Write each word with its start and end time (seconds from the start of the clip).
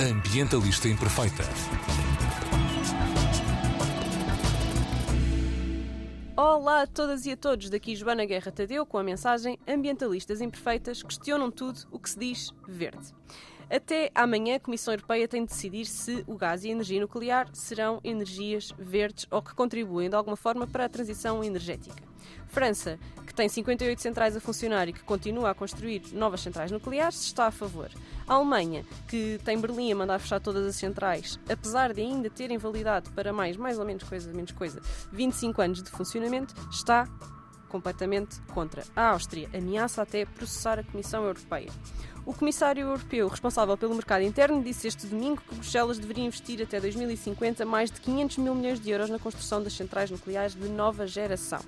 Ambientalista 0.00 0.88
Imperfeita. 0.88 1.42
Olá 6.34 6.82
a 6.84 6.86
todas 6.86 7.26
e 7.26 7.32
a 7.32 7.36
todos, 7.36 7.68
daqui 7.68 7.94
Joana 7.94 8.24
Guerra 8.24 8.50
Tadeu 8.50 8.86
com 8.86 8.96
a 8.96 9.02
mensagem 9.02 9.58
Ambientalistas 9.68 10.40
Imperfeitas 10.40 11.02
questionam 11.02 11.50
tudo 11.50 11.80
o 11.90 11.98
que 11.98 12.08
se 12.08 12.18
diz 12.18 12.50
verde. 12.66 13.14
Até 13.68 14.10
amanhã, 14.14 14.56
a 14.56 14.60
Comissão 14.60 14.94
Europeia 14.94 15.28
tem 15.28 15.44
de 15.44 15.50
decidir 15.50 15.84
se 15.84 16.24
o 16.26 16.34
gás 16.34 16.64
e 16.64 16.68
a 16.68 16.72
energia 16.72 16.98
nuclear 16.98 17.46
serão 17.52 18.00
energias 18.02 18.72
verdes 18.78 19.26
ou 19.30 19.42
que 19.42 19.54
contribuem 19.54 20.08
de 20.08 20.16
alguma 20.16 20.34
forma 20.36 20.66
para 20.66 20.86
a 20.86 20.88
transição 20.88 21.44
energética. 21.44 22.02
França, 22.48 22.98
que 23.30 23.34
tem 23.34 23.48
58 23.48 24.02
centrais 24.02 24.36
a 24.36 24.40
funcionar 24.40 24.88
e 24.88 24.92
que 24.92 25.04
continua 25.04 25.50
a 25.50 25.54
construir 25.54 26.02
novas 26.12 26.40
centrais 26.40 26.72
nucleares, 26.72 27.22
está 27.22 27.46
a 27.46 27.50
favor. 27.52 27.88
A 28.26 28.34
Alemanha, 28.34 28.84
que 29.06 29.38
tem 29.44 29.56
Berlim 29.56 29.92
a 29.92 29.94
mandar 29.94 30.18
fechar 30.18 30.40
todas 30.40 30.66
as 30.66 30.74
centrais, 30.74 31.38
apesar 31.48 31.94
de 31.94 32.00
ainda 32.00 32.28
terem 32.28 32.58
validade 32.58 33.08
para 33.10 33.32
mais, 33.32 33.56
mais 33.56 33.78
ou 33.78 33.84
menos 33.84 34.02
coisa, 34.02 34.32
menos 34.32 34.50
coisa, 34.50 34.82
25 35.12 35.62
anos 35.62 35.80
de 35.80 35.90
funcionamento, 35.90 36.52
está 36.72 37.08
completamente 37.68 38.40
contra. 38.52 38.82
A 38.96 39.10
Áustria 39.10 39.48
ameaça 39.54 40.02
até 40.02 40.24
processar 40.24 40.80
a 40.80 40.82
Comissão 40.82 41.22
Europeia. 41.22 41.70
O 42.26 42.34
Comissário 42.34 42.82
Europeu 42.82 43.28
responsável 43.28 43.78
pelo 43.78 43.94
mercado 43.94 44.22
interno 44.22 44.60
disse 44.60 44.88
este 44.88 45.06
domingo 45.06 45.40
que 45.40 45.54
Bruxelas 45.54 46.00
deveria 46.00 46.24
investir 46.24 46.60
até 46.60 46.80
2050 46.80 47.64
mais 47.64 47.92
de 47.92 48.00
500 48.00 48.38
mil 48.38 48.56
milhões 48.56 48.80
de 48.80 48.90
euros 48.90 49.08
na 49.08 49.20
construção 49.20 49.62
das 49.62 49.72
centrais 49.72 50.10
nucleares 50.10 50.56
de 50.56 50.68
nova 50.68 51.06
geração. 51.06 51.60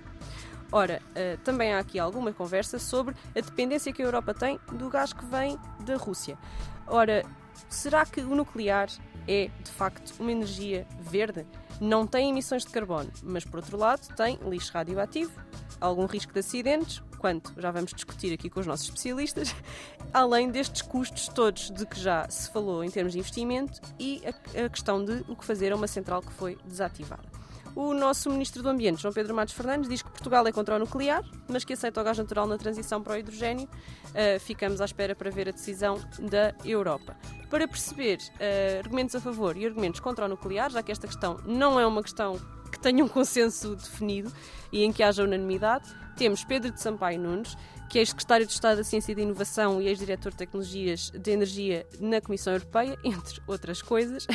Ora, 0.72 1.02
uh, 1.10 1.38
também 1.44 1.74
há 1.74 1.78
aqui 1.78 1.98
alguma 1.98 2.32
conversa 2.32 2.78
sobre 2.78 3.14
a 3.36 3.40
dependência 3.40 3.92
que 3.92 4.00
a 4.00 4.06
Europa 4.06 4.32
tem 4.32 4.58
do 4.72 4.88
gás 4.88 5.12
que 5.12 5.24
vem 5.26 5.58
da 5.80 5.96
Rússia. 5.96 6.38
Ora, 6.86 7.22
será 7.68 8.06
que 8.06 8.22
o 8.22 8.34
nuclear 8.34 8.88
é 9.28 9.50
de 9.62 9.70
facto 9.70 10.14
uma 10.18 10.32
energia 10.32 10.86
verde? 10.98 11.46
Não 11.78 12.06
tem 12.06 12.30
emissões 12.30 12.64
de 12.64 12.70
carbono, 12.70 13.12
mas 13.22 13.44
por 13.44 13.56
outro 13.56 13.76
lado 13.76 14.08
tem 14.16 14.38
lixo 14.48 14.72
radioativo, 14.72 15.32
algum 15.78 16.06
risco 16.06 16.32
de 16.32 16.40
acidentes, 16.40 17.02
quanto 17.18 17.52
já 17.60 17.70
vamos 17.70 17.92
discutir 17.92 18.32
aqui 18.32 18.48
com 18.48 18.60
os 18.60 18.66
nossos 18.66 18.86
especialistas, 18.86 19.54
além 20.12 20.50
destes 20.50 20.80
custos 20.80 21.28
todos 21.28 21.70
de 21.70 21.84
que 21.84 22.00
já 22.00 22.26
se 22.30 22.50
falou 22.50 22.82
em 22.82 22.90
termos 22.90 23.12
de 23.12 23.18
investimento 23.18 23.78
e 23.98 24.22
a, 24.24 24.64
a 24.64 24.68
questão 24.70 25.04
de 25.04 25.22
o 25.28 25.36
que 25.36 25.44
fazer 25.44 25.70
a 25.70 25.76
uma 25.76 25.86
central 25.86 26.22
que 26.22 26.32
foi 26.32 26.56
desativada. 26.64 27.31
O 27.74 27.94
nosso 27.94 28.30
Ministro 28.30 28.62
do 28.62 28.68
Ambiente, 28.68 29.00
João 29.00 29.14
Pedro 29.14 29.34
Matos 29.34 29.54
Fernandes, 29.54 29.88
diz 29.88 30.02
que 30.02 30.10
Portugal 30.10 30.46
é 30.46 30.52
contra 30.52 30.76
o 30.76 30.78
nuclear, 30.78 31.24
mas 31.48 31.64
que 31.64 31.72
aceita 31.72 32.00
o 32.00 32.04
gás 32.04 32.18
natural 32.18 32.46
na 32.46 32.58
transição 32.58 33.02
para 33.02 33.14
o 33.14 33.16
hidrogênio. 33.16 33.66
Uh, 33.66 34.38
ficamos 34.40 34.80
à 34.82 34.84
espera 34.84 35.14
para 35.14 35.30
ver 35.30 35.48
a 35.48 35.52
decisão 35.52 35.98
da 36.18 36.54
Europa. 36.64 37.16
Para 37.48 37.66
perceber 37.66 38.18
uh, 38.18 38.78
argumentos 38.80 39.14
a 39.14 39.20
favor 39.20 39.56
e 39.56 39.64
argumentos 39.64 40.00
contra 40.00 40.26
o 40.26 40.28
nuclear, 40.28 40.70
já 40.70 40.82
que 40.82 40.92
esta 40.92 41.06
questão 41.06 41.40
não 41.46 41.80
é 41.80 41.86
uma 41.86 42.02
questão 42.02 42.38
que 42.70 42.78
tenha 42.78 43.02
um 43.02 43.08
consenso 43.08 43.74
definido 43.74 44.30
e 44.70 44.84
em 44.84 44.92
que 44.92 45.02
haja 45.02 45.24
unanimidade, 45.24 45.88
temos 46.16 46.44
Pedro 46.44 46.70
de 46.70 46.80
Sampaio 46.80 47.18
Nunes, 47.18 47.56
que 47.92 47.98
é 47.98 48.04
secretário 48.06 48.46
de 48.46 48.52
Estado 48.54 48.78
da 48.78 48.84
Ciência 48.84 49.12
e 49.12 49.14
da 49.14 49.20
Inovação 49.20 49.82
e 49.82 49.86
ex-diretor 49.86 50.32
de 50.32 50.38
Tecnologias 50.38 51.10
de 51.10 51.30
Energia 51.30 51.86
na 52.00 52.22
Comissão 52.22 52.54
Europeia, 52.54 52.96
entre 53.04 53.38
outras 53.46 53.82
coisas. 53.82 54.26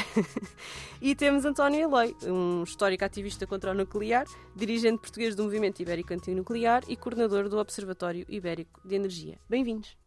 e 1.02 1.16
temos 1.16 1.44
António 1.44 1.82
Eloy, 1.82 2.16
um 2.28 2.62
histórico 2.62 3.04
ativista 3.04 3.48
contra 3.48 3.72
o 3.72 3.74
nuclear, 3.74 4.28
dirigente 4.56 5.00
português 5.00 5.36
do 5.36 5.42
Movimento 5.42 5.82
Ibérico 5.82 6.14
Antinuclear 6.14 6.84
e 6.88 6.96
coordenador 6.96 7.50
do 7.50 7.58
Observatório 7.58 8.28
Ibérico 8.30 8.80
de 8.88 8.94
Energia. 8.94 9.40
Bem-vindos. 9.50 9.98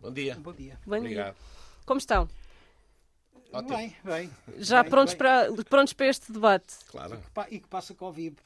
Bom 0.00 0.10
dia. 0.10 0.34
Bom 0.36 0.54
dia. 0.54 0.80
Bom 0.86 0.96
Obrigado. 0.96 1.34
dia. 1.34 1.42
Como 1.84 1.98
estão? 1.98 2.26
Ótimo. 3.52 3.76
Bem, 3.76 3.96
bem. 4.04 4.30
Já 4.58 4.82
Bem, 4.82 4.90
prontos, 4.90 5.14
bem. 5.14 5.18
Para, 5.18 5.64
prontos 5.64 5.92
para 5.92 6.06
este 6.06 6.32
debate? 6.32 6.74
Claro. 6.88 7.18
E 7.50 7.58
que 7.58 7.68
passa 7.68 7.94
Covid. 7.94 8.36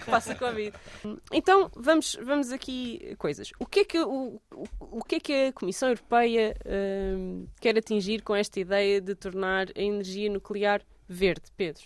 que 0.00 0.10
passa 0.10 0.34
Covid. 0.36 0.72
Então, 1.32 1.70
vamos, 1.74 2.16
vamos 2.22 2.52
aqui 2.52 3.14
coisas. 3.18 3.50
O 3.58 3.66
que 3.66 3.80
é 3.80 3.84
que, 3.84 3.98
o, 4.00 4.40
o, 4.52 4.68
o 4.80 5.04
que, 5.04 5.16
é 5.16 5.20
que 5.20 5.46
a 5.46 5.52
Comissão 5.52 5.88
Europeia 5.88 6.56
hum, 6.66 7.46
quer 7.60 7.78
atingir 7.78 8.22
com 8.22 8.34
esta 8.34 8.60
ideia 8.60 9.00
de 9.00 9.14
tornar 9.14 9.68
a 9.74 9.80
energia 9.80 10.28
nuclear 10.28 10.82
verde, 11.08 11.44
Pedro? 11.56 11.84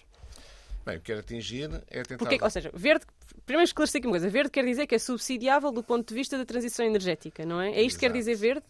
Bem, 0.85 0.97
o 0.97 1.01
que 1.01 1.07
quero 1.07 1.21
atingir 1.21 1.71
é 1.89 2.03
tentar. 2.03 2.17
Porque, 2.17 2.43
ou 2.43 2.51
seja, 2.51 2.71
verde, 2.73 3.05
primeiro 3.45 3.67
esclarecer 3.67 3.99
aqui 3.99 4.07
uma 4.07 4.13
coisa, 4.13 4.31
verde 4.31 4.51
quer 4.51 4.65
dizer 4.65 4.87
que 4.87 4.95
é 4.95 4.99
subsidiável 4.99 5.71
do 5.71 5.83
ponto 5.83 6.09
de 6.09 6.15
vista 6.15 6.39
da 6.39 6.47
transição 6.47 6.85
energética, 6.87 7.45
não 7.45 7.61
é? 7.61 7.73
É 7.73 7.83
isto 7.83 7.99
que 7.99 8.07
quer 8.07 8.17
Exato. 8.17 8.19
dizer 8.19 8.35
verde? 8.37 8.67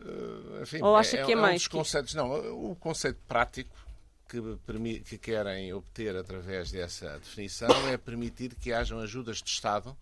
Uh, 0.00 0.62
enfim, 0.62 0.82
Ou 0.82 0.96
acha 0.96 1.22
que 1.24 1.32
é 1.32 1.36
um 1.36 1.40
mais 1.40 1.56
dos 1.56 1.68
que 1.68 1.76
conceitos. 1.76 2.14
Não, 2.14 2.70
o 2.70 2.76
conceito 2.76 3.20
prático 3.28 3.74
que, 4.28 4.40
que 5.00 5.18
querem 5.18 5.72
obter 5.72 6.16
através 6.16 6.70
dessa 6.70 7.18
definição 7.18 7.68
é 7.88 7.96
permitir 7.96 8.54
que 8.54 8.72
hajam 8.72 9.00
ajudas 9.00 9.38
de 9.38 9.50
Estado 9.50 9.96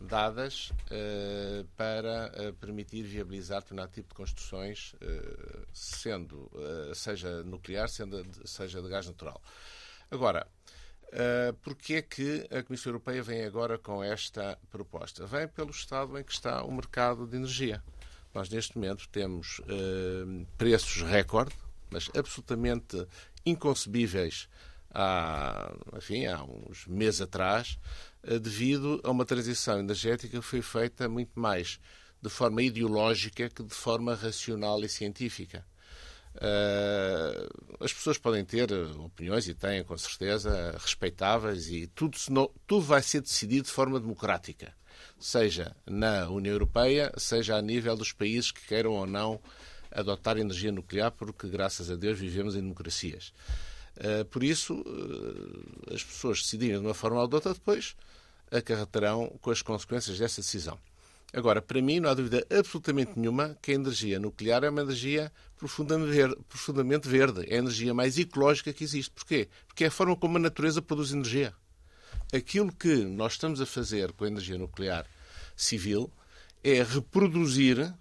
dadas 0.00 0.70
uh, 0.70 1.64
para 1.76 2.30
uh, 2.48 2.52
permitir 2.54 3.02
viabilizar 3.02 3.60
determinado 3.60 3.92
tipo 3.92 4.08
de 4.08 4.14
construções, 4.14 4.94
uh, 4.94 5.66
sendo, 5.72 6.50
seja 6.94 7.42
nuclear, 7.42 7.88
sendo 7.88 8.24
seja 8.44 8.82
de 8.82 8.88
gás 8.88 9.06
natural. 9.06 9.40
Agora, 10.10 10.46
Uh, 11.14 11.54
Porquê 11.62 11.94
é 11.94 12.02
que 12.02 12.44
a 12.50 12.60
Comissão 12.64 12.90
Europeia 12.90 13.22
vem 13.22 13.44
agora 13.44 13.78
com 13.78 14.02
esta 14.02 14.58
proposta? 14.68 15.24
Vem 15.24 15.46
pelo 15.46 15.70
estado 15.70 16.18
em 16.18 16.24
que 16.24 16.32
está 16.32 16.64
o 16.64 16.72
mercado 16.72 17.24
de 17.24 17.36
energia. 17.36 17.80
Nós, 18.34 18.48
neste 18.48 18.76
momento, 18.76 19.08
temos 19.10 19.60
uh, 19.60 20.46
preços 20.58 21.02
recorde, 21.02 21.54
mas 21.90 22.10
absolutamente 22.16 23.06
inconcebíveis 23.46 24.48
há, 24.92 25.72
enfim, 25.96 26.26
há 26.26 26.42
uns 26.42 26.86
meses 26.86 27.20
atrás, 27.20 27.78
uh, 28.24 28.38
devido 28.40 29.00
a 29.04 29.10
uma 29.10 29.24
transição 29.24 29.78
energética 29.78 30.38
que 30.40 30.44
foi 30.44 30.62
feita 30.62 31.08
muito 31.08 31.38
mais 31.38 31.78
de 32.20 32.28
forma 32.30 32.62
ideológica 32.62 33.48
que 33.48 33.62
de 33.62 33.74
forma 33.74 34.14
racional 34.14 34.82
e 34.82 34.88
científica. 34.88 35.64
Uh, 36.36 37.84
as 37.84 37.92
pessoas 37.92 38.18
podem 38.18 38.44
ter 38.44 38.72
opiniões 38.72 39.46
e 39.46 39.54
têm, 39.54 39.84
com 39.84 39.96
certeza, 39.96 40.76
respeitáveis 40.80 41.68
e 41.68 41.86
tudo, 41.86 42.18
não- 42.30 42.50
tudo 42.66 42.82
vai 42.82 43.02
ser 43.02 43.20
decidido 43.20 43.66
de 43.66 43.70
forma 43.70 44.00
democrática, 44.00 44.74
seja 45.24 45.74
na 45.86 46.28
União 46.28 46.52
Europeia, 46.52 47.10
seja 47.16 47.56
a 47.56 47.62
nível 47.62 47.96
dos 47.96 48.12
países 48.12 48.50
que 48.50 48.66
queiram 48.66 48.92
ou 48.92 49.06
não 49.06 49.40
adotar 49.90 50.36
energia 50.36 50.70
nuclear, 50.70 51.10
porque, 51.10 51.48
graças 51.48 51.90
a 51.90 51.96
Deus, 51.96 52.18
vivemos 52.18 52.54
em 52.54 52.60
democracias. 52.60 53.32
Uh, 53.96 54.26
por 54.26 54.44
isso, 54.44 54.74
uh, 54.74 55.94
as 55.94 56.04
pessoas 56.04 56.42
decidirem 56.42 56.78
de 56.78 56.86
uma 56.86 56.92
forma 56.92 57.22
ou 57.22 57.26
de 57.26 57.36
outra, 57.36 57.54
depois 57.54 57.96
acarretarão 58.50 59.34
com 59.40 59.50
as 59.50 59.62
consequências 59.62 60.18
dessa 60.18 60.42
decisão. 60.42 60.78
Agora, 61.32 61.62
para 61.62 61.80
mim, 61.80 62.00
não 62.00 62.10
há 62.10 62.14
dúvida 62.14 62.46
absolutamente 62.50 63.18
nenhuma 63.18 63.56
que 63.62 63.72
a 63.72 63.74
energia 63.74 64.20
nuclear 64.20 64.62
é 64.62 64.68
uma 64.68 64.82
energia 64.82 65.32
profundamente 65.56 67.08
verde. 67.08 67.46
É 67.48 67.54
a 67.54 67.58
energia 67.58 67.94
mais 67.94 68.18
ecológica 68.18 68.74
que 68.74 68.84
existe. 68.84 69.10
Porquê? 69.10 69.48
Porque 69.66 69.84
é 69.84 69.86
a 69.86 69.90
forma 69.90 70.14
como 70.16 70.36
a 70.36 70.40
natureza 70.40 70.82
produz 70.82 71.12
energia. 71.12 71.54
Aquilo 72.32 72.70
que 72.70 73.04
nós 73.04 73.32
estamos 73.32 73.60
a 73.60 73.66
fazer 73.66 74.12
com 74.12 74.24
a 74.24 74.28
energia 74.28 74.58
nuclear 74.58 75.06
civil 75.56 76.10
é 76.62 76.82
reproduzir, 76.82 77.94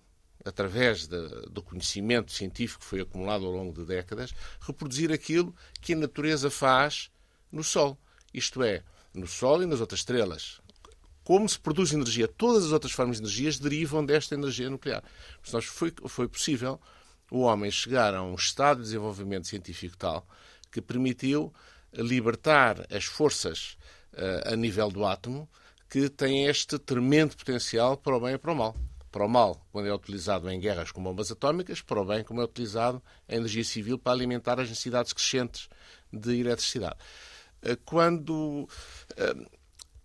através 0.46 1.08
de- 1.08 1.50
do 1.50 1.62
conhecimento 1.62 2.32
científico 2.32 2.82
que 2.82 2.86
foi 2.86 3.02
acumulado 3.02 3.46
ao 3.46 3.52
longo 3.52 3.74
de 3.74 3.86
décadas, 3.86 4.34
reproduzir 4.60 5.12
aquilo 5.12 5.56
que 5.82 5.94
a 5.94 5.98
natureza 5.98 6.50
faz 6.50 7.10
no 7.52 7.64
Sol. 7.64 7.98
Isto 8.34 8.64
é, 8.64 8.84
no 9.14 9.28
Sol 9.28 9.64
e 9.64 9.66
nas 9.66 9.80
outras 9.80 10.02
estrelas 10.02 10.62
como 11.24 11.48
se 11.48 11.58
produz 11.58 11.94
energia, 11.94 12.28
todas 12.28 12.66
as 12.66 12.72
outras 12.72 12.92
formas 12.92 13.18
de 13.18 13.24
energias 13.24 13.58
derivam 13.58 14.06
desta 14.06 14.36
energia 14.36 14.70
nuclear. 14.70 15.04
Portanto, 15.42 15.64
foi, 15.68 15.94
foi 16.08 16.28
possível 16.28 16.80
o 17.32 17.42
homem 17.42 17.72
chegar 17.72 18.14
a 18.14 18.22
um 18.22 18.36
estado 18.36 18.78
de 18.78 18.84
desenvolvimento 18.84 19.48
científico 19.48 19.96
tal 19.98 20.28
que 20.72 20.82
permitiu 20.82 21.54
libertar 21.94 22.86
as 22.92 23.06
forças 23.06 23.78
eh, 24.14 24.44
a 24.54 24.56
nível 24.56 24.90
do 24.92 25.06
átomo 25.06 25.48
que 25.94 26.10
têm 26.10 26.48
este 26.48 26.80
tremendo 26.80 27.38
potencial 27.38 27.96
para 27.96 28.18
o 28.18 28.20
bem 28.20 28.34
e 28.34 28.38
para 28.40 28.52
o 28.52 28.56
mal. 28.56 28.76
Para 29.12 29.26
o 29.28 29.30
mal, 29.30 29.64
quando 29.72 29.88
é 29.88 29.94
utilizado 29.94 30.50
em 30.50 30.60
guerras 30.60 30.92
com 30.92 31.04
bombas 31.04 31.32
atómicas, 31.32 31.82
para 31.82 32.02
o 32.02 32.04
bem, 32.04 32.24
como 32.24 32.42
é 32.42 32.44
utilizado 32.44 33.00
em 33.30 33.36
energia 33.36 33.64
civil 33.64 34.00
para 34.00 34.12
alimentar 34.12 34.60
as 34.60 34.68
necessidades 34.70 35.14
crescentes 35.14 35.70
de 36.12 36.40
eletricidade. 36.40 36.96
Eh, 37.62 37.78
Quando 37.86 38.68
eh, 39.16 39.36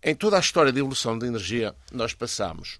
em 0.03 0.13
toda 0.13 0.37
a 0.37 0.39
história 0.39 0.71
de 0.71 0.77
evolução 0.77 1.17
da 1.17 1.25
energia, 1.25 1.75
nós 1.91 2.13
passamos 2.13 2.79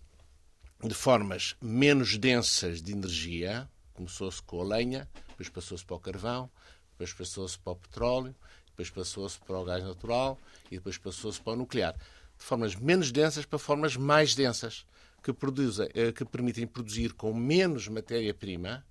de 0.84 0.94
formas 0.94 1.56
menos 1.60 2.16
densas 2.16 2.80
de 2.80 2.92
energia, 2.92 3.68
começou-se 3.96 4.40
com 4.44 4.62
a 4.62 4.64
lenha, 4.64 5.10
depois 5.30 5.50
passou-se 5.50 5.84
para 5.84 5.96
o 5.96 6.00
carvão, 6.00 6.48
depois 6.92 7.12
passou-se 7.12 7.58
para 7.58 7.74
o 7.74 7.76
petróleo, 7.76 8.36
depois 8.68 8.92
passou-se 8.92 9.40
para 9.40 9.58
o 9.58 9.66
gás 9.66 9.84
natural 9.84 10.40
e 10.70 10.76
depois 10.76 11.00
passou-se 11.00 11.42
para 11.42 11.54
o 11.54 11.56
nuclear. 11.56 11.96
De 12.40 12.46
formas 12.46 12.74
menos 12.76 13.12
densas 13.12 13.46
para 13.46 13.60
formas 13.60 13.96
mais 13.96 14.34
densas, 14.34 14.86
que, 15.22 15.34
produzem, 15.34 15.90
eh, 15.94 16.12
que 16.12 16.26
permitem 16.26 16.66
produzir 16.66 17.14
com 17.14 17.34
menos 17.34 17.88
matéria-prima 17.88 18.84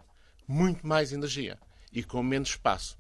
muito 0.46 0.86
mais 0.86 1.12
energia. 1.12 1.58
e 1.92 2.02
com 2.02 2.22
menos 2.22 2.50
espaço. 2.50 2.98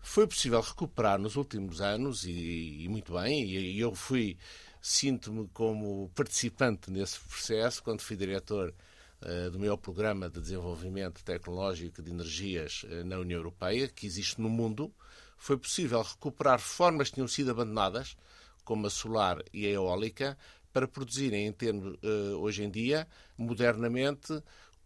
Foi 0.00 0.26
possível 0.26 0.60
recuperar 0.60 1.18
nos 1.18 1.36
últimos 1.36 1.80
anos, 1.80 2.24
e, 2.24 2.84
e 2.84 2.88
muito 2.88 3.12
bem, 3.12 3.44
e, 3.44 3.76
e 3.76 3.80
eu 3.80 3.94
fui, 3.94 4.36
sinto-me 4.80 5.48
como 5.52 6.10
participante 6.14 6.90
nesse 6.90 7.20
processo, 7.20 7.82
quando 7.82 8.00
fui 8.00 8.16
diretor 8.16 8.74
uh, 9.22 9.50
do 9.50 9.58
meu 9.58 9.76
programa 9.76 10.28
de 10.28 10.40
desenvolvimento 10.40 11.22
tecnológico 11.22 12.02
de 12.02 12.10
energias 12.10 12.82
uh, 12.84 13.04
na 13.04 13.18
União 13.18 13.38
Europeia, 13.38 13.88
que 13.88 14.06
existe 14.06 14.40
no 14.40 14.48
mundo, 14.48 14.92
foi 15.36 15.56
possível 15.56 16.02
recuperar 16.02 16.58
formas 16.58 17.08
que 17.08 17.14
tinham 17.14 17.28
sido 17.28 17.50
abandonadas, 17.50 18.16
como 18.64 18.86
a 18.86 18.90
solar 18.90 19.42
e 19.52 19.66
a 19.66 19.70
eólica, 19.70 20.36
para 20.72 20.86
produzirem, 20.86 21.46
em 21.46 21.52
termos, 21.52 21.94
uh, 22.02 22.38
hoje 22.38 22.62
em 22.62 22.70
dia, 22.70 23.06
modernamente, 23.36 24.42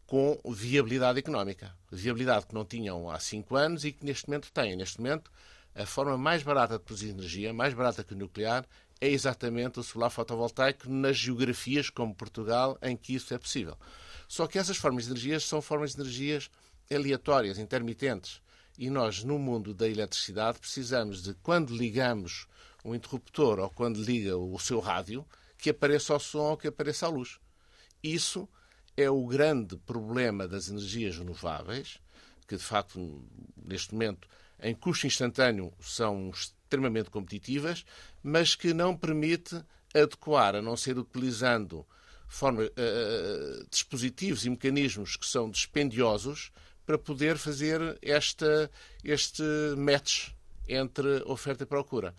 com 0.07 0.39
viabilidade 0.53 1.19
económica. 1.19 1.75
Viabilidade 1.91 2.47
que 2.47 2.55
não 2.55 2.65
tinham 2.65 3.11
há 3.11 3.19
cinco 3.19 3.57
anos 3.57 3.85
e 3.85 3.93
que 3.93 4.05
neste 4.05 4.29
momento 4.29 4.51
têm. 4.53 4.77
Neste 4.77 4.99
momento, 4.99 5.31
a 5.75 5.87
forma 5.87 6.17
mais 6.17 6.43
barata 6.43 6.79
de 6.79 6.85
produzir 6.85 7.11
energia, 7.11 7.53
mais 7.53 7.75
barata 7.75 8.05
que 8.05 8.15
o 8.15 8.17
nuclear, 8.17 8.67
é 9.01 9.09
exatamente 9.09 9.81
o 9.81 9.83
solar 9.83 10.11
fotovoltaico 10.11 10.89
nas 10.89 11.17
geografias 11.17 11.91
como 11.91 12.15
Portugal, 12.15 12.79
em 12.81 12.97
que 12.97 13.15
isso 13.15 13.35
é 13.35 13.39
possível. 13.39 13.77
Só 14.29 14.47
que 14.47 14.59
essas 14.59 14.77
formas 14.77 15.05
de 15.05 15.11
energia 15.11 15.39
são 15.41 15.61
formas 15.61 15.95
de 15.95 16.01
energias 16.01 16.51
aleatórias, 16.91 17.59
intermitentes. 17.59 18.41
E 18.79 18.91
nós, 18.91 19.23
no 19.23 19.39
mundo 19.39 19.73
da 19.75 19.89
eletricidade, 19.89 20.59
precisamos 20.59 21.23
de, 21.23 21.35
quando 21.35 21.77
ligamos 21.77 22.47
um 22.85 22.95
interruptor 22.95 23.59
ou 23.59 23.71
quando 23.71 24.03
liga 24.03 24.37
o 24.37 24.59
seu 24.59 24.79
rádio, 24.81 25.27
que 25.57 25.71
apareça 25.71 26.15
o 26.15 26.21
som 26.21 26.51
ou 26.51 26.57
que 26.57 26.69
apareça 26.69 27.07
a 27.07 27.09
luz. 27.09 27.39
Isso 28.03 28.49
é 28.97 29.09
o 29.11 29.27
grande 29.27 29.77
problema 29.79 30.47
das 30.47 30.69
energias 30.69 31.17
renováveis, 31.17 31.99
que 32.47 32.57
de 32.57 32.63
facto, 32.63 33.25
neste 33.57 33.93
momento, 33.95 34.29
em 34.61 34.75
custo 34.75 35.07
instantâneo, 35.07 35.73
são 35.81 36.31
extremamente 36.31 37.11
competitivas, 37.11 37.85
mas 38.23 38.55
que 38.55 38.75
não 38.75 38.97
permite 38.97 39.65
adequar, 39.95 40.57
a 40.57 40.63
não 40.63 40.77
ser 40.77 40.99
utilizando 40.99 41.87
forma, 42.29 42.65
uh, 42.65 43.67
dispositivos 43.71 44.45
e 44.45 44.51
mecanismos 44.51 45.17
que 45.17 45.27
são 45.27 45.51
dispendiosos 45.51 46.51
para 46.85 46.99
poder 46.99 47.39
fazer 47.39 47.99
esta, 48.03 48.71
este 49.03 49.43
match 49.77 50.31
entre 50.69 51.23
oferta 51.27 51.65
e 51.65 51.67
procura. 51.67 52.15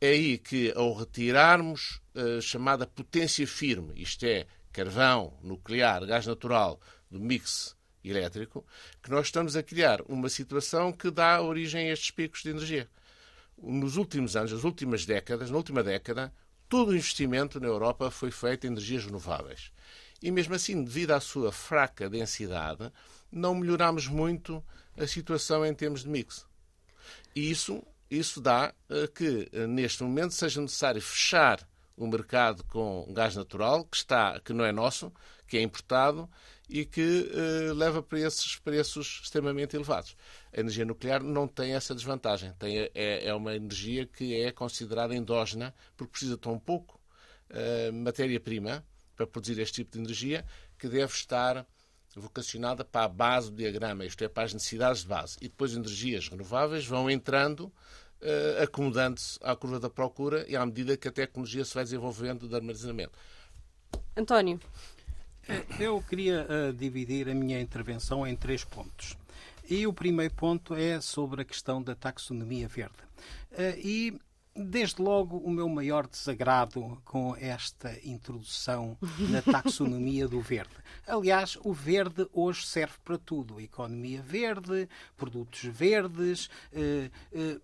É 0.00 0.10
aí 0.10 0.38
que, 0.38 0.72
ao 0.76 0.94
retirarmos 0.94 2.00
a 2.14 2.40
chamada 2.40 2.86
potência 2.86 3.46
firme, 3.46 4.00
isto 4.00 4.24
é, 4.24 4.46
carvão, 4.72 5.36
nuclear, 5.42 6.06
gás 6.06 6.24
natural, 6.26 6.80
do 7.10 7.18
mix 7.18 7.76
elétrico, 8.04 8.64
que 9.02 9.10
nós 9.10 9.26
estamos 9.26 9.56
a 9.56 9.62
criar 9.62 10.00
uma 10.02 10.28
situação 10.28 10.92
que 10.92 11.10
dá 11.10 11.42
origem 11.42 11.88
a 11.88 11.92
estes 11.92 12.10
picos 12.12 12.42
de 12.42 12.50
energia. 12.50 12.88
Nos 13.60 13.96
últimos 13.96 14.36
anos, 14.36 14.52
nas 14.52 14.62
últimas 14.62 15.04
décadas, 15.04 15.50
na 15.50 15.56
última 15.56 15.82
década, 15.82 16.32
todo 16.68 16.90
o 16.90 16.96
investimento 16.96 17.58
na 17.58 17.66
Europa 17.66 18.10
foi 18.10 18.30
feito 18.30 18.66
em 18.66 18.70
energias 18.70 19.04
renováveis. 19.04 19.72
E 20.22 20.30
mesmo 20.30 20.54
assim, 20.54 20.82
devido 20.82 21.12
à 21.12 21.20
sua 21.20 21.50
fraca 21.50 22.08
densidade, 22.08 22.92
não 23.30 23.54
melhoramos 23.54 24.06
muito 24.06 24.64
a 24.96 25.06
situação 25.06 25.64
em 25.66 25.74
termos 25.74 26.02
de 26.02 26.08
mix. 26.08 26.46
E 27.34 27.50
isso, 27.50 27.82
isso 28.10 28.40
dá 28.40 28.74
uh, 28.90 29.08
que, 29.12 29.48
uh, 29.52 29.66
neste 29.66 30.02
momento, 30.02 30.32
seja 30.32 30.60
necessário 30.60 31.00
fechar 31.00 31.68
o 31.96 32.06
mercado 32.06 32.64
com 32.64 33.12
gás 33.12 33.34
natural, 33.34 33.84
que, 33.84 33.96
está, 33.96 34.40
que 34.40 34.52
não 34.52 34.64
é 34.64 34.72
nosso, 34.72 35.12
que 35.46 35.58
é 35.58 35.62
importado 35.62 36.30
e 36.68 36.84
que 36.84 37.00
uh, 37.00 37.74
leva 37.74 38.02
para 38.02 38.20
esses 38.20 38.56
preços 38.56 39.20
extremamente 39.24 39.74
elevados. 39.74 40.16
A 40.52 40.60
energia 40.60 40.84
nuclear 40.84 41.22
não 41.22 41.48
tem 41.48 41.74
essa 41.74 41.94
desvantagem. 41.94 42.52
Tem, 42.58 42.90
é, 42.94 43.26
é 43.26 43.34
uma 43.34 43.54
energia 43.54 44.06
que 44.06 44.40
é 44.40 44.52
considerada 44.52 45.14
endógena, 45.14 45.74
porque 45.96 46.12
precisa 46.12 46.36
tão 46.36 46.58
pouco 46.58 47.00
uh, 47.50 47.92
matéria-prima 47.92 48.84
para 49.16 49.26
produzir 49.26 49.58
este 49.60 49.82
tipo 49.82 49.92
de 49.92 49.98
energia, 49.98 50.44
que 50.78 50.88
deve 50.88 51.12
estar 51.12 51.66
vocacionada 52.18 52.84
para 52.84 53.04
a 53.04 53.08
base 53.08 53.50
do 53.50 53.56
diagrama, 53.56 54.04
isto 54.04 54.22
é, 54.24 54.28
para 54.28 54.44
as 54.44 54.54
necessidades 54.54 55.02
de 55.02 55.08
base. 55.08 55.36
E 55.40 55.48
depois 55.48 55.74
energias 55.74 56.28
renováveis 56.28 56.86
vão 56.86 57.10
entrando, 57.10 57.62
uh, 57.62 58.62
acomodando-se 58.62 59.38
à 59.42 59.54
curva 59.54 59.80
da 59.80 59.90
procura 59.90 60.44
e 60.48 60.56
à 60.56 60.64
medida 60.64 60.96
que 60.96 61.08
a 61.08 61.12
tecnologia 61.12 61.64
se 61.64 61.74
vai 61.74 61.84
desenvolvendo 61.84 62.48
de 62.48 62.54
armazenamento. 62.54 63.18
António. 64.16 64.60
É, 65.48 65.64
eu 65.80 66.02
queria 66.02 66.46
uh, 66.46 66.72
dividir 66.72 67.28
a 67.28 67.34
minha 67.34 67.60
intervenção 67.60 68.26
em 68.26 68.36
três 68.36 68.64
pontos. 68.64 69.16
E 69.68 69.86
o 69.86 69.92
primeiro 69.92 70.34
ponto 70.34 70.74
é 70.74 71.00
sobre 71.00 71.42
a 71.42 71.44
questão 71.44 71.82
da 71.82 71.94
taxonomia 71.94 72.68
verde. 72.68 72.96
Uh, 73.52 73.78
e 73.78 74.20
Desde 74.60 75.00
logo, 75.00 75.36
o 75.36 75.50
meu 75.52 75.68
maior 75.68 76.08
desagrado 76.08 77.00
com 77.04 77.36
esta 77.36 77.96
introdução 78.04 78.98
na 79.30 79.40
taxonomia 79.40 80.26
do 80.26 80.40
verde. 80.40 80.74
Aliás, 81.06 81.56
o 81.62 81.72
verde 81.72 82.26
hoje 82.32 82.66
serve 82.66 82.94
para 83.04 83.16
tudo: 83.16 83.60
economia 83.60 84.20
verde, 84.20 84.88
produtos 85.16 85.62
verdes, 85.62 86.50
eh, 86.72 87.08
eh, 87.32 87.60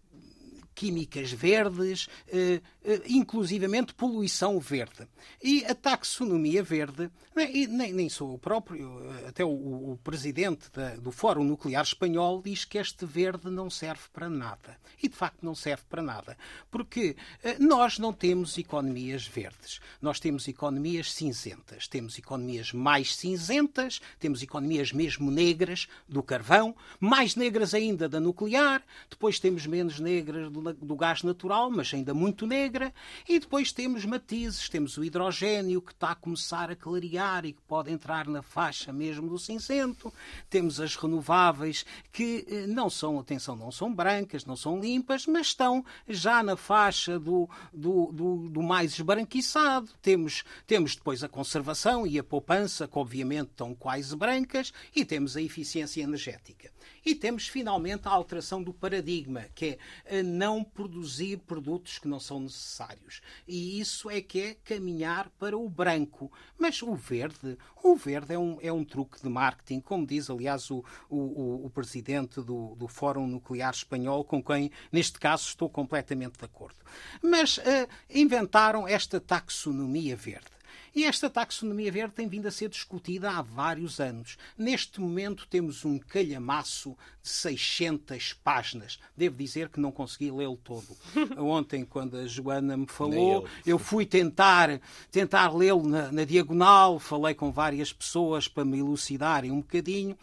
químicas 0.74 1.32
verdes, 1.32 2.08
eh, 2.28 2.60
eh, 2.84 3.02
inclusivamente 3.06 3.94
poluição 3.94 4.58
verde. 4.58 5.06
E 5.42 5.64
a 5.64 5.74
taxonomia 5.74 6.62
verde, 6.62 7.10
nem, 7.34 7.92
nem 7.92 8.08
sou 8.08 8.34
o 8.34 8.38
próprio, 8.38 9.00
eh, 9.04 9.28
até 9.28 9.44
o, 9.44 9.98
presidente 10.02 10.68
do 11.00 11.12
Fórum 11.12 11.44
Nuclear 11.44 11.84
Espanhol 11.84 12.42
diz 12.42 12.64
que 12.64 12.78
este 12.78 13.06
verde 13.06 13.48
não 13.48 13.70
serve 13.70 14.02
para 14.12 14.28
nada. 14.28 14.76
E 15.02 15.08
de 15.08 15.16
facto 15.16 15.42
não 15.42 15.54
serve 15.54 15.84
para 15.88 16.02
nada. 16.02 16.36
Porque 16.70 17.16
nós 17.58 17.98
não 17.98 18.12
temos 18.12 18.58
economias 18.58 19.26
verdes. 19.26 19.80
Nós 20.00 20.18
temos 20.18 20.48
economias 20.48 21.12
cinzentas. 21.12 21.86
Temos 21.86 22.18
economias 22.18 22.72
mais 22.72 23.14
cinzentas, 23.14 24.00
temos 24.18 24.42
economias 24.42 24.92
mesmo 24.92 25.30
negras 25.30 25.86
do 26.08 26.22
carvão, 26.22 26.74
mais 26.98 27.36
negras 27.36 27.74
ainda 27.74 28.08
da 28.08 28.20
nuclear, 28.20 28.82
depois 29.08 29.38
temos 29.38 29.66
menos 29.66 30.00
negras 30.00 30.50
do 30.50 30.60
do 30.72 30.96
gás 30.96 31.22
natural, 31.22 31.70
mas 31.70 31.92
ainda 31.92 32.14
muito 32.14 32.46
negra, 32.46 32.92
e 33.28 33.38
depois 33.38 33.72
temos 33.72 34.04
matizes, 34.04 34.68
temos 34.68 34.96
o 34.96 35.04
hidrogênio 35.04 35.82
que 35.82 35.92
está 35.92 36.10
a 36.10 36.14
começar 36.14 36.70
a 36.70 36.76
clarear 36.76 37.44
e 37.44 37.52
que 37.52 37.62
pode 37.62 37.90
entrar 37.90 38.26
na 38.26 38.42
faixa 38.42 38.92
mesmo 38.92 39.28
do 39.28 39.38
cinzento, 39.38 40.12
temos 40.48 40.80
as 40.80 40.96
renováveis 40.96 41.84
que 42.12 42.46
eh, 42.48 42.66
não 42.66 42.88
são, 42.88 43.18
atenção, 43.18 43.56
não 43.56 43.70
são 43.70 43.94
brancas, 43.94 44.44
não 44.44 44.56
são 44.56 44.80
limpas, 44.80 45.26
mas 45.26 45.48
estão 45.48 45.84
já 46.08 46.42
na 46.42 46.56
faixa 46.56 47.18
do, 47.18 47.48
do, 47.72 48.12
do, 48.12 48.48
do 48.48 48.62
mais 48.62 48.92
esbranquiçado, 48.92 49.90
temos, 50.00 50.44
temos 50.66 50.96
depois 50.96 51.22
a 51.22 51.28
conservação 51.28 52.06
e 52.06 52.18
a 52.18 52.24
poupança, 52.24 52.88
que 52.88 52.98
obviamente 52.98 53.50
estão 53.50 53.74
quase 53.74 54.14
brancas, 54.16 54.72
e 54.94 55.04
temos 55.04 55.36
a 55.36 55.42
eficiência 55.42 56.02
energética. 56.02 56.73
E 57.04 57.14
temos 57.14 57.48
finalmente 57.48 58.08
a 58.08 58.10
alteração 58.10 58.62
do 58.62 58.72
paradigma, 58.72 59.46
que 59.54 59.78
é 60.04 60.22
não 60.22 60.64
produzir 60.64 61.38
produtos 61.38 61.98
que 61.98 62.08
não 62.08 62.18
são 62.18 62.40
necessários. 62.40 63.20
E 63.46 63.78
isso 63.78 64.08
é 64.10 64.20
que 64.20 64.40
é 64.40 64.54
caminhar 64.64 65.28
para 65.38 65.56
o 65.56 65.68
branco. 65.68 66.32
Mas 66.58 66.82
o 66.82 66.94
verde, 66.94 67.58
o 67.82 67.94
verde 67.94 68.34
é 68.34 68.38
um, 68.38 68.58
é 68.62 68.72
um 68.72 68.84
truque 68.84 69.20
de 69.20 69.28
marketing, 69.28 69.80
como 69.80 70.06
diz, 70.06 70.30
aliás, 70.30 70.70
o, 70.70 70.84
o, 71.10 71.66
o 71.66 71.70
presidente 71.70 72.40
do, 72.40 72.74
do 72.74 72.88
Fórum 72.88 73.26
Nuclear 73.26 73.72
Espanhol, 73.72 74.24
com 74.24 74.42
quem, 74.42 74.70
neste 74.90 75.18
caso, 75.18 75.46
estou 75.46 75.68
completamente 75.68 76.38
de 76.38 76.44
acordo. 76.44 76.76
Mas 77.22 77.58
uh, 77.58 77.62
inventaram 78.08 78.88
esta 78.88 79.20
taxonomia 79.20 80.16
verde. 80.16 80.53
E 80.94 81.04
esta 81.04 81.28
taxonomia 81.28 81.90
verde 81.90 82.14
tem 82.14 82.28
vindo 82.28 82.46
a 82.46 82.52
ser 82.52 82.68
discutida 82.68 83.30
há 83.30 83.42
vários 83.42 83.98
anos. 83.98 84.38
Neste 84.56 85.00
momento 85.00 85.46
temos 85.48 85.84
um 85.84 85.98
calhamaço 85.98 86.96
de 87.20 87.28
600 87.28 88.34
páginas. 88.34 89.00
Devo 89.16 89.36
dizer 89.36 89.70
que 89.70 89.80
não 89.80 89.90
consegui 89.90 90.30
lê-lo 90.30 90.56
todo. 90.56 90.96
Ontem, 91.36 91.84
quando 91.84 92.16
a 92.16 92.26
Joana 92.28 92.76
me 92.76 92.86
falou, 92.86 93.44
eu 93.66 93.76
fui 93.76 94.06
tentar, 94.06 94.80
tentar 95.10 95.52
lê-lo 95.52 95.86
na, 95.88 96.12
na 96.12 96.24
diagonal, 96.24 97.00
falei 97.00 97.34
com 97.34 97.50
várias 97.50 97.92
pessoas 97.92 98.46
para 98.46 98.64
me 98.64 98.78
elucidarem 98.78 99.50
um 99.50 99.60
bocadinho. 99.60 100.16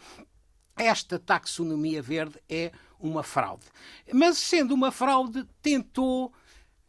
Esta 0.74 1.18
taxonomia 1.18 2.00
verde 2.00 2.38
é 2.48 2.72
uma 2.98 3.22
fraude. 3.22 3.66
Mas, 4.10 4.38
sendo 4.38 4.72
uma 4.72 4.90
fraude, 4.90 5.44
tentou 5.60 6.32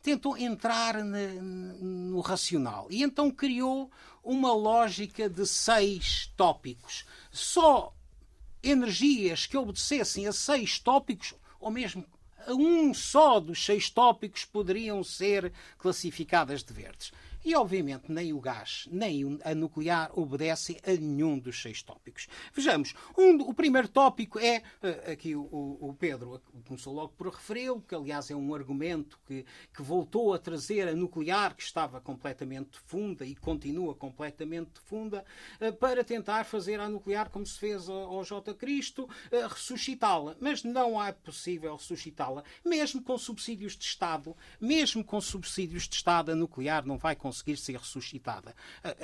tentou 0.03 0.37
entrar 0.37 1.01
no 1.01 2.19
racional 2.19 2.87
e 2.91 3.01
então 3.01 3.31
criou 3.31 3.89
uma 4.21 4.53
lógica 4.53 5.29
de 5.29 5.47
seis 5.47 6.31
tópicos. 6.35 7.05
Só 7.31 7.95
energias 8.61 9.45
que 9.45 9.57
obedecessem 9.57 10.27
a 10.27 10.33
seis 10.33 10.77
tópicos, 10.77 11.33
ou 11.59 11.71
mesmo 11.71 12.05
a 12.45 12.53
um 12.53 12.93
só 12.93 13.39
dos 13.39 13.63
seis 13.63 13.89
tópicos, 13.89 14.43
poderiam 14.43 15.01
ser 15.03 15.53
classificadas 15.77 16.63
de 16.63 16.73
verdes. 16.73 17.13
E, 17.45 17.55
obviamente, 17.55 18.09
nem 18.09 18.31
o 18.31 18.39
gás, 18.39 18.87
nem 18.89 19.37
a 19.43 19.53
nuclear 19.53 20.09
obedecem 20.17 20.77
a 20.85 20.91
nenhum 20.91 21.37
dos 21.37 21.61
seis 21.61 21.83
tópicos. 21.83 22.27
Vejamos, 22.53 22.93
um, 23.17 23.41
o 23.41 23.53
primeiro 23.53 23.89
tópico 23.89 24.39
é, 24.39 24.63
eh, 24.81 25.11
aqui 25.11 25.35
o, 25.35 25.41
o 25.51 25.93
Pedro 25.99 26.41
começou 26.65 26.93
logo 26.93 27.13
por 27.17 27.27
referi-lo, 27.27 27.81
que 27.81 27.93
aliás 27.93 28.31
é 28.31 28.35
um 28.35 28.55
argumento 28.55 29.19
que, 29.27 29.45
que 29.75 29.81
voltou 29.81 30.33
a 30.33 30.39
trazer 30.39 30.87
a 30.87 30.95
nuclear, 30.95 31.53
que 31.53 31.63
estava 31.63 31.99
completamente 31.99 32.79
funda 32.85 33.25
e 33.25 33.35
continua 33.35 33.93
completamente 33.93 34.79
funda, 34.85 35.25
eh, 35.59 35.71
para 35.71 36.01
tentar 36.01 36.45
fazer 36.45 36.79
a 36.79 36.87
nuclear 36.87 37.29
como 37.29 37.45
se 37.45 37.59
fez 37.59 37.89
ao 37.89 38.23
J. 38.23 38.53
Cristo, 38.53 39.09
eh, 39.29 39.45
ressuscitá-la. 39.45 40.37
Mas 40.39 40.63
não 40.63 41.03
é 41.03 41.11
possível 41.11 41.75
ressuscitá-la, 41.75 42.41
mesmo 42.63 43.03
com 43.03 43.17
subsídios 43.17 43.75
de 43.75 43.83
Estado, 43.83 44.33
mesmo 44.61 45.03
com 45.03 45.19
subsídios 45.19 45.89
de 45.89 45.95
Estado, 45.95 46.31
a 46.31 46.35
nuclear 46.35 46.85
não 46.85 46.97
vai 46.97 47.17
conseguir 47.17 47.32
ser 47.33 47.77
ressuscitada. 47.77 48.55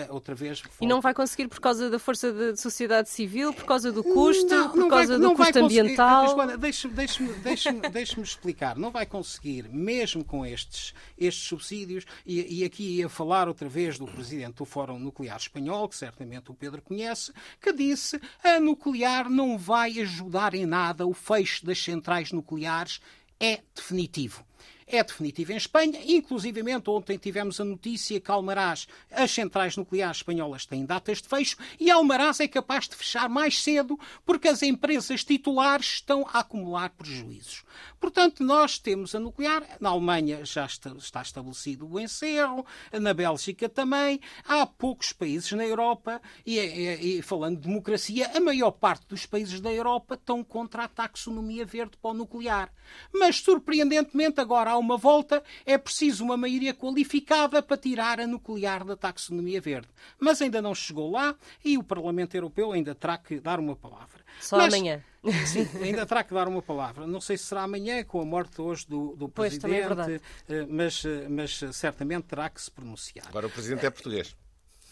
Outra 0.10 0.36
vez. 0.36 0.62
E 0.80 0.88
não 0.88 1.02
vai 1.02 1.14
conseguir 1.14 1.48
por 1.48 1.60
causa 1.60 1.90
da 1.90 2.00
força 2.00 2.32
da 2.32 2.56
sociedade 2.56 3.10
civil, 3.10 3.54
por 3.54 3.66
causa 3.66 3.92
do 3.92 4.04
custo, 4.04 4.48
não, 4.48 4.72
por 4.72 4.90
causa 4.90 5.18
vai, 5.18 5.30
do 5.30 5.36
custo 5.36 5.60
ambiental? 5.60 6.58
Deixe-me 6.58 6.94
deixe 6.94 7.24
deixe 7.40 7.72
deixe 7.90 8.22
explicar. 8.22 8.78
Não 8.78 8.92
vai 8.92 9.06
conseguir, 9.06 9.68
mesmo 9.70 10.24
com 10.24 10.46
estes, 10.46 10.94
estes 11.18 11.48
subsídios, 11.48 12.06
e, 12.26 12.62
e 12.62 12.64
aqui 12.64 12.98
ia 12.98 13.10
falar 13.10 13.48
outra 13.48 13.68
vez 13.68 13.98
do 13.98 14.06
presidente 14.06 14.56
do 14.56 14.66
Fórum 14.66 15.00
Nuclear 15.00 15.38
Espanhol, 15.38 15.88
que 15.90 15.96
certamente 15.96 16.52
o 16.52 16.54
Pedro 16.54 16.82
conhece, 16.82 17.34
que 17.62 17.74
disse 17.74 18.20
a 18.44 18.60
nuclear 18.60 19.30
não 19.30 19.58
vai 19.58 20.00
ajudar 20.00 20.54
em 20.54 20.66
nada, 20.66 21.06
o 21.06 21.14
fecho 21.14 21.66
das 21.66 21.82
centrais 21.82 22.32
nucleares 22.32 23.00
é 23.40 23.62
definitivo 23.74 24.46
é 24.90 25.04
definitivo 25.04 25.54
em 25.54 25.58
Espanha. 25.58 26.00
Inclusivamente, 26.06 26.90
ontem 26.90 27.18
tivemos 27.18 27.60
a 27.60 27.64
notícia 27.64 28.20
que 28.20 28.32
Almaraz, 28.32 28.88
as 29.12 29.32
centrais 29.32 29.78
nucleares 29.78 30.18
espanholas 30.18 30.66
têm 30.66 30.86
datas 30.86 31.22
de 31.22 31.30
fecho 31.30 31.58
e 31.80 31.92
Almaraz 31.92 32.40
é 32.40 32.48
capaz 32.48 32.90
de 32.90 32.96
fechar 32.96 33.30
mais 33.30 33.62
cedo 33.62 33.98
porque 34.26 34.48
as 34.48 34.64
empresas 34.64 35.24
titulares 35.24 35.86
estão 35.86 36.26
a 36.34 36.40
acumular 36.40 36.90
prejuízos. 36.90 37.64
Portanto, 38.00 38.44
nós 38.44 38.80
temos 38.80 39.14
a 39.14 39.20
nuclear. 39.20 39.64
Na 39.80 39.90
Alemanha 39.90 40.46
já 40.46 40.66
está 40.66 41.22
estabelecido 41.22 41.90
o 41.90 42.00
encerro, 42.00 42.66
na 42.94 43.14
Bélgica 43.14 43.68
também. 43.68 44.20
Há 44.46 44.66
poucos 44.66 45.12
países 45.14 45.52
na 45.52 45.66
Europa 45.66 46.22
e, 46.46 46.58
e, 46.58 47.18
e 47.18 47.22
falando 47.22 47.58
de 47.58 47.68
democracia, 47.68 48.32
a 48.36 48.40
maior 48.40 48.72
parte 48.72 49.08
dos 49.08 49.26
países 49.26 49.60
da 49.60 49.72
Europa 49.72 50.16
estão 50.16 50.44
contra 50.44 50.84
a 50.84 50.88
taxonomia 50.88 51.66
verde 51.66 51.98
para 52.02 52.12
o 52.12 52.14
nuclear. 52.14 52.72
Mas, 53.14 53.38
surpreendentemente, 53.38 54.40
agora 54.40 54.72
há 54.72 54.78
uma 54.78 54.98
volta, 54.98 55.44
é 55.66 55.78
preciso 55.78 56.24
uma 56.24 56.38
maioria 56.38 56.74
qualificada 56.74 57.62
para 57.62 57.78
tirar 57.78 58.20
a 58.20 58.28
nuclear 58.28 58.84
da 58.84 58.96
taxonomia 58.96 59.62
verde. 59.62 59.90
Mas 60.20 60.42
ainda 60.42 60.62
não 60.62 60.74
chegou 60.74 61.12
lá 61.12 61.36
e 61.64 61.78
o 61.78 61.84
Parlamento 61.84 62.36
Europeu 62.36 62.72
ainda 62.72 62.96
terá 62.96 63.18
que 63.18 63.40
dar 63.40 63.60
uma 63.60 63.76
palavra. 63.76 64.24
Só 64.40 64.58
Mas, 64.58 64.74
amanhã. 64.74 65.04
Sim, 65.46 65.68
ainda 65.84 66.06
terá 66.06 66.24
que 66.24 66.34
dar 66.34 66.48
uma 66.48 66.62
palavra. 66.62 67.06
Não 67.06 67.20
sei 67.20 67.38
se 67.38 67.46
será 67.46 67.64
amanhã, 67.64 68.04
com 68.04 68.22
a 68.22 68.26
morte 68.26 68.62
hoje 68.62 68.88
do, 68.88 69.16
do 69.16 69.30
pois, 69.30 69.56
é 69.56 69.60
Presidente, 69.60 70.22
é 70.48 70.66
mas, 70.66 71.04
mas 71.30 71.60
certamente 71.74 72.24
terá 72.24 72.50
que 72.50 72.62
se 72.62 72.72
pronunciar. 72.72 73.28
Agora 73.28 73.48
o 73.48 73.50
Presidente 73.50 73.86
é 73.86 73.90
português. 73.90 74.36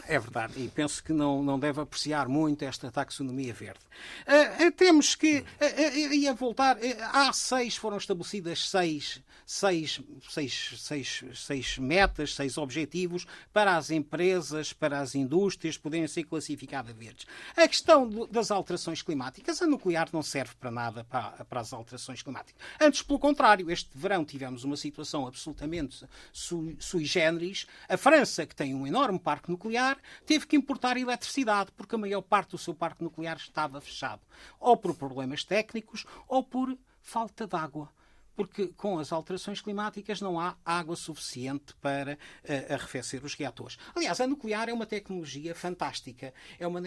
É 0.05 0.19
verdade, 0.19 0.53
e 0.57 0.69
penso 0.69 1.03
que 1.03 1.11
não, 1.11 1.43
não 1.43 1.59
deve 1.59 1.81
apreciar 1.81 2.27
muito 2.27 2.63
esta 2.63 2.91
taxonomia 2.91 3.53
verde. 3.53 3.79
Uh, 4.25 4.67
uh, 4.67 4.71
temos 4.71 5.15
que, 5.15 5.39
uh, 5.39 6.13
ia 6.13 6.33
voltar, 6.33 6.77
há 7.11 7.33
seis, 7.33 7.75
foram 7.75 7.97
estabelecidas 7.97 8.69
seis, 8.69 9.21
seis, 9.45 10.01
seis, 10.29 10.73
seis, 10.77 11.23
seis 11.33 11.77
metas, 11.77 12.35
seis 12.35 12.57
objetivos 12.57 13.25
para 13.53 13.77
as 13.77 13.89
empresas, 13.89 14.73
para 14.73 14.99
as 14.99 15.15
indústrias 15.15 15.77
poderem 15.77 16.05
ser 16.05 16.25
classificadas 16.25 16.93
verdes. 16.93 17.25
A 17.55 17.65
questão 17.65 18.07
do, 18.07 18.27
das 18.27 18.51
alterações 18.51 19.01
climáticas, 19.01 19.61
a 19.61 19.67
nuclear 19.67 20.09
não 20.11 20.21
serve 20.21 20.53
para 20.59 20.69
nada 20.69 21.05
para, 21.05 21.45
para, 21.45 21.61
as 21.61 21.71
alterações 21.71 22.21
climáticas. 22.21 22.61
Antes, 22.79 23.01
pelo 23.01 23.19
contrário, 23.19 23.71
este 23.71 23.89
verão 23.95 24.25
tivemos 24.25 24.65
uma 24.65 24.75
situação 24.75 25.25
absolutamente 25.25 26.05
sui, 26.33 26.75
sui 26.77 27.05
generis. 27.05 27.65
A 27.87 27.95
França, 27.95 28.45
que 28.45 28.55
tem 28.55 28.75
um 28.75 28.85
enorme 28.85 29.17
parque 29.17 29.49
nuclear, 29.49 29.86
nuclear, 29.87 29.97
teve 30.25 30.45
que 30.45 30.55
importar 30.55 30.97
eletricidade, 30.97 31.71
porque 31.71 31.95
a 31.95 31.97
maior 31.97 32.21
parte 32.21 32.51
do 32.51 32.57
seu 32.57 32.73
parque 32.73 33.03
nuclear 33.03 33.37
estava 33.37 33.79
fechado, 33.79 34.21
ou 34.59 34.75
por 34.75 34.95
problemas 34.95 35.43
técnicos 35.43 36.05
ou 36.27 36.43
por 36.43 36.77
falta 37.01 37.47
de 37.47 37.55
água 37.55 37.89
porque 38.37 38.67
com 38.77 38.99
as 38.99 39.11
alterações 39.11 39.59
climáticas 39.59 40.21
não 40.21 40.39
há 40.39 40.55
água 40.63 40.95
suficiente 40.95 41.73
para 41.81 42.13
uh, 42.13 42.73
arrefecer 42.73 43.25
os 43.25 43.33
reatores. 43.33 43.79
Aliás, 43.95 44.21
a 44.21 44.27
nuclear 44.27 44.69
é 44.69 44.73
uma 44.73 44.85
tecnologia 44.85 45.55
fantástica. 45.55 46.31
É 46.59 46.67
uma 46.67 46.79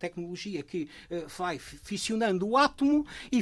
tecnologia 0.00 0.64
que 0.64 0.90
uh, 1.08 1.28
vai 1.28 1.60
fissionando 1.60 2.48
o 2.48 2.56
átomo 2.56 3.06
e, 3.30 3.40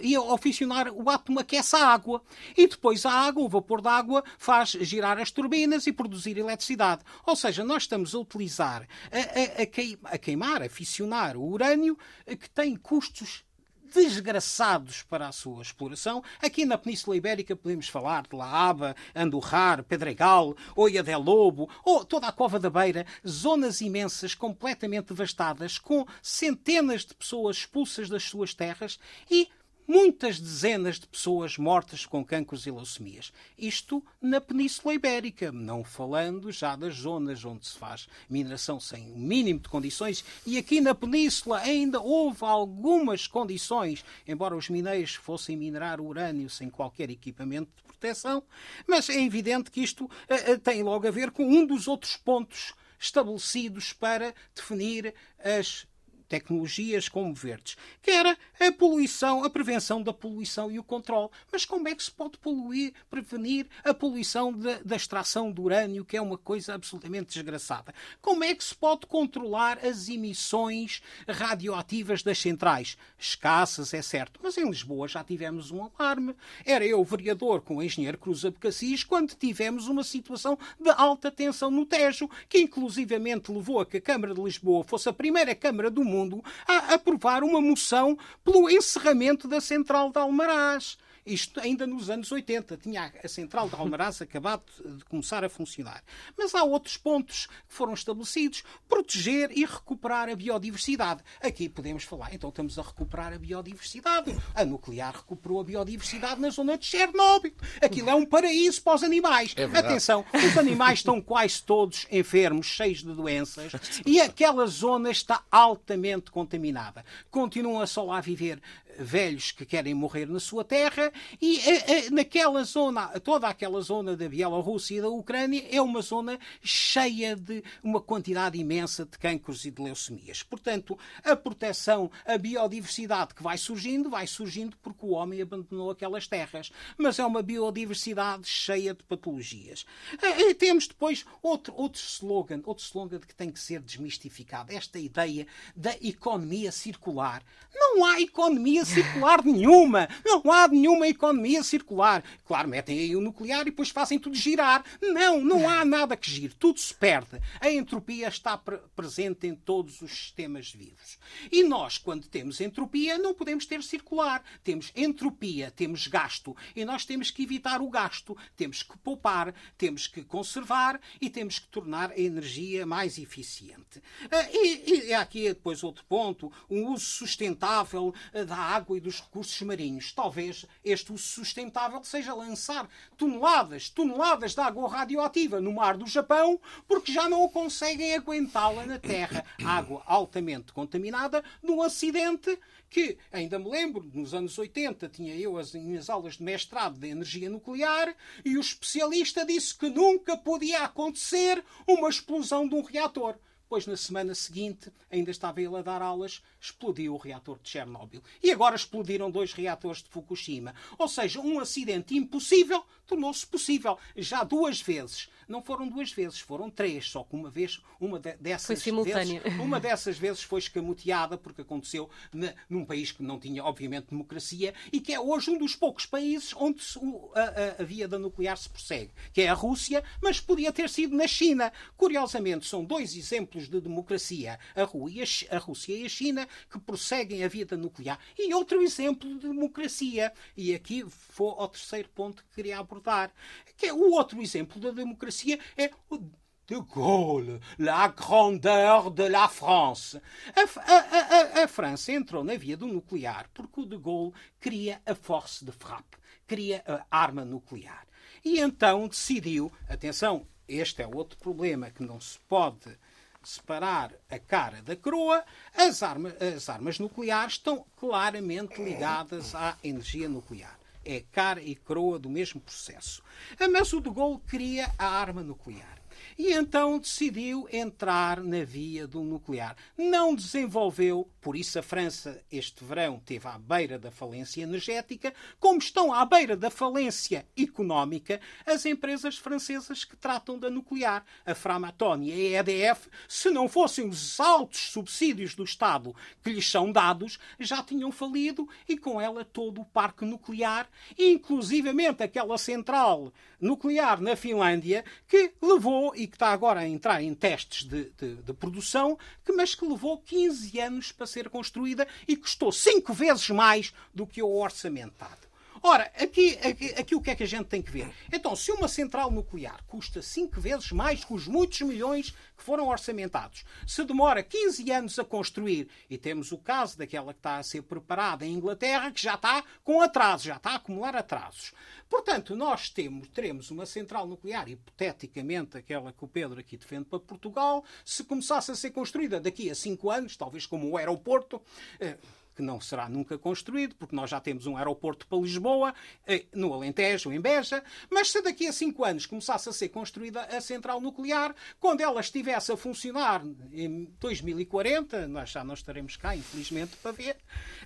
e 0.00 0.16
ao 0.16 0.36
fissionar 0.36 0.92
o 0.92 1.08
átomo 1.08 1.38
aquece 1.38 1.76
a 1.76 1.86
água. 1.86 2.20
E 2.56 2.66
depois 2.66 3.06
a 3.06 3.12
água, 3.12 3.44
o 3.44 3.48
vapor 3.48 3.80
da 3.80 3.92
água, 3.92 4.24
faz 4.36 4.70
girar 4.70 5.20
as 5.20 5.30
turbinas 5.30 5.86
e 5.86 5.92
produzir 5.92 6.36
eletricidade. 6.36 7.04
Ou 7.24 7.36
seja, 7.36 7.62
nós 7.62 7.84
estamos 7.84 8.12
a 8.12 8.18
utilizar, 8.18 8.88
a, 9.12 9.60
a, 9.60 10.14
a 10.14 10.18
queimar, 10.18 10.62
a 10.62 10.68
fissionar 10.68 11.36
o 11.36 11.48
urânio 11.48 11.96
eh, 12.26 12.34
que 12.34 12.50
tem 12.50 12.74
custos 12.74 13.44
desgraçados 13.92 15.02
para 15.02 15.28
a 15.28 15.32
sua 15.32 15.62
exploração. 15.62 16.22
Aqui 16.40 16.64
na 16.64 16.78
Península 16.78 17.16
Ibérica 17.16 17.54
podemos 17.54 17.88
falar 17.88 18.22
de 18.22 18.36
La 18.36 18.46
Aba, 18.46 18.96
Andorrar, 19.14 19.82
Pedregal, 19.84 20.56
Oia 20.74 21.02
del 21.02 21.20
Lobo, 21.20 21.68
ou 21.84 22.04
toda 22.04 22.26
a 22.26 22.32
Cova 22.32 22.58
da 22.58 22.70
Beira, 22.70 23.06
zonas 23.26 23.80
imensas, 23.80 24.34
completamente 24.34 25.08
devastadas, 25.08 25.78
com 25.78 26.06
centenas 26.22 27.04
de 27.04 27.14
pessoas 27.14 27.58
expulsas 27.58 28.08
das 28.08 28.24
suas 28.24 28.54
terras 28.54 28.98
e 29.30 29.48
muitas 29.86 30.38
dezenas 30.38 30.98
de 30.98 31.06
pessoas 31.06 31.58
mortas 31.58 32.06
com 32.06 32.24
cancros 32.24 32.66
e 32.66 32.70
leucemias. 32.70 33.32
Isto 33.58 34.04
na 34.20 34.40
Península 34.40 34.94
Ibérica, 34.94 35.52
não 35.52 35.84
falando 35.84 36.50
já 36.50 36.76
das 36.76 36.94
zonas 36.94 37.44
onde 37.44 37.66
se 37.66 37.78
faz 37.78 38.08
mineração 38.28 38.78
sem 38.80 39.12
o 39.12 39.18
mínimo 39.18 39.60
de 39.60 39.68
condições. 39.68 40.24
E 40.46 40.58
aqui 40.58 40.80
na 40.80 40.94
Península 40.94 41.58
ainda 41.58 42.00
houve 42.00 42.44
algumas 42.44 43.26
condições, 43.26 44.04
embora 44.26 44.56
os 44.56 44.68
mineiros 44.68 45.14
fossem 45.14 45.56
minerar 45.56 46.00
urânio 46.00 46.48
sem 46.48 46.70
qualquer 46.70 47.10
equipamento 47.10 47.70
de 47.76 47.82
proteção, 47.82 48.42
mas 48.86 49.08
é 49.08 49.20
evidente 49.22 49.70
que 49.70 49.80
isto 49.80 50.04
uh, 50.04 50.58
tem 50.62 50.82
logo 50.82 51.06
a 51.06 51.10
ver 51.10 51.30
com 51.30 51.44
um 51.44 51.64
dos 51.64 51.86
outros 51.86 52.16
pontos 52.16 52.74
estabelecidos 52.98 53.92
para 53.92 54.32
definir 54.54 55.14
as 55.38 55.86
tecnologias 56.32 57.10
como 57.10 57.34
verdes, 57.34 57.76
que 58.00 58.10
era 58.10 58.38
a 58.58 58.72
poluição, 58.72 59.44
a 59.44 59.50
prevenção 59.50 60.02
da 60.02 60.14
poluição 60.14 60.72
e 60.72 60.78
o 60.78 60.82
controle. 60.82 61.28
Mas 61.52 61.66
como 61.66 61.86
é 61.88 61.94
que 61.94 62.02
se 62.02 62.10
pode 62.10 62.38
poluir, 62.38 62.94
prevenir 63.10 63.66
a 63.84 63.92
poluição 63.92 64.50
da, 64.50 64.78
da 64.82 64.96
extração 64.96 65.52
de 65.52 65.60
urânio, 65.60 66.06
que 66.06 66.16
é 66.16 66.22
uma 66.22 66.38
coisa 66.38 66.72
absolutamente 66.72 67.34
desgraçada? 67.34 67.92
Como 68.22 68.42
é 68.42 68.54
que 68.54 68.64
se 68.64 68.74
pode 68.74 69.06
controlar 69.06 69.84
as 69.84 70.08
emissões 70.08 71.02
radioativas 71.28 72.22
das 72.22 72.38
centrais? 72.38 72.96
Escassas, 73.18 73.92
é 73.92 74.00
certo, 74.00 74.40
mas 74.42 74.56
em 74.56 74.66
Lisboa 74.66 75.06
já 75.06 75.22
tivemos 75.22 75.70
um 75.70 75.86
alarme. 75.98 76.34
Era 76.64 76.86
eu, 76.86 77.04
vereador, 77.04 77.60
com 77.60 77.76
o 77.76 77.82
engenheiro 77.82 78.16
Cruz 78.16 78.42
Abcacis, 78.42 79.04
quando 79.04 79.34
tivemos 79.34 79.86
uma 79.86 80.02
situação 80.02 80.58
de 80.80 80.88
alta 80.92 81.30
tensão 81.30 81.70
no 81.70 81.84
Tejo, 81.84 82.26
que 82.48 82.58
inclusivamente 82.58 83.52
levou 83.52 83.80
a 83.80 83.84
que 83.84 83.98
a 83.98 84.00
Câmara 84.00 84.32
de 84.32 84.40
Lisboa 84.40 84.82
fosse 84.82 85.10
a 85.10 85.12
primeira 85.12 85.54
Câmara 85.54 85.90
do 85.90 86.02
mundo 86.02 86.21
a 86.66 86.94
aprovar 86.94 87.42
uma 87.42 87.60
moção 87.60 88.16
pelo 88.44 88.68
encerramento 88.68 89.48
da 89.48 89.60
central 89.60 90.10
de 90.10 90.18
Almaraz. 90.18 90.96
Isto 91.24 91.60
ainda 91.60 91.86
nos 91.86 92.10
anos 92.10 92.30
80. 92.32 92.76
Tinha 92.76 93.12
a 93.22 93.28
central 93.28 93.68
de 93.68 93.74
Almaraz 93.74 94.20
acabado 94.20 94.64
de 94.84 95.04
começar 95.04 95.44
a 95.44 95.48
funcionar. 95.48 96.02
Mas 96.36 96.54
há 96.54 96.64
outros 96.64 96.96
pontos 96.96 97.46
que 97.46 97.74
foram 97.74 97.94
estabelecidos. 97.94 98.64
Proteger 98.88 99.50
e 99.56 99.64
recuperar 99.64 100.28
a 100.28 100.36
biodiversidade. 100.36 101.22
Aqui 101.40 101.68
podemos 101.68 102.04
falar, 102.04 102.34
então 102.34 102.50
estamos 102.50 102.78
a 102.78 102.82
recuperar 102.82 103.32
a 103.32 103.38
biodiversidade. 103.38 104.36
A 104.54 104.64
nuclear 104.64 105.14
recuperou 105.14 105.60
a 105.60 105.64
biodiversidade 105.64 106.40
na 106.40 106.50
zona 106.50 106.76
de 106.76 106.86
Chernobyl. 106.86 107.54
Aquilo 107.80 108.10
é 108.10 108.14
um 108.14 108.26
paraíso 108.26 108.82
para 108.82 108.94
os 108.94 109.02
animais. 109.02 109.54
É 109.56 109.64
Atenção, 109.64 110.24
os 110.32 110.56
animais 110.58 111.00
estão 111.00 111.20
quase 111.20 111.62
todos 111.62 112.06
enfermos, 112.10 112.66
cheios 112.66 112.98
de 112.98 113.12
doenças, 113.12 113.72
e 114.06 114.20
aquela 114.20 114.66
zona 114.66 115.10
está 115.10 115.42
altamente 115.50 116.30
contaminada. 116.30 117.04
Continuam 117.30 117.80
a 117.80 117.86
só 117.86 118.04
lá 118.04 118.20
viver 118.20 118.60
velhos 118.98 119.52
que 119.52 119.64
querem 119.64 119.94
morrer 119.94 120.26
na 120.26 120.40
sua 120.40 120.64
terra 120.64 121.12
e 121.40 121.58
uh, 121.58 121.60
uh, 121.60 122.14
naquela 122.14 122.62
zona, 122.64 123.08
toda 123.20 123.48
aquela 123.48 123.80
zona 123.80 124.16
da 124.16 124.28
Bielorrússia 124.28 124.98
e 124.98 125.00
da 125.00 125.08
Ucrânia 125.08 125.66
é 125.70 125.80
uma 125.80 126.02
zona 126.02 126.38
cheia 126.62 127.36
de 127.36 127.62
uma 127.82 128.00
quantidade 128.00 128.58
imensa 128.58 129.04
de 129.04 129.18
cancros 129.18 129.64
e 129.64 129.70
de 129.70 129.82
leucemias. 129.82 130.42
Portanto, 130.42 130.98
a 131.24 131.34
proteção, 131.36 132.10
a 132.26 132.36
biodiversidade 132.38 133.34
que 133.34 133.42
vai 133.42 133.58
surgindo, 133.58 134.10
vai 134.10 134.26
surgindo 134.26 134.76
porque 134.82 135.04
o 135.04 135.10
homem 135.10 135.42
abandonou 135.42 135.90
aquelas 135.90 136.26
terras. 136.26 136.70
Mas 136.96 137.18
é 137.18 137.24
uma 137.24 137.42
biodiversidade 137.42 138.46
cheia 138.46 138.94
de 138.94 139.02
patologias. 139.04 139.84
E 140.22 140.54
temos 140.54 140.86
depois 140.86 141.24
outro, 141.42 141.74
outro 141.76 142.00
slogan, 142.00 142.60
outro 142.64 142.84
slogan 142.84 143.20
que 143.20 143.34
tem 143.34 143.50
que 143.50 143.60
ser 143.60 143.80
desmistificado. 143.80 144.72
Esta 144.72 144.98
ideia 144.98 145.46
da 145.76 145.94
economia 146.00 146.72
circular. 146.72 147.42
Não 147.74 148.04
há 148.04 148.20
economia 148.20 148.81
circular 148.84 149.44
nenhuma. 149.44 150.08
Não 150.24 150.50
há 150.50 150.68
nenhuma 150.68 151.08
economia 151.08 151.62
circular. 151.62 152.22
Claro, 152.46 152.68
metem 152.68 152.98
aí 152.98 153.16
o 153.16 153.20
nuclear 153.20 153.62
e 153.62 153.66
depois 153.66 153.90
fazem 153.90 154.18
tudo 154.18 154.36
girar. 154.36 154.84
Não, 155.00 155.40
não 155.40 155.68
há 155.68 155.84
nada 155.84 156.16
que 156.16 156.30
gire. 156.30 156.54
Tudo 156.58 156.78
se 156.78 156.94
perde. 156.94 157.40
A 157.60 157.70
entropia 157.70 158.28
está 158.28 158.56
pre 158.56 158.78
presente 158.94 159.46
em 159.46 159.54
todos 159.54 160.00
os 160.02 160.10
sistemas 160.10 160.70
vivos. 160.70 161.18
E 161.50 161.62
nós, 161.62 161.98
quando 161.98 162.28
temos 162.28 162.60
entropia, 162.60 163.18
não 163.18 163.34
podemos 163.34 163.66
ter 163.66 163.82
circular. 163.82 164.42
Temos 164.62 164.92
entropia, 164.94 165.70
temos 165.70 166.06
gasto. 166.06 166.56
E 166.74 166.84
nós 166.84 167.04
temos 167.04 167.30
que 167.30 167.42
evitar 167.42 167.80
o 167.80 167.90
gasto. 167.90 168.36
Temos 168.56 168.82
que 168.82 168.96
poupar, 168.98 169.54
temos 169.76 170.06
que 170.06 170.22
conservar 170.22 171.00
e 171.20 171.28
temos 171.28 171.58
que 171.58 171.68
tornar 171.68 172.10
a 172.10 172.18
energia 172.18 172.86
mais 172.86 173.18
eficiente. 173.18 174.02
Ah, 174.30 174.48
e, 174.52 175.08
e 175.08 175.14
aqui 175.14 175.48
depois 175.48 175.82
outro 175.82 176.04
ponto, 176.04 176.52
um 176.70 176.92
uso 176.92 177.04
sustentável 177.04 178.14
ah, 178.32 178.44
da 178.44 178.56
água 178.72 178.96
e 178.96 179.00
dos 179.00 179.20
recursos 179.20 179.60
marinhos. 179.62 180.12
Talvez 180.12 180.66
este 180.84 181.12
uso 181.12 181.22
sustentável 181.22 182.02
seja 182.04 182.34
lançar 182.34 182.88
toneladas, 183.16 183.88
toneladas 183.88 184.54
de 184.54 184.60
água 184.60 184.88
radioativa 184.88 185.60
no 185.60 185.72
mar 185.72 185.96
do 185.96 186.06
Japão, 186.06 186.60
porque 186.88 187.12
já 187.12 187.28
não 187.28 187.48
conseguem 187.48 188.14
aguentá-la 188.14 188.86
na 188.86 188.98
Terra. 188.98 189.44
Água 189.64 190.02
altamente 190.06 190.72
contaminada 190.72 191.44
num 191.62 191.82
acidente 191.82 192.58
que, 192.88 193.16
ainda 193.32 193.58
me 193.58 193.70
lembro, 193.70 194.10
nos 194.12 194.34
anos 194.34 194.58
80 194.58 195.08
tinha 195.08 195.34
eu 195.34 195.56
as 195.56 195.72
minhas 195.72 196.10
aulas 196.10 196.36
de 196.36 196.42
mestrado 196.42 196.98
de 196.98 197.08
energia 197.08 197.48
nuclear 197.48 198.14
e 198.44 198.56
o 198.56 198.60
especialista 198.60 199.46
disse 199.46 199.74
que 199.74 199.88
nunca 199.88 200.36
podia 200.36 200.80
acontecer 200.84 201.64
uma 201.86 202.08
explosão 202.08 202.68
de 202.68 202.74
um 202.74 202.82
reator. 202.82 203.36
Pois 203.72 203.86
na 203.86 203.96
semana 203.96 204.34
seguinte, 204.34 204.92
ainda 205.10 205.30
estava 205.30 205.62
ele 205.62 205.74
a 205.78 205.80
dar 205.80 206.02
aulas, 206.02 206.42
explodiu 206.60 207.14
o 207.14 207.16
reator 207.16 207.58
de 207.58 207.70
Chernobyl. 207.70 208.22
E 208.42 208.50
agora 208.50 208.76
explodiram 208.76 209.30
dois 209.30 209.54
reatores 209.54 210.02
de 210.02 210.10
Fukushima. 210.10 210.74
Ou 210.98 211.08
seja, 211.08 211.40
um 211.40 211.58
acidente 211.58 212.14
impossível 212.14 212.84
tornou-se 213.06 213.46
possível. 213.46 213.98
Já 214.14 214.44
duas 214.44 214.82
vezes 214.82 215.30
não 215.48 215.62
foram 215.62 215.88
duas 215.88 216.12
vezes, 216.12 216.40
foram 216.40 216.70
três, 216.70 217.08
só 217.08 217.22
que 217.24 217.34
uma 217.34 217.50
vez, 217.50 217.80
uma 218.00 218.18
de, 218.18 218.34
dessas 218.36 218.66
foi 218.66 218.76
simultânea. 218.76 219.40
vezes, 219.40 219.58
uma 219.58 219.80
dessas 219.80 220.18
vezes 220.18 220.42
foi 220.42 220.60
escamoteada 220.60 221.36
porque 221.36 221.62
aconteceu 221.62 222.08
na, 222.32 222.54
num 222.68 222.84
país 222.84 223.12
que 223.12 223.22
não 223.22 223.38
tinha, 223.38 223.64
obviamente, 223.64 224.10
democracia 224.10 224.74
e 224.92 225.00
que 225.00 225.12
é 225.12 225.20
hoje 225.20 225.50
um 225.50 225.58
dos 225.58 225.74
poucos 225.74 226.06
países 226.06 226.54
onde 226.56 226.82
se, 226.82 226.98
a, 227.34 227.40
a, 227.78 227.82
a 227.82 227.84
via 227.84 228.06
da 228.06 228.18
nuclear 228.18 228.56
se 228.56 228.68
prossegue, 228.68 229.10
que 229.32 229.42
é 229.42 229.48
a 229.48 229.54
Rússia, 229.54 230.02
mas 230.20 230.40
podia 230.40 230.72
ter 230.72 230.88
sido 230.88 231.16
na 231.16 231.26
China. 231.26 231.72
Curiosamente, 231.96 232.66
são 232.66 232.84
dois 232.84 233.16
exemplos 233.16 233.68
de 233.68 233.80
democracia, 233.80 234.58
a, 234.74 234.82
a 234.82 235.58
Rússia 235.58 235.96
e 235.96 236.04
a 236.04 236.08
China, 236.08 236.48
que 236.70 236.78
prosseguem 236.78 237.44
a 237.44 237.48
via 237.48 237.66
da 237.66 237.76
nuclear. 237.76 238.18
E 238.38 238.52
outro 238.54 238.82
exemplo 238.82 239.28
de 239.38 239.48
democracia, 239.48 240.32
e 240.56 240.74
aqui 240.74 241.04
vou 241.36 241.50
ao 241.50 241.68
terceiro 241.68 242.08
ponto 242.10 242.42
que 242.44 242.54
queria 242.54 242.78
abordar, 242.78 243.32
que 243.76 243.86
é 243.86 243.92
o 243.92 244.12
outro 244.12 244.40
exemplo 244.40 244.80
da 244.80 244.90
democracia 244.90 245.41
é 245.76 245.90
o 246.10 246.18
de 246.66 246.80
Gaulle, 246.80 247.60
la 247.78 248.08
grandeur 248.08 249.10
de 249.10 249.28
la 249.28 249.48
France. 249.48 250.20
A, 250.54 250.60
a, 250.60 251.60
a, 251.60 251.64
a, 251.64 251.68
França 251.68 252.12
entrou 252.12 252.44
na 252.44 252.56
via 252.56 252.76
do 252.76 252.86
nuclear 252.86 253.48
porque 253.52 253.80
o 253.80 253.86
de 253.86 253.98
Gaulle 253.98 254.32
queria 254.60 255.02
a 255.04 255.14
force 255.14 255.64
de 255.64 255.72
frappe, 255.72 256.16
queria 256.46 256.82
a 256.86 257.04
arma 257.10 257.44
nuclear. 257.44 258.06
E 258.44 258.60
então 258.60 259.08
decidiu, 259.08 259.72
atenção, 259.88 260.46
este 260.66 261.02
é 261.02 261.06
outro 261.06 261.38
problema 261.38 261.90
que 261.90 262.02
não 262.02 262.20
se 262.20 262.38
pode 262.48 262.96
separar 263.42 264.12
a 264.30 264.38
cara 264.38 264.80
da 264.82 264.96
coroa, 264.96 265.44
as, 265.74 266.02
arma, 266.02 266.32
as 266.54 266.68
armas 266.68 266.98
nucleares 266.98 267.54
estão 267.54 267.84
claramente 267.96 268.80
ligadas 268.80 269.54
à 269.54 269.76
energia 269.82 270.28
nuclear 270.28 270.81
é 271.04 271.20
cara 271.32 271.62
e 271.62 271.74
coroa 271.74 272.18
do 272.18 272.28
mesmo 272.28 272.60
processo. 272.60 273.22
Mas 273.70 273.92
o 273.92 274.00
de 274.00 274.10
Gaulle 274.10 274.40
queria 274.48 274.90
a 274.98 275.06
arma 275.06 275.42
nuclear 275.42 276.01
e 276.38 276.52
então 276.52 276.98
decidiu 276.98 277.68
entrar 277.72 278.42
na 278.42 278.64
via 278.64 279.06
do 279.06 279.22
nuclear. 279.22 279.76
Não 279.96 280.34
desenvolveu, 280.34 281.28
por 281.40 281.56
isso 281.56 281.78
a 281.78 281.82
França 281.82 282.42
este 282.50 282.84
verão 282.84 283.20
teve 283.24 283.46
à 283.48 283.58
beira 283.58 283.98
da 283.98 284.10
falência 284.10 284.62
energética, 284.62 285.34
como 285.58 285.78
estão 285.78 286.12
à 286.12 286.24
beira 286.24 286.56
da 286.56 286.70
falência 286.70 287.46
económica 287.56 288.40
as 288.66 288.84
empresas 288.86 289.36
francesas 289.36 290.04
que 290.04 290.16
tratam 290.16 290.58
da 290.58 290.70
nuclear. 290.70 291.24
A 291.44 291.54
Framatome 291.54 292.32
e 292.32 292.56
a 292.56 292.60
EDF, 292.60 293.08
se 293.28 293.50
não 293.50 293.68
fossem 293.68 294.06
os 294.08 294.38
altos 294.40 294.90
subsídios 294.92 295.54
do 295.54 295.64
Estado 295.64 296.14
que 296.42 296.50
lhes 296.50 296.68
são 296.68 296.90
dados, 296.90 297.38
já 297.58 297.82
tinham 297.82 298.10
falido 298.10 298.68
e 298.88 298.96
com 298.96 299.20
ela 299.20 299.44
todo 299.44 299.80
o 299.80 299.84
parque 299.84 300.24
nuclear, 300.24 300.88
inclusivamente 301.18 302.22
aquela 302.22 302.58
central 302.58 303.32
nuclear 303.60 304.20
na 304.20 304.34
Finlândia, 304.34 305.04
que 305.28 305.52
levou 305.62 306.14
e 306.22 306.26
que 306.28 306.36
está 306.36 306.52
agora 306.52 306.80
a 306.80 306.88
entrar 306.88 307.20
em 307.20 307.34
testes 307.34 307.84
de, 307.84 308.12
de, 308.16 308.36
de, 308.36 308.52
produção, 308.52 309.18
que, 309.44 309.52
mas 309.52 309.74
que 309.74 309.84
levou 309.84 310.18
15 310.18 310.78
anos 310.78 311.10
para 311.10 311.26
ser 311.26 311.48
construída 311.48 312.06
e 312.28 312.36
custou 312.36 312.70
5 312.70 313.12
vezes 313.12 313.50
mais 313.50 313.92
do 314.14 314.24
que 314.24 314.40
o 314.40 314.48
orçamentado. 314.48 315.51
Ora, 315.84 316.12
aqui, 316.16 316.56
aqui, 316.62 316.94
aqui, 316.96 317.14
o 317.16 317.20
que 317.20 317.32
é 317.32 317.34
que 317.34 317.42
a 317.42 317.46
gente 317.46 317.66
tem 317.66 317.82
que 317.82 317.90
ver? 317.90 318.08
Então, 318.32 318.54
se 318.54 318.70
uma 318.70 318.86
central 318.86 319.32
nuclear 319.32 319.82
custa 319.88 320.22
5 320.22 320.60
vezes 320.60 320.92
mais 320.92 321.24
que 321.24 321.34
os 321.34 321.48
muitos 321.48 321.80
milhões 321.80 322.30
que 322.56 322.62
foram 322.62 322.86
orçamentados, 322.86 323.64
se 323.84 324.04
demora 324.04 324.44
15 324.44 324.88
anos 324.92 325.18
a 325.18 325.24
construir, 325.24 325.88
e 326.08 326.16
temos 326.16 326.52
o 326.52 326.58
caso 326.58 326.96
daquela 326.96 327.32
que 327.32 327.40
está 327.40 327.56
a 327.56 327.64
ser 327.64 327.82
preparada 327.82 328.46
em 328.46 328.52
Inglaterra, 328.52 329.10
que 329.10 329.20
já 329.20 329.34
está 329.34 329.64
com 329.82 330.00
atrasos, 330.00 330.46
já 330.46 330.54
está 330.54 330.70
a 330.70 330.74
acumular 330.76 331.16
atrasos. 331.16 331.72
Portanto, 332.08 332.54
nós 332.54 332.88
temos, 332.88 333.26
teremos 333.30 333.72
uma 333.72 333.84
central 333.84 334.24
nuclear, 334.24 334.68
hipoteticamente 334.68 335.76
aquela 335.76 336.12
que 336.12 336.24
o 336.24 336.28
Pedro 336.28 336.60
aqui 336.60 336.76
defende 336.76 337.06
para 337.06 337.18
Portugal, 337.18 337.84
se 338.04 338.22
começasse 338.22 338.70
a 338.70 338.76
ser 338.76 338.92
construída 338.92 339.40
daqui 339.40 339.68
a 339.68 339.74
5 339.74 340.10
anos, 340.12 340.36
talvez 340.36 340.64
como 340.64 340.88
o 340.90 340.96
aeroporto. 340.96 341.60
Eh, 341.98 342.16
que 342.54 342.62
não 342.62 342.80
será 342.80 343.08
nunca 343.08 343.38
construído, 343.38 343.94
porque 343.96 344.14
nós 344.14 344.30
já 344.30 344.40
temos 344.40 344.66
um 344.66 344.76
aeroporto 344.76 345.26
para 345.26 345.38
Lisboa, 345.38 345.94
eh, 346.26 346.44
no 346.52 346.72
Alentejo, 346.72 347.32
em 347.32 347.40
Beja, 347.40 347.82
mas 348.10 348.30
se 348.30 348.42
daqui 348.42 348.66
a 348.66 348.72
cinco 348.72 349.04
anos 349.04 349.26
começasse 349.26 349.68
a 349.68 349.72
ser 349.72 349.88
construída 349.88 350.42
a 350.42 350.60
central 350.60 351.00
nuclear, 351.00 351.54
quando 351.80 352.00
ela 352.00 352.20
estivesse 352.20 352.72
a 352.72 352.76
funcionar 352.76 353.42
em 353.72 354.08
2040, 354.20 355.28
nós 355.28 355.50
já 355.50 355.64
não 355.64 355.74
estaremos 355.74 356.16
cá, 356.16 356.36
infelizmente, 356.36 356.96
para 356.96 357.12
ver, 357.12 357.36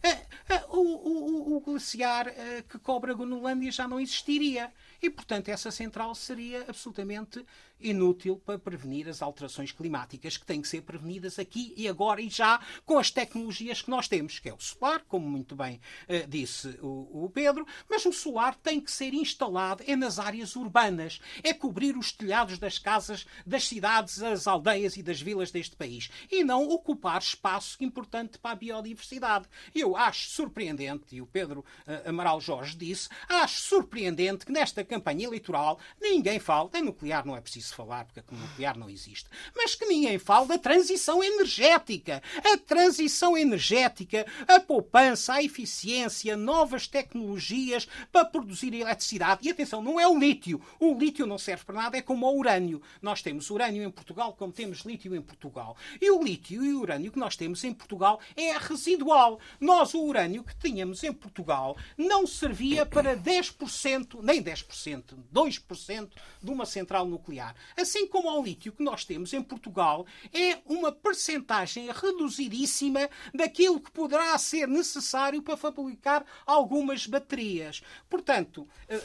eh, 0.03 0.21
eh, 0.49 0.65
o, 0.69 0.81
o, 0.81 1.57
o 1.57 1.61
glaciar 1.61 2.27
que 2.69 2.79
cobre 2.79 3.13
a 3.13 3.15
Gonolândia 3.15 3.71
já 3.71 3.87
não 3.89 4.01
existiria. 4.01 4.73
E, 5.03 5.11
portanto, 5.11 5.49
essa 5.49 5.71
central 5.71 6.15
seria 6.15 6.65
absolutamente 6.69 7.45
inútil 7.81 8.41
para 8.45 8.59
prevenir 8.59 9.09
as 9.09 9.23
alterações 9.23 9.73
climáticas 9.73 10.37
que 10.37 10.47
têm 10.47 10.63
que 10.63 10.69
ser 10.69 10.83
prevenidas 10.83 11.39
aqui 11.39 11.75
e 11.77 11.89
agora 11.89 12.21
e 12.21 12.29
já 12.29 12.61
com 12.85 12.99
as 12.99 13.11
tecnologias 13.11 13.83
que 13.83 13.91
nós 13.91 14.09
temos, 14.09 14.39
que 14.39 14.49
é 14.49 14.55
o 14.55 14.61
solar, 14.61 15.03
como 15.07 15.29
muito 15.29 15.55
bem 15.55 15.81
uh, 16.09 16.27
disse 16.29 16.79
o, 16.81 17.25
o, 17.25 17.31
Pedro, 17.31 17.67
mas 17.89 18.05
o 18.07 18.13
solar 18.13 18.55
tem 18.55 18.81
que 18.81 18.91
ser 18.91 19.13
instalado 19.13 19.85
é 19.87 19.95
nas 19.95 20.19
áreas 20.19 20.57
urbanas, 20.57 21.21
é 21.43 21.53
cobrir 21.53 21.97
os 21.97 22.13
telhados 22.13 22.59
das 22.59 22.79
casas, 22.79 23.27
das 23.45 23.67
cidades, 23.67 24.19
das 24.19 24.47
aldeias 24.47 24.97
e 24.97 25.03
das 25.03 25.21
vilas 25.21 25.51
deste 25.51 25.77
país 25.77 26.11
e 26.31 26.43
não 26.43 26.69
ocupar 26.69 27.21
espaço 27.21 27.83
importante 27.83 28.39
para 28.39 28.53
a 28.53 28.57
biodiversidade. 28.57 29.47
Eu 29.75 29.97
acho 29.97 30.31
surpreendente, 30.31 31.15
e 31.15 31.23
o 31.23 31.27
Pedro 31.27 31.61
uh, 31.61 32.09
Amaral 32.09 32.41
Jorge 32.41 32.77
disse, 32.77 33.09
acho 33.29 33.61
surpreendente 33.61 34.47
que 34.47 34.53
nesta 34.53 34.85
campanha 34.85 35.27
eleitoral 35.27 35.79
ninguém 36.01 36.39
fale, 36.39 36.71
em 36.75 36.83
nuclear 36.83 37.25
não 37.27 37.37
é 37.37 37.41
preciso 37.41 37.66
preciso 37.67 37.75
falar 37.75 38.05
porque 38.05 38.21
a 38.21 38.37
nuclear 38.37 38.79
não 38.79 38.89
existe. 38.89 39.29
Mas 39.55 39.75
que 39.75 39.87
ninguém 39.87 40.19
fale 40.19 40.47
da 40.47 40.59
transição 40.59 41.23
energética. 41.23 42.23
A 42.45 42.57
transição 42.57 43.37
energética, 43.37 44.27
a 44.47 44.61
poupança, 44.61 45.35
a 45.35 45.43
eficiência, 45.43 46.37
novas 46.37 46.87
tecnologias 46.87 47.89
para 48.13 48.25
produzir 48.25 48.73
eletricidade. 48.75 49.47
E 49.47 49.51
atenção, 49.51 49.83
não 49.83 49.99
é 49.99 50.07
o 50.07 50.19
lítio. 50.19 50.63
O 50.79 50.95
lítio 50.95 51.27
não 51.27 51.39
serve 51.39 51.65
para 51.65 51.75
nada, 51.75 51.97
é 51.97 52.03
como 52.03 52.27
o 52.27 52.39
urânio. 52.39 52.81
Nós 53.03 53.23
temos 53.23 53.51
urânio 53.51 53.83
em 53.83 53.91
Portugal 53.91 54.33
como 54.35 54.53
temos 54.53 54.81
lítio 54.81 55.15
em 55.15 55.23
Portugal. 55.23 55.77
E 56.01 56.11
o 56.11 56.23
lítio 56.23 56.65
e 56.65 56.73
o 56.73 56.81
urânio 56.81 57.11
que 57.11 57.19
nós 57.19 57.37
temos 57.37 57.65
em 57.65 57.73
Portugal 57.73 58.21
é 58.37 58.57
residual. 58.59 59.41
Nós, 59.61 59.95
o 59.95 60.03
urânio 60.03 60.45
que 60.45 60.57
tínhamos 60.57 61.03
em 61.03 61.13
Portugal 61.13 61.77
não 61.97 62.27
servia 62.27 62.85
para 62.87 63.17
10%, 63.17 64.21
nem 64.23 64.43
10%, 64.43 65.17
2% 65.33 66.11
de 66.43 66.51
uma 66.51 66.67
central 66.67 67.07
nuclear. 67.07 67.56
Assim 67.77 68.07
como 68.07 68.31
o 68.31 68.43
lítio 68.43 68.73
que 68.73 68.83
nós 68.83 69.05
temos 69.05 69.33
em 69.33 69.43
Portugal 69.43 70.07
é 70.33 70.59
uma 70.67 70.93
percentagem 70.93 71.91
reduzidíssima 71.91 73.09
daquilo 73.35 73.81
que 73.81 73.91
poderá 73.91 74.37
ser 74.39 74.67
necessário 74.67 75.43
para 75.43 75.57
fabricar 75.57 76.25
algumas 76.47 77.07
baterias. 77.07 77.83
Portanto, 78.09 78.67
eh, 78.89 79.01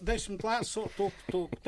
deixe-me 0.00 0.38
lá, 0.42 0.60
estou 0.60 0.90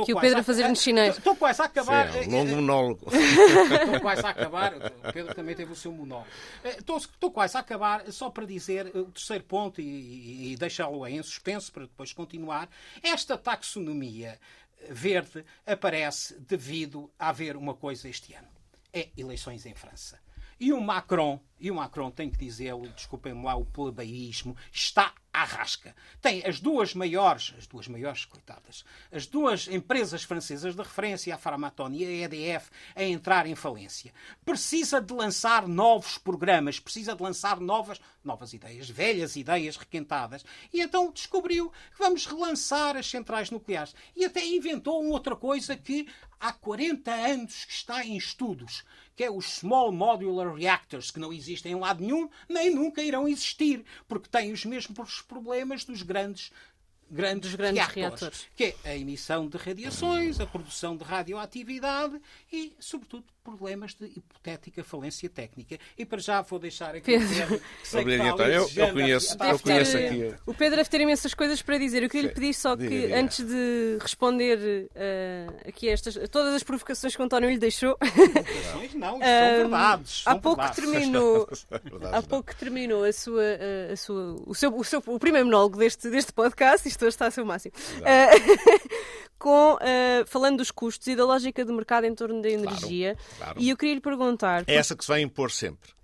que 0.04 0.12
o 0.12 0.20
Pedro 0.20 0.40
a 0.40 0.42
fazer-nos 0.42 0.80
chinês. 0.80 1.18
Estou 1.18 1.36
quase 1.36 1.62
a 1.62 1.64
acabar. 1.64 2.12
Sim, 2.12 2.18
é 2.18 2.26
um 2.28 2.30
longo 2.30 2.56
monólogo. 2.56 3.06
Estou 3.10 4.00
quase 4.00 4.26
a 4.26 4.30
acabar. 4.30 4.74
O 4.74 5.12
Pedro 5.12 5.34
também 5.34 5.54
teve 5.54 5.72
o 5.72 5.76
seu 5.76 5.92
monólogo. 5.92 6.28
Estou, 6.64 6.96
estou 6.96 7.30
quase 7.30 7.56
a 7.56 7.60
acabar, 7.60 8.10
só 8.12 8.30
para 8.30 8.46
dizer 8.46 8.86
o 8.94 9.06
terceiro 9.06 9.44
ponto 9.44 9.80
e, 9.80 9.84
e, 9.84 10.52
e 10.52 10.56
deixá-lo 10.56 11.06
em 11.06 11.22
suspenso 11.22 11.72
para 11.72 11.82
depois 11.82 12.12
continuar. 12.12 12.68
Esta 13.02 13.36
taxonomia 13.36 14.38
verde 14.90 15.44
aparece 15.64 16.38
devido 16.40 17.10
a 17.18 17.28
haver 17.28 17.56
uma 17.56 17.74
coisa 17.74 18.08
este 18.08 18.34
ano. 18.34 18.48
É 18.92 19.10
eleições 19.16 19.66
em 19.66 19.74
França. 19.74 20.20
E 20.58 20.72
o 20.72 20.80
Macron, 20.80 21.38
e 21.60 21.70
o 21.70 21.74
Macron 21.74 22.10
tem 22.10 22.30
que 22.30 22.38
dizê-lo, 22.38 22.88
desculpem-me 22.88 23.44
lá 23.44 23.54
o 23.54 23.66
plebeísmo, 23.66 24.56
está 24.72 25.14
à 25.36 25.44
rasca. 25.44 25.94
Tem 26.22 26.42
as 26.46 26.60
duas 26.60 26.94
maiores, 26.94 27.52
as 27.58 27.66
duas 27.66 27.86
maiores, 27.86 28.24
coitadas, 28.24 28.86
as 29.12 29.26
duas 29.26 29.68
empresas 29.68 30.22
francesas 30.22 30.74
de 30.74 30.80
referência, 30.82 31.34
a 31.34 31.38
Framatome 31.38 32.02
e 32.02 32.06
a 32.06 32.24
EDF, 32.24 32.70
a 32.94 33.04
entrar 33.04 33.46
em 33.46 33.54
falência. 33.54 34.14
Precisa 34.46 34.98
de 34.98 35.12
lançar 35.12 35.68
novos 35.68 36.16
programas, 36.16 36.80
precisa 36.80 37.14
de 37.14 37.22
lançar 37.22 37.60
novas, 37.60 38.00
novas 38.24 38.54
ideias, 38.54 38.88
velhas 38.88 39.36
ideias 39.36 39.76
requentadas. 39.76 40.42
E 40.72 40.80
então 40.80 41.12
descobriu 41.12 41.70
que 41.92 41.98
vamos 41.98 42.24
relançar 42.24 42.96
as 42.96 43.06
centrais 43.06 43.50
nucleares. 43.50 43.94
E 44.16 44.24
até 44.24 44.42
inventou 44.42 45.02
uma 45.02 45.12
outra 45.12 45.36
coisa 45.36 45.76
que 45.76 46.08
há 46.40 46.52
40 46.52 47.12
anos 47.12 47.64
que 47.64 47.72
está 47.72 48.04
em 48.04 48.16
estudos, 48.16 48.84
que 49.14 49.24
é 49.24 49.30
os 49.30 49.58
Small 49.58 49.92
Modular 49.92 50.54
Reactors, 50.54 51.10
que 51.10 51.20
não 51.20 51.32
existem 51.32 51.72
em 51.72 51.80
lado 51.80 52.02
nenhum, 52.02 52.28
nem 52.48 52.74
nunca 52.74 53.02
irão 53.02 53.26
existir, 53.26 53.84
porque 54.06 54.28
têm 54.28 54.52
os 54.52 54.64
mesmos 54.64 55.22
problemas 55.22 55.84
dos 55.84 56.02
grandes 56.02 56.52
grandes, 57.10 57.54
grandes 57.54 57.86
reatores, 57.86 58.20
reatores, 58.20 58.48
que 58.56 58.64
é 58.84 58.90
a 58.90 58.96
emissão 58.96 59.48
de 59.48 59.56
radiações, 59.56 60.40
a 60.40 60.46
produção 60.46 60.96
de 60.96 61.04
radioatividade 61.04 62.20
e, 62.52 62.74
sobretudo, 62.80 63.24
problemas 63.46 63.94
de 63.94 64.06
hipotética 64.06 64.82
falência 64.82 65.28
técnica. 65.28 65.78
E 65.96 66.04
para 66.04 66.18
já 66.18 66.42
vou 66.42 66.58
deixar 66.58 66.96
aqui 66.96 67.16
Pedro. 67.18 67.60
Obrigado, 67.94 68.42
eu, 68.42 68.68
eu 68.74 68.92
conheço, 68.92 69.36
eu 69.40 69.58
conheço 69.60 69.96
aqui. 69.96 70.34
O 70.44 70.52
Pedro 70.52 70.76
deve 70.76 70.90
ter 70.90 71.00
imensas 71.00 71.32
coisas 71.32 71.62
para 71.62 71.78
dizer. 71.78 72.02
Eu 72.02 72.10
queria 72.10 72.28
lhe 72.28 72.34
pedir 72.34 72.52
só 72.52 72.76
que, 72.76 72.88
diga, 72.88 73.06
diga. 73.06 73.20
antes 73.20 73.46
de 73.46 73.98
responder 74.00 74.88
uh, 74.90 75.68
aqui 75.68 75.88
a 75.88 75.92
estas, 75.92 76.14
todas 76.28 76.54
as 76.54 76.62
provocações 76.64 77.14
que 77.14 77.22
o 77.22 77.24
António 77.24 77.48
lhe 77.48 77.58
deixou. 77.58 77.96
Provocações 77.96 78.94
não, 78.94 79.12
são 79.12 79.20
verdades. 79.20 80.22
São 80.22 80.32
há 80.32 80.38
pouco 80.38 80.62
verdades. 80.62 80.84
terminou, 80.84 81.48
há 82.12 82.22
pouco 82.22 82.56
terminou 82.56 83.04
a 83.04 83.12
sua, 83.12 83.44
eh, 83.44 83.90
a 83.92 83.96
sua, 83.96 84.36
o, 84.44 84.54
seu, 84.54 84.76
o, 84.76 84.84
seu, 84.84 85.02
o 85.06 85.18
primeiro 85.18 85.46
monólogo 85.46 85.78
deste, 85.78 86.10
deste 86.10 86.32
podcast. 86.32 86.88
Isto 86.88 87.02
hoje 87.02 87.14
está 87.14 87.26
a 87.26 87.30
ser 87.30 87.42
o 87.42 87.46
máximo. 87.46 87.74
Uh, 87.98 89.25
com, 89.38 89.74
uh, 89.74 90.26
falando 90.26 90.58
dos 90.58 90.70
custos 90.70 91.06
e 91.08 91.16
da 91.16 91.24
lógica 91.24 91.64
de 91.64 91.72
mercado 91.72 92.04
em 92.04 92.14
torno 92.14 92.40
da 92.40 92.48
energia. 92.48 93.14
Claro, 93.14 93.36
claro. 93.38 93.60
E 93.60 93.70
eu 93.70 93.76
queria 93.76 93.94
lhe 93.94 94.00
perguntar. 94.00 94.64
É 94.66 94.74
essa 94.74 94.96
que 94.96 95.04
se 95.04 95.08
vai 95.08 95.20
impor 95.20 95.50
sempre. 95.50 95.96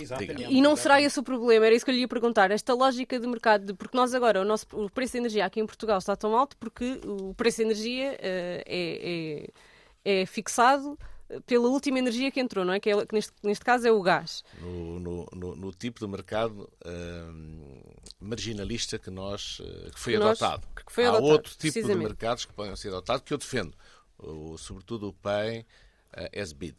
Exatamente. 0.00 0.52
E 0.52 0.60
não 0.60 0.74
será 0.74 1.00
esse 1.00 1.18
o 1.18 1.22
problema, 1.22 1.66
era 1.66 1.74
isso 1.74 1.84
que 1.84 1.90
eu 1.90 1.94
lhe 1.94 2.00
ia 2.00 2.08
perguntar. 2.08 2.50
Esta 2.50 2.74
lógica 2.74 3.18
de 3.18 3.26
mercado, 3.26 3.66
de, 3.66 3.74
porque 3.74 3.96
nós 3.96 4.14
agora, 4.14 4.40
o, 4.40 4.44
nosso, 4.44 4.66
o 4.72 4.90
preço 4.90 5.12
da 5.14 5.18
energia 5.20 5.44
aqui 5.44 5.60
em 5.60 5.66
Portugal 5.66 5.98
está 5.98 6.16
tão 6.16 6.36
alto 6.36 6.56
porque 6.56 7.00
o 7.04 7.34
preço 7.34 7.58
da 7.58 7.64
energia 7.64 8.12
uh, 8.12 8.16
é, 8.66 9.50
é, 10.04 10.22
é, 10.22 10.26
fixado 10.26 10.98
pela 11.46 11.68
última 11.68 11.98
energia 11.98 12.30
que 12.30 12.40
entrou, 12.40 12.64
não 12.64 12.72
é? 12.72 12.80
Que, 12.80 12.90
é, 12.90 13.06
que 13.06 13.14
neste, 13.14 13.32
neste 13.42 13.64
caso 13.64 13.86
é 13.86 13.92
o 13.92 14.02
gás. 14.02 14.42
No, 14.60 15.00
no, 15.00 15.28
no, 15.32 15.56
no 15.56 15.72
tipo 15.72 16.00
de 16.00 16.06
mercado 16.06 16.70
uh, 16.84 18.00
marginalista 18.20 18.98
que 18.98 19.10
nós 19.10 19.60
uh, 19.60 19.90
que 19.92 20.00
foi 20.00 20.14
que 20.14 20.22
adotado. 20.22 20.62
Nós, 20.74 20.84
que 20.84 20.92
foi 20.92 21.04
Há 21.04 21.08
adotado, 21.08 21.26
outro 21.32 21.56
tipo 21.56 21.82
de 21.82 21.94
mercados 21.94 22.44
que 22.44 22.52
podem 22.52 22.74
ser 22.76 22.88
adotados 22.88 23.22
que 23.24 23.32
eu 23.32 23.38
defendo, 23.38 23.74
o, 24.18 24.58
sobretudo 24.58 25.08
o 25.08 25.12
PEI 25.12 25.60
uh, 26.16 26.40
as 26.40 26.52
bid. 26.52 26.76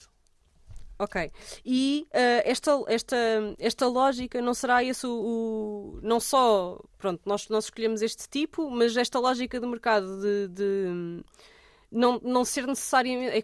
Ok. 1.01 1.31
E 1.65 2.07
uh, 2.09 2.41
esta, 2.45 2.71
esta, 2.87 3.17
esta 3.57 3.87
lógica 3.87 4.39
não 4.39 4.53
será 4.53 4.83
esse 4.83 5.07
o, 5.07 5.11
o, 5.11 5.99
Não 6.03 6.19
só. 6.19 6.79
Pronto, 6.99 7.21
nós, 7.25 7.49
nós 7.49 7.63
escolhemos 7.63 8.03
este 8.03 8.29
tipo, 8.29 8.69
mas 8.69 8.95
esta 8.95 9.17
lógica 9.17 9.59
do 9.59 9.67
mercado 9.67 10.21
de. 10.21 10.47
de 10.49 11.23
não, 11.91 12.19
não 12.23 12.45
ser 12.45 12.67
necessariamente. 12.67 13.35
É 13.35 13.41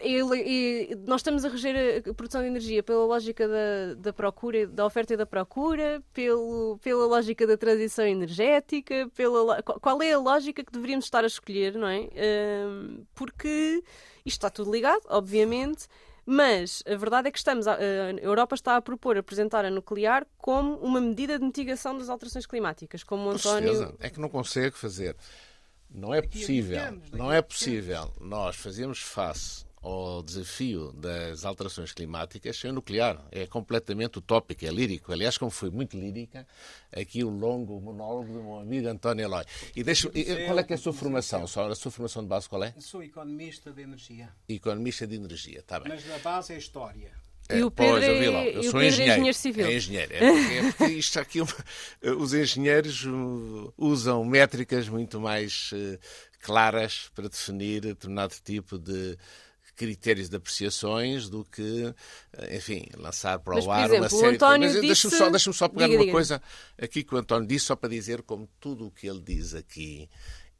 e, 0.00 0.92
e 0.92 0.94
nós 1.06 1.20
estamos 1.20 1.44
a 1.44 1.48
reger 1.48 2.02
a 2.08 2.14
produção 2.14 2.40
de 2.40 2.46
energia 2.46 2.82
pela 2.82 3.04
lógica 3.04 3.46
da, 3.48 3.94
da 3.96 4.12
procura, 4.12 4.66
da 4.66 4.86
oferta 4.86 5.14
e 5.14 5.16
da 5.16 5.26
procura, 5.26 6.02
pelo, 6.12 6.78
pela 6.82 7.06
lógica 7.06 7.46
da 7.46 7.56
transição 7.56 8.06
energética, 8.06 9.10
pela, 9.14 9.62
qual 9.62 10.02
é 10.02 10.12
a 10.12 10.18
lógica 10.18 10.64
que 10.64 10.72
deveríamos 10.72 11.04
estar 11.04 11.24
a 11.24 11.26
escolher, 11.26 11.74
não 11.74 11.88
é? 11.88 12.08
Um, 12.66 13.04
porque 13.14 13.82
isto 14.24 14.38
está 14.38 14.50
tudo 14.50 14.72
ligado, 14.72 15.02
obviamente, 15.08 15.86
mas 16.24 16.82
a 16.86 16.94
verdade 16.94 17.28
é 17.28 17.30
que 17.32 17.38
estamos 17.38 17.66
a, 17.66 17.74
a, 17.74 18.12
Europa 18.20 18.54
está 18.54 18.76
a 18.76 18.82
propor 18.82 19.18
apresentar 19.18 19.64
a 19.64 19.70
nuclear 19.70 20.26
como 20.38 20.76
uma 20.76 21.00
medida 21.00 21.38
de 21.38 21.44
mitigação 21.44 21.98
das 21.98 22.08
alterações 22.08 22.46
climáticas, 22.46 23.02
como 23.02 23.28
o 23.28 23.30
António... 23.30 23.74
Certeza. 23.74 23.94
É 23.98 24.08
que 24.08 24.20
não 24.20 24.28
consegue 24.28 24.76
fazer. 24.76 25.16
Não 25.90 26.14
é 26.14 26.22
possível, 26.22 26.80
não 27.12 27.30
é 27.30 27.42
possível 27.42 28.10
nós 28.18 28.56
fazermos 28.56 29.00
face 29.00 29.66
ao 29.82 30.22
desafio 30.22 30.92
das 30.92 31.44
alterações 31.44 31.92
climáticas 31.92 32.56
sem 32.56 32.70
o 32.70 32.74
nuclear. 32.74 33.20
É 33.32 33.46
completamente 33.46 34.18
utópico, 34.18 34.64
é 34.64 34.70
lírico. 34.70 35.12
Aliás, 35.12 35.36
como 35.36 35.50
foi 35.50 35.70
muito 35.70 35.98
lírica, 35.98 36.46
aqui 36.92 37.24
o 37.24 37.28
longo 37.28 37.80
monólogo 37.80 38.32
do 38.32 38.42
meu 38.42 38.58
amigo 38.60 38.88
António 38.88 39.24
Eloy. 39.24 39.44
E 39.74 39.82
deixa, 39.82 40.08
qual 40.46 40.58
é 40.58 40.62
que 40.62 40.72
é 40.72 40.76
a 40.76 40.78
sua 40.78 40.92
formação? 40.92 41.46
Só 41.46 41.68
a 41.68 41.74
sua 41.74 41.90
formação 41.90 42.22
de 42.22 42.28
base 42.28 42.48
qual 42.48 42.62
é? 42.62 42.72
Sou 42.78 43.02
economista 43.02 43.72
de 43.72 43.82
energia. 43.82 44.32
Economista 44.48 45.06
de 45.06 45.16
energia, 45.16 45.58
está 45.58 45.80
bem. 45.80 45.92
Mas 45.92 46.08
a 46.10 46.18
base 46.18 46.54
é 46.54 46.58
história. 46.58 47.10
É, 47.48 47.58
e 47.58 47.64
o 47.64 47.70
Pedro, 47.70 47.94
pois, 47.94 48.04
eu, 48.04 48.36
é, 48.36 48.56
eu 48.56 48.62
sou 48.62 48.80
é 48.80 48.86
engenheiro, 48.86 49.10
é 49.10 49.14
engenheiro 49.14 49.36
civil. 49.36 49.66
É 49.66 49.74
engenheiro. 49.74 50.14
É 50.14 50.18
porque, 50.18 50.54
é 50.54 50.72
porque 50.72 50.92
isto 50.94 51.18
aqui, 51.18 51.38
os 52.18 52.34
engenheiros 52.34 53.04
uh, 53.04 53.74
usam 53.76 54.24
métricas 54.24 54.88
muito 54.88 55.20
mais 55.20 55.70
uh, 55.72 55.98
claras 56.40 57.10
para 57.14 57.28
definir 57.28 57.80
determinado 57.80 58.34
tipo 58.44 58.78
de 58.78 59.18
critérios 59.82 60.28
de 60.28 60.36
apreciações 60.36 61.28
do 61.28 61.44
que, 61.44 61.92
eh, 62.34 62.56
enfim, 62.56 62.86
lançar 62.96 63.40
para 63.40 63.56
Mas, 63.56 63.66
o 63.66 63.70
ar 63.72 63.86
exemplo, 63.86 64.02
uma 64.04 64.08
série 64.08 64.32
de 64.32 64.38
coisas. 64.38 64.72
Disse... 64.72 64.86
Deixa-me 64.86 65.14
só, 65.16 65.30
deixa 65.30 65.52
só 65.52 65.68
pegar 65.68 65.86
diga, 65.86 65.98
uma 65.98 66.04
diga. 66.04 66.12
coisa 66.12 66.42
aqui 66.80 67.02
que 67.02 67.12
o 67.12 67.18
António 67.18 67.48
disse, 67.48 67.66
só 67.66 67.74
para 67.74 67.88
dizer 67.88 68.22
como 68.22 68.48
tudo 68.60 68.86
o 68.86 68.90
que 68.92 69.08
ele 69.08 69.20
diz 69.20 69.54
aqui 69.54 70.08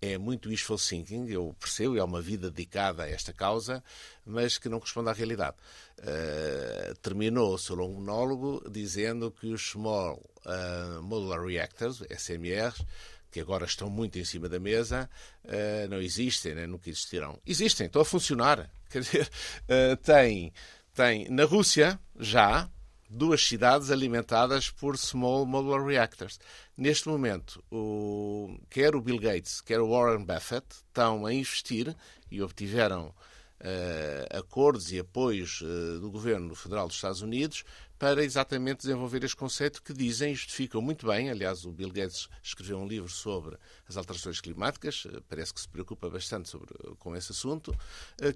é 0.02 0.18
muito 0.18 0.48
wishful 0.48 0.76
thinking, 0.76 1.28
eu 1.28 1.54
percebo, 1.60 1.96
é 1.96 2.02
uma 2.02 2.20
vida 2.20 2.50
dedicada 2.50 3.04
a 3.04 3.08
esta 3.08 3.32
causa, 3.32 3.84
mas 4.26 4.58
que 4.58 4.68
não 4.68 4.80
corresponde 4.80 5.08
à 5.08 5.12
realidade. 5.12 5.56
Uh, 6.00 6.92
terminou 6.96 7.54
o 7.54 7.58
seu 7.58 7.76
longo 7.76 8.00
monólogo 8.00 8.68
dizendo 8.68 9.30
que 9.30 9.46
os 9.46 9.70
Small 9.70 10.20
uh, 10.44 11.00
Modular 11.00 11.40
Reactors, 11.40 12.02
SMRs, 12.10 12.84
que 13.30 13.38
agora 13.40 13.64
estão 13.64 13.88
muito 13.88 14.18
em 14.18 14.24
cima 14.24 14.48
da 14.48 14.58
mesa, 14.58 15.08
uh, 15.44 15.88
não 15.88 16.02
existem, 16.02 16.56
né? 16.56 16.66
nunca 16.66 16.90
existirão. 16.90 17.38
Existem, 17.46 17.86
estão 17.86 18.02
a 18.02 18.04
funcionar. 18.04 18.68
Quer 18.92 19.00
dizer, 19.00 19.30
uh, 19.64 19.96
tem, 20.04 20.52
tem 20.94 21.28
na 21.30 21.44
Rússia 21.44 21.98
já 22.20 22.68
duas 23.08 23.46
cidades 23.46 23.90
alimentadas 23.90 24.70
por 24.70 24.96
Small 24.96 25.46
Modular 25.46 25.84
Reactors. 25.84 26.38
Neste 26.76 27.08
momento, 27.08 27.62
o, 27.70 28.58
quer 28.70 28.94
o 28.94 29.00
Bill 29.00 29.18
Gates, 29.18 29.60
quer 29.60 29.80
o 29.80 29.90
Warren 29.90 30.24
Buffett 30.24 30.66
estão 30.70 31.26
a 31.26 31.32
investir 31.32 31.94
e 32.30 32.42
obtiveram 32.42 33.14
uh, 33.62 34.38
acordos 34.38 34.92
e 34.92 34.98
apoios 34.98 35.60
uh, 35.60 36.00
do 36.00 36.10
governo 36.10 36.54
federal 36.54 36.86
dos 36.86 36.96
Estados 36.96 37.22
Unidos 37.22 37.64
para 38.02 38.24
exatamente 38.24 38.78
desenvolver 38.78 39.22
este 39.22 39.36
conceito 39.36 39.80
que 39.80 39.92
dizem 39.92 40.32
e 40.32 40.34
justificam 40.34 40.82
muito 40.82 41.06
bem. 41.06 41.30
Aliás, 41.30 41.64
o 41.64 41.70
Bill 41.70 41.88
Gates 41.88 42.28
escreveu 42.42 42.76
um 42.78 42.88
livro 42.88 43.08
sobre 43.08 43.56
as 43.88 43.96
alterações 43.96 44.40
climáticas, 44.40 45.04
eh, 45.06 45.20
parece 45.28 45.54
que 45.54 45.60
se 45.60 45.68
preocupa 45.68 46.10
bastante 46.10 46.48
sobre, 46.48 46.74
com 46.98 47.14
esse 47.14 47.30
assunto, 47.30 47.72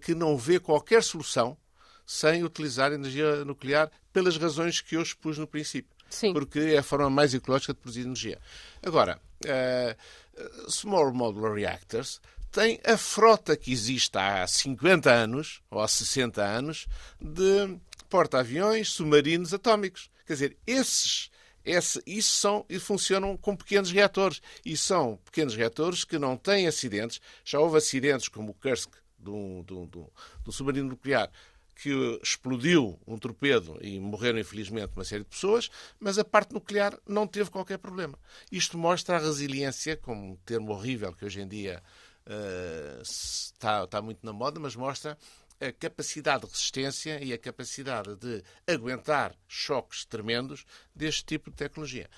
que 0.04 0.14
não 0.14 0.36
vê 0.36 0.60
qualquer 0.60 1.02
solução 1.02 1.58
sem 2.06 2.44
utilizar 2.44 2.92
energia 2.92 3.44
nuclear 3.44 3.90
pelas 4.12 4.36
razões 4.36 4.80
que 4.80 4.94
eu 4.94 5.02
expus 5.02 5.36
no 5.36 5.48
princípio. 5.48 5.96
Sim. 6.08 6.32
Porque 6.32 6.60
é 6.60 6.78
a 6.78 6.82
forma 6.84 7.10
mais 7.10 7.34
ecológica 7.34 7.74
de 7.74 7.80
produzir 7.80 8.02
energia. 8.02 8.38
Agora, 8.84 9.20
uh, 9.44 10.70
Small 10.70 11.12
Modular 11.12 11.54
Reactors 11.54 12.20
tem 12.52 12.80
a 12.84 12.96
frota 12.96 13.56
que 13.56 13.72
existe 13.72 14.16
há 14.16 14.46
50 14.46 15.10
anos, 15.10 15.60
ou 15.68 15.80
há 15.80 15.88
60 15.88 16.40
anos, 16.40 16.86
de 17.20 17.76
porta-aviões, 18.08 18.90
submarinos 18.90 19.52
atómicos. 19.52 20.10
Quer 20.26 20.32
dizer, 20.32 20.56
esses 20.66 21.30
esse, 21.66 22.00
isso 22.06 22.32
são 22.32 22.64
e 22.68 22.78
funcionam 22.78 23.36
com 23.36 23.56
pequenos 23.56 23.90
reatores. 23.90 24.40
E 24.64 24.76
são 24.76 25.18
pequenos 25.24 25.56
reatores 25.56 26.04
que 26.04 26.16
não 26.16 26.36
têm 26.36 26.68
acidentes. 26.68 27.20
Já 27.44 27.58
houve 27.58 27.76
acidentes 27.76 28.28
como 28.28 28.52
o 28.52 28.54
Kursk, 28.54 28.92
de 29.18 29.30
um, 29.30 29.64
de 29.64 29.74
um 29.74 30.52
submarino 30.52 30.88
nuclear, 30.88 31.28
que 31.74 32.20
explodiu 32.22 32.98
um 33.06 33.18
torpedo 33.18 33.78
e 33.82 33.98
morreram, 33.98 34.38
infelizmente, 34.38 34.92
uma 34.96 35.04
série 35.04 35.24
de 35.24 35.28
pessoas, 35.28 35.68
mas 36.00 36.18
a 36.18 36.24
parte 36.24 36.54
nuclear 36.54 36.98
não 37.06 37.26
teve 37.26 37.50
qualquer 37.50 37.78
problema. 37.78 38.18
Isto 38.50 38.78
mostra 38.78 39.16
a 39.16 39.18
resiliência, 39.18 39.96
como 39.96 40.32
um 40.32 40.36
termo 40.36 40.72
horrível 40.72 41.12
que 41.12 41.24
hoje 41.24 41.40
em 41.40 41.48
dia 41.48 41.82
uh, 42.26 43.02
está, 43.02 43.84
está 43.84 44.00
muito 44.00 44.24
na 44.24 44.32
moda, 44.32 44.58
mas 44.58 44.74
mostra 44.74 45.18
a 45.60 45.72
capacidade 45.72 46.44
de 46.44 46.50
resistência 46.50 47.22
e 47.22 47.32
a 47.32 47.38
capacidade 47.38 48.16
de 48.16 48.42
aguentar 48.66 49.34
choques 49.48 50.04
tremendos 50.04 50.64
deste 50.94 51.24
tipo 51.24 51.50
de 51.50 51.56
tecnologia. 51.56 52.08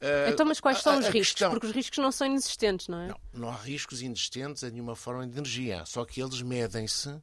Uh, 0.00 0.30
então, 0.30 0.44
mas 0.44 0.60
quais 0.60 0.82
são 0.82 0.98
os 0.98 1.06
riscos? 1.06 1.32
Questão... 1.32 1.50
Porque 1.50 1.66
os 1.66 1.72
riscos 1.72 1.98
não 1.98 2.12
são 2.12 2.26
inexistentes, 2.26 2.88
não 2.88 3.00
é? 3.00 3.08
Não, 3.08 3.20
não 3.32 3.48
há 3.48 3.56
riscos 3.56 4.02
inexistentes 4.02 4.62
a 4.62 4.70
nenhuma 4.70 4.94
forma 4.94 5.26
de 5.26 5.36
energia, 5.36 5.84
só 5.86 6.04
que 6.04 6.20
eles 6.20 6.42
medem-se 6.42 7.16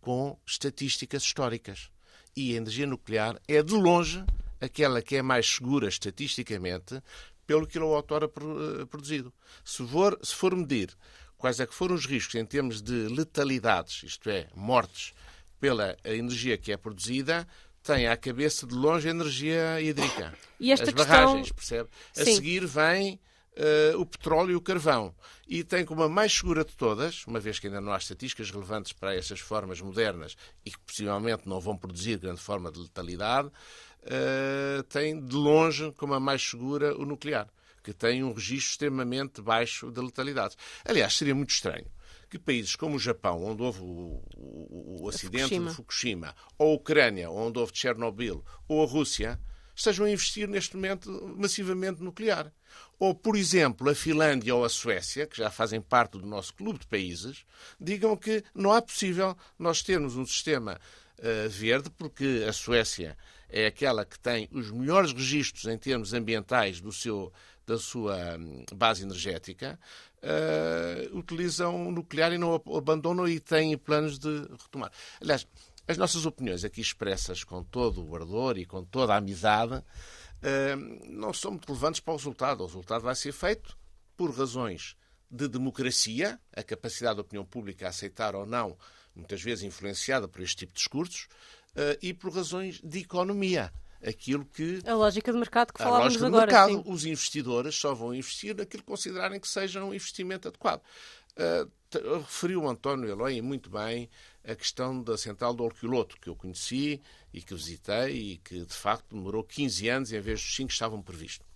com 0.00 0.38
estatísticas 0.46 1.22
históricas. 1.22 1.90
E 2.36 2.54
a 2.54 2.56
energia 2.56 2.86
nuclear 2.86 3.40
é, 3.48 3.62
de 3.62 3.74
longe, 3.74 4.24
aquela 4.60 5.02
que 5.02 5.16
é 5.16 5.22
mais 5.22 5.46
segura 5.46 5.88
estatisticamente 5.88 7.02
pelo 7.46 7.66
quilowatt-hora 7.66 8.26
eh, 8.26 8.84
produzido. 8.86 9.32
Se 9.64 9.84
for, 9.84 10.16
se 10.22 10.32
for 10.32 10.54
medir 10.54 10.96
quais 11.40 11.58
é 11.58 11.66
que 11.66 11.74
foram 11.74 11.94
os 11.94 12.06
riscos 12.06 12.34
em 12.34 12.44
termos 12.44 12.82
de 12.82 13.08
letalidades, 13.08 14.02
isto 14.02 14.28
é, 14.28 14.46
mortes, 14.54 15.12
pela 15.58 15.96
energia 16.04 16.56
que 16.56 16.70
é 16.70 16.76
produzida, 16.76 17.48
tem 17.82 18.06
à 18.06 18.16
cabeça 18.16 18.66
de 18.66 18.74
longe 18.74 19.08
a 19.08 19.10
energia 19.10 19.80
hídrica. 19.80 20.34
E 20.58 20.70
esta 20.70 20.90
As 20.90 20.94
questão... 20.94 21.16
barragens, 21.16 21.50
percebe? 21.50 21.88
A 22.16 22.24
Sim. 22.24 22.34
seguir 22.34 22.66
vem 22.66 23.18
uh, 23.56 23.98
o 23.98 24.04
petróleo 24.04 24.52
e 24.52 24.56
o 24.56 24.60
carvão. 24.60 25.14
E 25.48 25.64
tem 25.64 25.84
como 25.84 26.02
a 26.02 26.08
mais 26.08 26.32
segura 26.32 26.64
de 26.64 26.76
todas, 26.76 27.24
uma 27.26 27.40
vez 27.40 27.58
que 27.58 27.66
ainda 27.66 27.80
não 27.80 27.92
há 27.92 27.96
estatísticas 27.96 28.50
relevantes 28.50 28.92
para 28.92 29.14
essas 29.14 29.40
formas 29.40 29.80
modernas 29.80 30.36
e 30.64 30.70
que 30.70 30.78
possivelmente 30.80 31.48
não 31.48 31.58
vão 31.58 31.76
produzir 31.76 32.18
grande 32.18 32.40
forma 32.40 32.70
de 32.70 32.80
letalidade, 32.80 33.48
uh, 33.48 34.82
tem 34.84 35.24
de 35.24 35.34
longe 35.34 35.90
como 35.96 36.14
a 36.14 36.20
mais 36.20 36.42
segura 36.42 36.96
o 36.96 37.04
nuclear, 37.04 37.48
que 37.82 37.92
tem 37.92 38.22
um 38.22 38.32
registro 38.32 38.70
extremamente 38.70 39.40
baixo 39.40 39.90
de 39.90 40.00
letalidade. 40.00 40.56
Aliás, 40.84 41.14
seria 41.16 41.34
muito 41.34 41.50
estranho 41.50 41.86
que 42.28 42.38
países 42.38 42.76
como 42.76 42.94
o 42.94 42.98
Japão, 42.98 43.42
onde 43.44 43.62
houve 43.62 43.80
o, 43.80 44.22
o, 44.36 45.02
o 45.02 45.08
acidente 45.08 45.42
Fukushima. 45.42 45.70
de 45.70 45.76
Fukushima, 45.76 46.36
ou 46.56 46.70
a 46.70 46.74
Ucrânia, 46.74 47.28
onde 47.28 47.58
houve 47.58 47.72
Chernobyl, 47.74 48.44
ou 48.68 48.84
a 48.84 48.86
Rússia, 48.86 49.40
estejam 49.74 50.06
a 50.06 50.10
investir 50.10 50.46
neste 50.46 50.76
momento 50.76 51.10
massivamente 51.36 52.02
nuclear. 52.02 52.52
Ou, 52.98 53.14
por 53.14 53.36
exemplo, 53.36 53.90
a 53.90 53.94
Finlândia 53.94 54.54
ou 54.54 54.64
a 54.64 54.68
Suécia, 54.68 55.26
que 55.26 55.38
já 55.38 55.50
fazem 55.50 55.80
parte 55.80 56.18
do 56.18 56.26
nosso 56.26 56.54
clube 56.54 56.78
de 56.78 56.86
países, 56.86 57.44
digam 57.80 58.16
que 58.16 58.44
não 58.54 58.76
é 58.76 58.80
possível 58.80 59.36
nós 59.58 59.82
termos 59.82 60.16
um 60.16 60.24
sistema 60.24 60.78
uh, 61.18 61.48
verde, 61.48 61.90
porque 61.90 62.44
a 62.48 62.52
Suécia 62.52 63.16
é 63.48 63.66
aquela 63.66 64.04
que 64.04 64.18
tem 64.18 64.48
os 64.52 64.70
melhores 64.70 65.12
registros 65.12 65.66
em 65.66 65.76
termos 65.76 66.12
ambientais 66.12 66.80
do 66.80 66.92
seu, 66.92 67.32
da 67.70 67.78
sua 67.78 68.36
hum, 68.36 68.64
base 68.74 69.04
energética, 69.04 69.78
uh, 70.22 71.16
utilizam 71.16 71.88
o 71.88 71.92
nuclear 71.92 72.32
e 72.32 72.38
não 72.38 72.54
abandonam 72.54 73.28
e 73.28 73.38
têm 73.38 73.78
planos 73.78 74.18
de 74.18 74.28
retomar. 74.62 74.90
Aliás, 75.20 75.46
as 75.86 75.96
nossas 75.96 76.26
opiniões 76.26 76.64
aqui 76.64 76.80
expressas 76.80 77.44
com 77.44 77.62
todo 77.62 78.04
o 78.04 78.14
ardor 78.16 78.58
e 78.58 78.66
com 78.66 78.84
toda 78.84 79.14
a 79.14 79.16
amizade 79.16 79.82
não 81.06 81.34
são 81.34 81.50
muito 81.50 81.66
relevantes 81.66 82.00
para 82.00 82.14
o 82.14 82.16
resultado. 82.16 82.62
O 82.62 82.66
resultado 82.66 83.02
vai 83.02 83.14
ser 83.14 83.32
feito 83.32 83.76
por 84.16 84.30
razões 84.30 84.96
de 85.30 85.48
democracia, 85.48 86.40
a 86.56 86.62
capacidade 86.62 87.16
da 87.16 87.22
opinião 87.22 87.44
pública 87.44 87.86
a 87.86 87.90
aceitar 87.90 88.34
ou 88.34 88.46
não, 88.46 88.76
muitas 89.14 89.42
vezes 89.42 89.64
influenciada 89.64 90.26
por 90.26 90.40
este 90.40 90.58
tipo 90.58 90.72
de 90.72 90.78
discursos, 90.78 91.28
ah, 91.76 91.96
e 92.02 92.12
por 92.12 92.32
razões 92.32 92.80
de 92.82 93.00
economia. 93.00 93.72
Aquilo 94.06 94.44
que. 94.46 94.80
A 94.86 94.94
lógica 94.94 95.30
de 95.30 95.38
mercado 95.38 95.72
que 95.72 95.82
a 95.82 95.84
falávamos 95.84 96.14
lógica 96.14 96.26
agora. 96.26 96.46
do 96.46 96.52
mercado. 96.52 96.72
sim. 96.72 96.82
Os 96.92 97.04
investidores 97.04 97.74
só 97.74 97.94
vão 97.94 98.14
investir 98.14 98.56
naquilo 98.56 98.82
que 98.82 98.88
considerarem 98.88 99.38
que 99.38 99.48
seja 99.48 99.84
um 99.84 99.92
investimento 99.92 100.48
adequado. 100.48 100.80
Uh, 101.32 101.70
referiu 102.18 102.62
o 102.62 102.68
António 102.68 103.08
Eloy 103.08 103.40
muito 103.42 103.70
bem 103.70 104.08
a 104.44 104.54
questão 104.54 105.02
da 105.02 105.18
central 105.18 105.52
do 105.52 105.64
Olquiloto, 105.64 106.16
que 106.20 106.28
eu 106.28 106.36
conheci 106.36 107.00
e 107.32 107.42
que 107.42 107.54
visitei 107.54 108.32
e 108.32 108.38
que, 108.38 108.64
de 108.64 108.74
facto, 108.74 109.14
demorou 109.14 109.44
15 109.44 109.88
anos 109.88 110.12
em 110.12 110.20
vez 110.20 110.40
dos 110.40 110.54
5 110.54 110.68
que 110.68 110.72
estavam 110.72 111.02
previstos. 111.02 111.46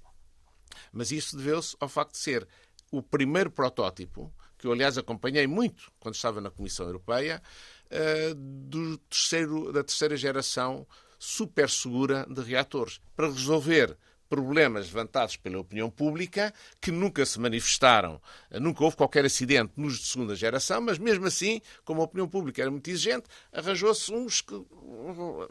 Mas 0.93 1.11
isso 1.11 1.37
deveu-se 1.37 1.77
ao 1.81 1.89
facto 1.89 2.13
de 2.13 2.19
ser 2.19 2.47
o 2.91 3.03
primeiro 3.03 3.51
protótipo, 3.51 4.33
que 4.59 4.67
eu, 4.67 4.73
aliás, 4.73 4.99
acompanhei 4.99 5.47
muito 5.47 5.91
quando 5.99 6.15
estava 6.15 6.41
na 6.41 6.51
Comissão 6.51 6.87
Europeia, 6.87 7.43
uh, 7.91 8.35
do 8.35 8.99
terceiro, 8.99 9.73
da 9.73 9.83
terceira 9.83 10.17
geração 10.17 10.87
super 11.25 11.71
segura 11.71 12.27
de 12.29 12.43
reatores, 12.43 13.01
para 13.17 13.29
resolver 13.29 13.97
problemas 14.29 14.87
levantados 14.87 15.37
pela 15.37 15.59
opinião 15.59 15.89
pública 15.89 16.53
que 16.81 16.91
nunca 16.91 17.25
se 17.25 17.39
manifestaram, 17.39 18.21
nunca 18.61 18.83
houve 18.83 18.97
qualquer 18.97 19.25
acidente 19.25 19.73
nos 19.77 19.99
de 19.99 20.07
segunda 20.07 20.35
geração, 20.35 20.81
mas 20.81 20.99
mesmo 20.99 21.27
assim, 21.27 21.61
como 21.85 22.01
a 22.01 22.05
opinião 22.05 22.29
pública 22.29 22.61
era 22.61 22.71
muito 22.71 22.89
exigente, 22.89 23.27
arranjou-se 23.53 24.13
uns 24.13 24.41
que 24.41 24.55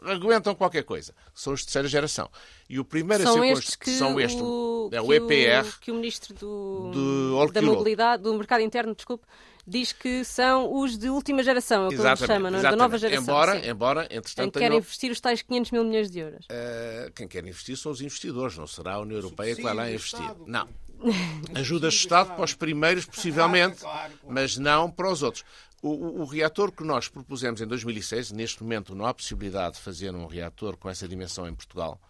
aguentam 0.04 0.54
qualquer 0.54 0.84
coisa. 0.84 1.14
São 1.34 1.52
os 1.52 1.60
de 1.60 1.66
terceira 1.66 1.88
geração. 1.88 2.30
E 2.68 2.78
o 2.78 2.84
primeiro 2.84 3.22
São 3.22 3.36
a 3.36 3.40
ser 3.40 3.52
estes 3.52 3.76
que 3.76 3.90
são 3.90 4.20
este, 4.20 4.42
o, 4.42 4.90
é 4.92 5.00
o 5.00 5.12
EPR 5.12 5.78
que 5.80 5.90
o 5.90 5.94
ministro 5.94 6.34
do, 6.34 6.90
do 6.90 7.52
da 7.52 7.62
mobilidade, 7.62 8.22
do 8.22 8.34
mercado 8.34 8.60
interno, 8.60 8.94
desculpe, 8.94 9.26
diz 9.66 9.92
que 9.92 10.24
são 10.24 10.72
os 10.80 10.96
de 10.98 11.08
última 11.08 11.42
geração, 11.42 11.84
é 11.84 11.86
o 11.86 11.88
que 11.88 11.94
ele 11.94 12.02
Exatamente, 12.02 12.26
chama, 12.32 12.50
não 12.50 12.58
é? 12.58 12.62
Da 12.62 12.76
nova 12.76 12.98
geração. 12.98 13.22
Embora, 13.22 13.60
sim. 13.62 13.68
embora 13.70 14.02
Em 14.10 14.16
entretanto, 14.16 14.52
que 14.52 14.58
querem 14.58 14.68
tenham- 14.70 14.78
investir 14.78 15.10
os 15.10 15.20
tais 15.20 15.42
500 15.42 15.70
mil 15.70 15.84
milhões 15.84 16.10
de 16.10 16.18
euros. 16.18 16.46
Uh, 16.46 17.12
quem 17.14 17.26
quer 17.28 17.44
investir 17.46 17.76
são 17.76 17.90
os 17.92 18.00
investidores, 18.00 18.56
não 18.58 18.66
será 18.66 18.94
a 18.94 19.00
União 19.00 19.16
Europeia 19.18 19.54
que 19.56 19.62
vai 19.62 19.74
lá 19.74 19.90
investir. 19.90 20.20
Estado. 20.20 20.44
Não. 20.46 20.68
Ajudas 21.54 21.94
de 21.94 22.00
Estado 22.00 22.34
para 22.34 22.44
os 22.44 22.54
primeiros, 22.54 23.04
possivelmente, 23.06 23.78
Claro, 23.80 23.98
claro. 23.98 24.12
mas 24.28 24.56
não 24.56 24.90
para 24.90 25.10
os 25.10 25.22
outros. 25.22 25.44
O, 25.82 25.88
o- 25.90 26.20
o 26.22 26.24
reator 26.24 26.72
que 26.72 26.82
nós 26.82 27.08
propusemos 27.08 27.60
em 27.60 27.66
2006, 27.66 28.32
neste 28.32 28.62
momento 28.62 28.94
não 28.94 29.04
há 29.06 29.12
possibilidade 29.12 29.76
de 29.76 29.80
fazer 29.82 30.14
um 30.14 30.26
reator 30.26 30.76
com 30.76 30.88
essa 30.88 31.06
dimensão 31.06 31.46
em 31.46 31.54
Portugal, 31.54 32.00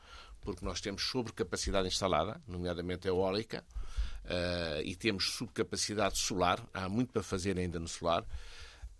porque 0.44 0.64
nós 0.64 0.80
temos 0.80 1.02
sobrecapacidade 1.02 1.88
instalada, 1.88 2.40
nomeadamente 2.46 3.09
eólica, 3.09 3.64
uh, 4.24 4.83
e 4.85 4.94
temos 4.94 5.30
subcapacidade 5.30 6.18
solar, 6.18 6.62
há 6.72 6.88
muito 6.88 7.12
para 7.12 7.22
fazer 7.22 7.59
ainda 7.59 7.80
no 7.80 7.88
solar. 7.88 8.22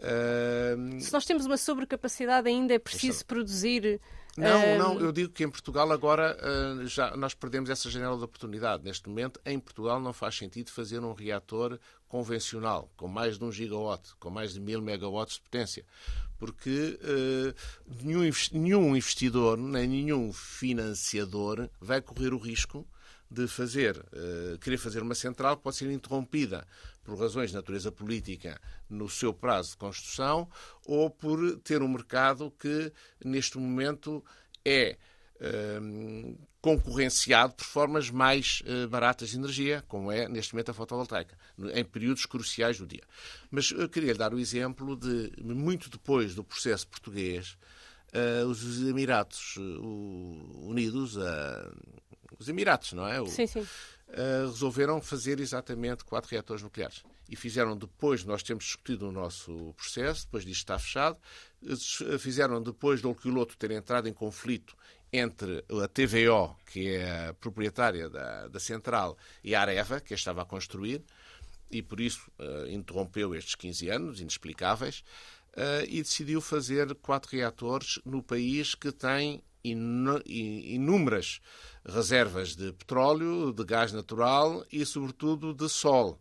Uh, 0.00 1.00
Se 1.00 1.12
nós 1.12 1.24
temos 1.24 1.46
uma 1.46 1.57
sobrecapacidade 1.57 2.48
ainda, 2.48 2.74
é 2.74 2.78
preciso 2.78 3.24
produzir. 3.24 4.00
não, 4.37 4.46
eh, 4.46 4.78
não, 4.78 4.98
eu 4.98 5.12
digo 5.12 5.30
que 5.30 5.44
em 5.44 5.50
Portugal 5.50 5.90
agora 5.92 6.37
ah, 6.40 6.85
já 6.87 7.16
nós 7.16 7.35
perdemos 7.35 7.70
essa 7.70 7.88
janela 7.88 8.16
de 8.16 8.24
oportunidade. 8.24 8.83
Neste 8.83 9.09
momento, 9.09 9.40
em 9.46 9.59
Portugal 9.61 10.00
não 10.00 10.12
faz 10.12 10.37
sentido 10.37 10.70
fazer 10.70 10.98
um 10.98 11.12
reator 11.12 11.78
convencional, 12.09 12.90
com 12.96 13.07
mais 13.07 13.38
de 13.38 13.44
um 13.44 13.52
gigawatt, 13.52 14.14
com 14.18 14.30
mais 14.30 14.54
de 14.54 14.61
mil 14.61 14.83
megawatts 14.83 15.37
de 15.37 15.42
potência. 15.42 15.85
Porque 16.38 16.99
ah, 17.03 17.55
nenhum, 18.03 18.31
nenhum 18.53 18.97
investidor, 18.97 19.57
nem 19.57 19.87
nenhum 19.87 20.33
financiador 20.33 21.68
vai 21.81 22.01
correr 22.01 22.35
o 22.35 22.38
risco 22.38 22.87
de 23.35 23.49
fazer, 23.49 24.05
eh, 24.12 24.59
querer 24.61 24.79
fazer 24.79 25.03
uma 25.03 25.14
central 25.14 25.57
que 25.57 25.62
pode 25.64 25.77
ser 25.77 25.90
interrompida 25.90 26.66
por 27.03 27.18
razões 27.18 27.51
de 27.51 27.57
natureza 27.57 27.90
política 27.90 28.61
no 28.88 29.09
seu 29.09 29.35
prazo 29.35 29.70
de 29.70 29.77
construção 29.77 30.49
ou 30.87 31.11
por 31.11 31.59
ter 31.59 31.83
um 31.83 31.88
mercado 31.88 32.53
que 32.53 32.92
neste 33.25 33.59
momento 33.59 34.25
é 34.64 34.97
eh, 35.40 35.81
concorrenciado 36.64 37.53
por 37.53 37.66
formas 37.66 38.09
mais 38.09 38.62
eh, 38.64 38.87
baratas 38.87 39.29
de 39.29 39.37
energia, 39.37 39.85
como 39.87 40.11
é 40.11 40.27
neste 40.27 40.55
momento 40.55 40.70
a 40.70 40.74
fotovoltaica, 40.74 41.37
em 41.74 41.85
períodos 41.85 42.24
cruciais 42.24 42.79
do 42.79 42.87
dia. 42.87 43.03
Mas 43.50 43.70
eu 43.70 43.87
queria 43.87 44.12
lhe 44.12 44.18
dar 44.18 44.33
o 44.33 44.38
exemplo 44.38 44.96
de, 44.96 45.31
muito 45.42 45.90
depois 45.90 46.35
do 46.35 46.42
processo 46.42 46.88
português, 46.88 47.59
uh, 48.14 48.46
os 48.46 48.81
Emirados 48.81 49.57
Unidos, 49.59 51.18
os 52.38 52.48
Emirados, 52.48 52.94
não 52.94 53.07
é? 53.07 53.20
O, 53.20 53.27
sim, 53.27 53.46
sim. 53.46 53.66
resolveram 54.46 55.03
fazer 55.03 55.40
exatamente 55.40 56.03
quatro 56.03 56.31
reatores 56.31 56.62
nucleares. 56.62 57.05
E 57.29 57.37
fizeram 57.37 57.77
depois, 57.77 58.24
nós 58.24 58.42
temos 58.42 58.64
discutido 58.64 59.07
o 59.07 59.12
nosso 59.12 59.74
processo, 59.77 60.24
depois 60.24 60.44
disto 60.46 60.61
está 60.61 60.79
fechado, 60.79 61.18
fizeram 62.18 62.62
depois 62.62 63.03
do 63.03 63.09
Olquiloto 63.09 63.55
ter 63.55 63.70
entrado 63.70 64.09
em 64.09 64.14
conflito 64.14 64.74
entre 65.16 65.64
a 65.83 65.87
TVO, 65.87 66.57
que 66.66 66.96
é 66.96 67.29
a 67.29 67.35
proprietária 67.35 68.11
da, 68.11 68.48
da 68.48 68.59
central, 68.59 69.16
e 69.44 69.55
a 69.55 69.61
Areva, 69.61 70.00
que 70.00 70.12
a 70.12 70.16
estava 70.16 70.42
a 70.42 70.44
construir, 70.44 71.05
e 71.70 71.81
por 71.83 72.00
isso 72.00 72.29
uh, 72.38 72.68
interrompeu 72.68 73.33
estes 73.35 73.55
15 73.55 73.90
anos 73.90 74.20
inexplicáveis 74.20 75.05
uh, 75.57 75.87
e 75.88 76.03
decidiu 76.03 76.40
fazer 76.40 76.92
quatro 76.96 77.31
reatores 77.31 78.00
no 78.05 78.22
país 78.22 78.74
que 78.74 78.90
tem 78.90 79.42
inúmeras 79.64 81.40
reservas 81.87 82.55
de 82.55 82.72
petróleo, 82.72 83.53
de 83.53 83.64
gás 83.64 83.92
natural 83.92 84.64
e, 84.70 84.85
sobretudo, 84.85 85.55
de 85.55 85.68
sol. 85.68 86.20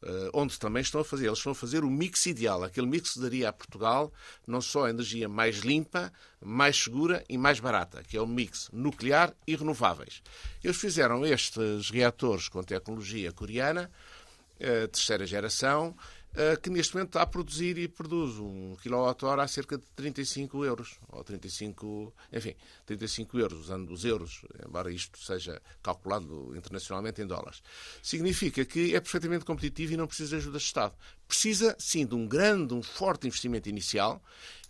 Uh, 0.00 0.30
onde 0.32 0.56
também 0.60 0.80
estão 0.80 1.00
a 1.00 1.04
fazer. 1.04 1.26
Eles 1.26 1.38
estão 1.38 1.50
a 1.50 1.54
fazer 1.56 1.82
o 1.82 1.90
mix 1.90 2.26
ideal, 2.26 2.62
aquele 2.62 2.86
mix 2.86 3.14
que 3.14 3.20
daria 3.20 3.48
a 3.48 3.52
Portugal 3.52 4.12
não 4.46 4.60
só 4.60 4.86
a 4.86 4.90
energia 4.90 5.28
mais 5.28 5.58
limpa, 5.58 6.12
mais 6.40 6.76
segura 6.76 7.24
e 7.28 7.36
mais 7.36 7.58
barata, 7.58 8.04
que 8.04 8.16
é 8.16 8.22
o 8.22 8.26
mix 8.26 8.68
nuclear 8.72 9.34
e 9.44 9.56
renováveis. 9.56 10.22
Eles 10.62 10.76
fizeram 10.76 11.26
estes 11.26 11.90
reatores 11.90 12.48
com 12.48 12.62
tecnologia 12.62 13.32
coreana, 13.32 13.90
uh, 14.60 14.86
terceira 14.86 15.26
geração, 15.26 15.96
eh, 15.96 16.17
que 16.62 16.70
neste 16.70 16.94
momento 16.94 17.08
está 17.08 17.22
a 17.22 17.26
produzir 17.26 17.76
e 17.78 17.88
produz 17.88 18.38
um 18.38 18.76
quilowatt-hora 18.76 19.42
a 19.42 19.48
cerca 19.48 19.76
de 19.76 19.84
35 19.96 20.64
euros, 20.64 20.98
ou 21.08 21.24
35, 21.24 22.14
enfim, 22.32 22.54
35 22.86 23.38
euros, 23.38 23.60
usando 23.60 23.90
os 23.92 24.04
euros, 24.04 24.42
embora 24.64 24.90
isto 24.92 25.18
seja 25.18 25.60
calculado 25.82 26.56
internacionalmente 26.56 27.20
em 27.20 27.26
dólares. 27.26 27.60
Significa 28.02 28.64
que 28.64 28.94
é 28.94 29.00
perfeitamente 29.00 29.44
competitivo 29.44 29.94
e 29.94 29.96
não 29.96 30.06
precisa 30.06 30.30
de 30.30 30.36
ajuda 30.36 30.58
de 30.58 30.64
Estado. 30.64 30.94
Precisa, 31.26 31.74
sim, 31.78 32.06
de 32.06 32.14
um 32.14 32.26
grande, 32.26 32.72
um 32.72 32.82
forte 32.82 33.26
investimento 33.26 33.68
inicial 33.68 34.22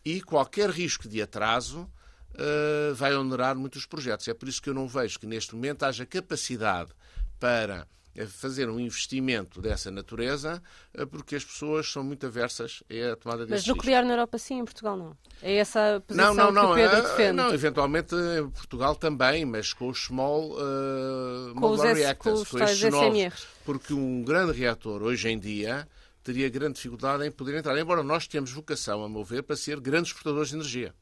e 0.05 0.23
qualquer 0.23 0.71
risco 0.71 1.09
de 1.09 1.21
atraso 1.21 1.81
uh, 1.81 2.95
vai 2.95 3.15
onerar 3.15 3.57
muitos 3.57 3.85
projetos. 3.85 4.27
É 4.29 4.35
por 4.35 4.49
isso 4.49 4.63
que 4.63 4.71
eu 4.71 4.75
não 4.75 4.89
vejo 4.89 5.19
que 5.19 5.27
neste 5.27 5.55
momento 5.55 5.83
haja 5.83 6.07
capacidade 6.07 6.93
para 7.39 7.87
fazer 8.27 8.69
um 8.69 8.81
investimento 8.81 9.61
dessa 9.61 9.91
natureza, 9.91 10.63
eh, 10.95 11.07
porque 11.07 11.37
as 11.37 11.45
pessoas 11.45 11.91
são 11.91 12.03
muito 12.03 12.27
aversas 12.27 12.83
a 13.13 13.17
tomada 13.17 13.45
de 13.45 13.51
Mas 13.51 13.67
nuclear 13.67 14.05
na 14.05 14.15
Europa 14.15 14.39
sim, 14.39 14.59
em 14.59 14.65
Portugal 14.65 14.97
não. 14.97 15.17
É 15.43 15.57
essa 15.57 15.97
a 15.97 16.01
posição 16.01 16.35
não, 16.35 16.51
não, 16.51 16.53
não, 16.53 16.67
que 16.67 16.73
o 16.73 16.75
Pedro 16.75 16.97
eh, 16.97 17.03
defende? 17.03 17.33
Não, 17.33 17.55
eventualmente 17.55 18.15
em 18.15 18.51
Portugal 18.51 18.97
também, 18.97 19.45
mas 19.45 19.73
com 19.73 19.89
os 19.89 20.05
small 20.05 20.53
uh, 20.53 21.55
com 21.55 21.61
modular 21.61 21.93
os 21.93 21.99
reactors, 21.99 22.49
com, 22.49 22.59
com 22.59 22.65
estes 22.65 22.91
novos. 22.91 23.47
Porque 23.65 23.95
um 23.95 24.23
grande 24.23 24.53
reator, 24.53 25.03
hoje 25.03 25.29
em 25.29 25.39
dia, 25.39 25.87
teria 26.23 26.49
grande 26.49 26.75
dificuldade 26.75 27.25
em 27.27 27.31
poder 27.31 27.57
entrar. 27.57 27.79
Embora 27.79 28.03
nós 28.03 28.27
tenhamos 28.27 28.51
vocação, 28.51 29.05
a 29.05 29.09
meu 29.09 29.25
ver, 29.25 29.43
para 29.43 29.57
ser 29.57 29.81
grandes 29.81 30.11
exportadores 30.11 30.51
de 30.51 30.57
energia 30.57 30.95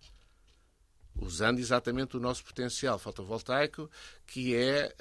usando 1.21 1.59
exatamente 1.59 2.17
o 2.17 2.21
nosso 2.21 2.45
potencial 2.45 2.99
fotovoltaico, 2.99 3.91
que 4.27 4.55
é 4.55 4.93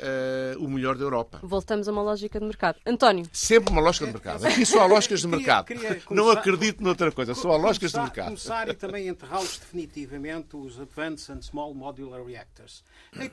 uh, 0.55 0.63
o 0.63 0.69
melhor 0.69 0.95
da 0.97 1.03
Europa. 1.03 1.39
Voltamos 1.41 1.87
a 1.87 1.91
uma 1.91 2.01
lógica 2.01 2.39
de 2.39 2.45
mercado. 2.45 2.79
António. 2.85 3.25
Sempre 3.31 3.71
uma 3.71 3.81
lógica 3.81 4.05
de 4.05 4.13
mercado. 4.13 4.45
Aqui 4.45 4.65
só 4.65 4.81
há 4.81 4.85
lógicas 4.85 5.21
de 5.21 5.27
mercado. 5.27 5.65
Queria, 5.65 5.81
queria 5.87 6.01
começar, 6.01 6.23
não 6.23 6.31
acredito 6.31 6.83
noutra 6.83 7.11
coisa, 7.11 7.33
só 7.33 7.51
há 7.51 7.57
lógicas 7.57 7.91
de 7.91 7.99
mercado. 7.99 8.27
Começar 8.27 8.69
e 8.69 8.73
também 8.73 9.07
enterrá-los 9.07 9.57
definitivamente 9.57 10.55
os 10.55 10.79
Advanced 10.79 11.35
and 11.35 11.41
Small 11.41 11.73
Modular 11.73 12.23
Reactors. 12.23 12.83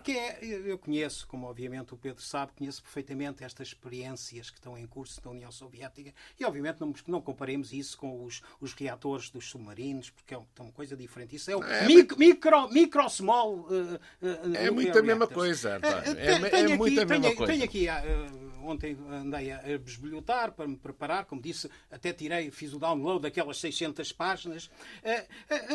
Que 0.02 0.12
é, 0.12 0.38
eu 0.42 0.78
conheço, 0.78 1.26
como 1.26 1.46
obviamente 1.46 1.92
o 1.92 1.96
Pedro 1.96 2.22
sabe, 2.22 2.52
conheço 2.56 2.82
perfeitamente 2.82 3.44
estas 3.44 3.68
experiências 3.68 4.50
que 4.50 4.58
estão 4.58 4.76
em 4.78 4.86
curso 4.86 5.20
na 5.24 5.30
União 5.30 5.52
Soviética 5.52 6.12
e 6.38 6.44
obviamente 6.44 6.80
não, 6.80 6.94
não 7.06 7.20
comparemos 7.20 7.72
isso 7.72 7.98
com 7.98 8.24
os, 8.24 8.42
os 8.60 8.72
reatores 8.72 9.30
dos 9.30 9.48
submarinos, 9.48 10.10
porque 10.10 10.34
é 10.34 10.38
uma 10.58 10.72
coisa 10.72 10.96
diferente. 10.96 11.36
Isso 11.36 11.50
é 11.50 11.56
o 11.56 11.62
é, 11.62 11.86
micro, 11.86 12.18
micro 12.18 12.68
micro 12.70 13.08
small. 13.08 13.60
Uh, 13.60 13.98
uh, 14.22 14.56
é 14.56 14.70
muito 14.70 14.98
a 14.98 15.02
mesma 15.02 15.26
coisa. 15.26 15.80
É, 15.82 16.56
é, 16.56 16.60
é 16.60 16.76
muito 16.76 17.00
a 17.00 17.04
mesma 17.04 17.34
coisa. 17.34 17.52
Tenho 17.52 17.64
aqui, 17.64 17.86
uh, 17.88 18.64
ontem 18.64 18.96
andei 19.10 19.50
a, 19.50 19.58
a 19.58 19.78
besbilhotar 19.78 20.52
para 20.52 20.66
me 20.66 20.76
preparar, 20.76 21.24
como 21.24 21.42
disse, 21.42 21.68
até 21.90 22.12
tirei, 22.12 22.50
fiz 22.50 22.72
o 22.72 22.78
download 22.78 23.22
daquelas 23.22 23.58
600 23.58 24.12
páginas. 24.12 24.70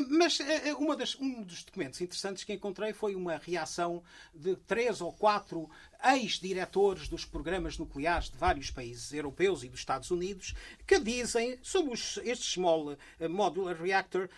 mas 0.10 0.40
uma 0.80 0.96
das, 0.96 1.16
um 1.20 1.44
dos 1.44 1.64
documentos 1.64 2.00
interessantes 2.00 2.44
que 2.44 2.54
encontrei 2.54 2.94
foi 2.94 3.16
uma 3.16 3.38
reação 3.38 4.02
de 4.34 4.56
três 4.56 5.02
ou 5.02 5.12
quatro 5.12 5.70
ex-diretores 6.04 7.08
dos 7.08 7.26
programas 7.26 7.78
nucleares 7.78 8.30
de 8.30 8.38
vários 8.38 8.72
países 8.72 9.12
europeus 9.12 9.64
e 9.64 9.70
dos 9.70 9.80
Estados 9.80 10.12
Unidos 10.12 10.54
que 10.86 11.00
dizem 11.00 11.60
sobre 11.62 11.94
os, 11.94 12.18
este 12.24 12.46
Small 12.46 12.98
Modular 13.30 13.76
Reactor 13.76 14.30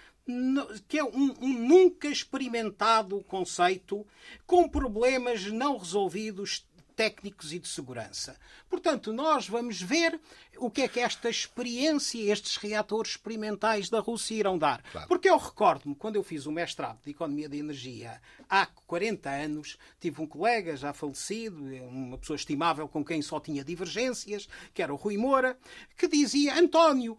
que 0.88 1.00
é 1.00 1.04
um, 1.04 1.36
um, 1.42 1.54
nunca 1.54 2.08
experimentado 2.08 3.24
conceito 3.24 4.06
com 4.46 4.70
problemas 4.70 5.46
não 5.46 5.78
resolvidos 5.78 6.66
técnicos 7.00 7.54
e 7.54 7.60
de 7.60 7.68
segurança. 7.70 8.36
Portanto, 8.70 9.14
nós 9.14 9.48
vamos 9.48 9.82
ver 9.82 10.20
o 10.58 10.70
que 10.70 10.82
é 10.82 10.88
que 10.90 11.00
esta 11.00 11.30
experiência, 11.30 12.30
estes 12.30 12.58
reatores 12.58 13.12
experimentais 13.12 13.90
da 13.90 14.02
Rússia 14.02 14.36
irão 14.36 14.58
dar. 14.58 14.84
Claro. 14.92 15.08
Porque 15.08 15.30
eu 15.30 15.38
recordo-me, 15.38 15.96
quando 15.96 16.18
eu 16.18 16.24
fiz 16.24 16.46
o 16.46 16.52
mestrado 16.52 17.00
de 17.02 17.12
Economia 17.12 17.48
de 17.48 17.58
Energia 17.58 18.22
há 18.50 18.66
40 18.66 19.30
anos, 19.30 19.78
tive 19.98 20.22
um 20.22 20.28
colega 20.28 20.76
já 20.76 20.92
falecido, 20.92 21.64
uma 21.86 22.18
pessoa 22.18 22.36
estimável 22.36 22.86
com 22.86 23.02
quem 23.02 23.22
só 23.22 23.40
tinha 23.40 23.64
divergências, 23.64 24.50
que 24.74 24.84
era 24.84 24.94
o 24.94 24.98
Rui 24.98 25.16
Moura, 25.16 25.58
que 25.98 26.06
dizia: 26.06 26.60
António, 26.60 27.18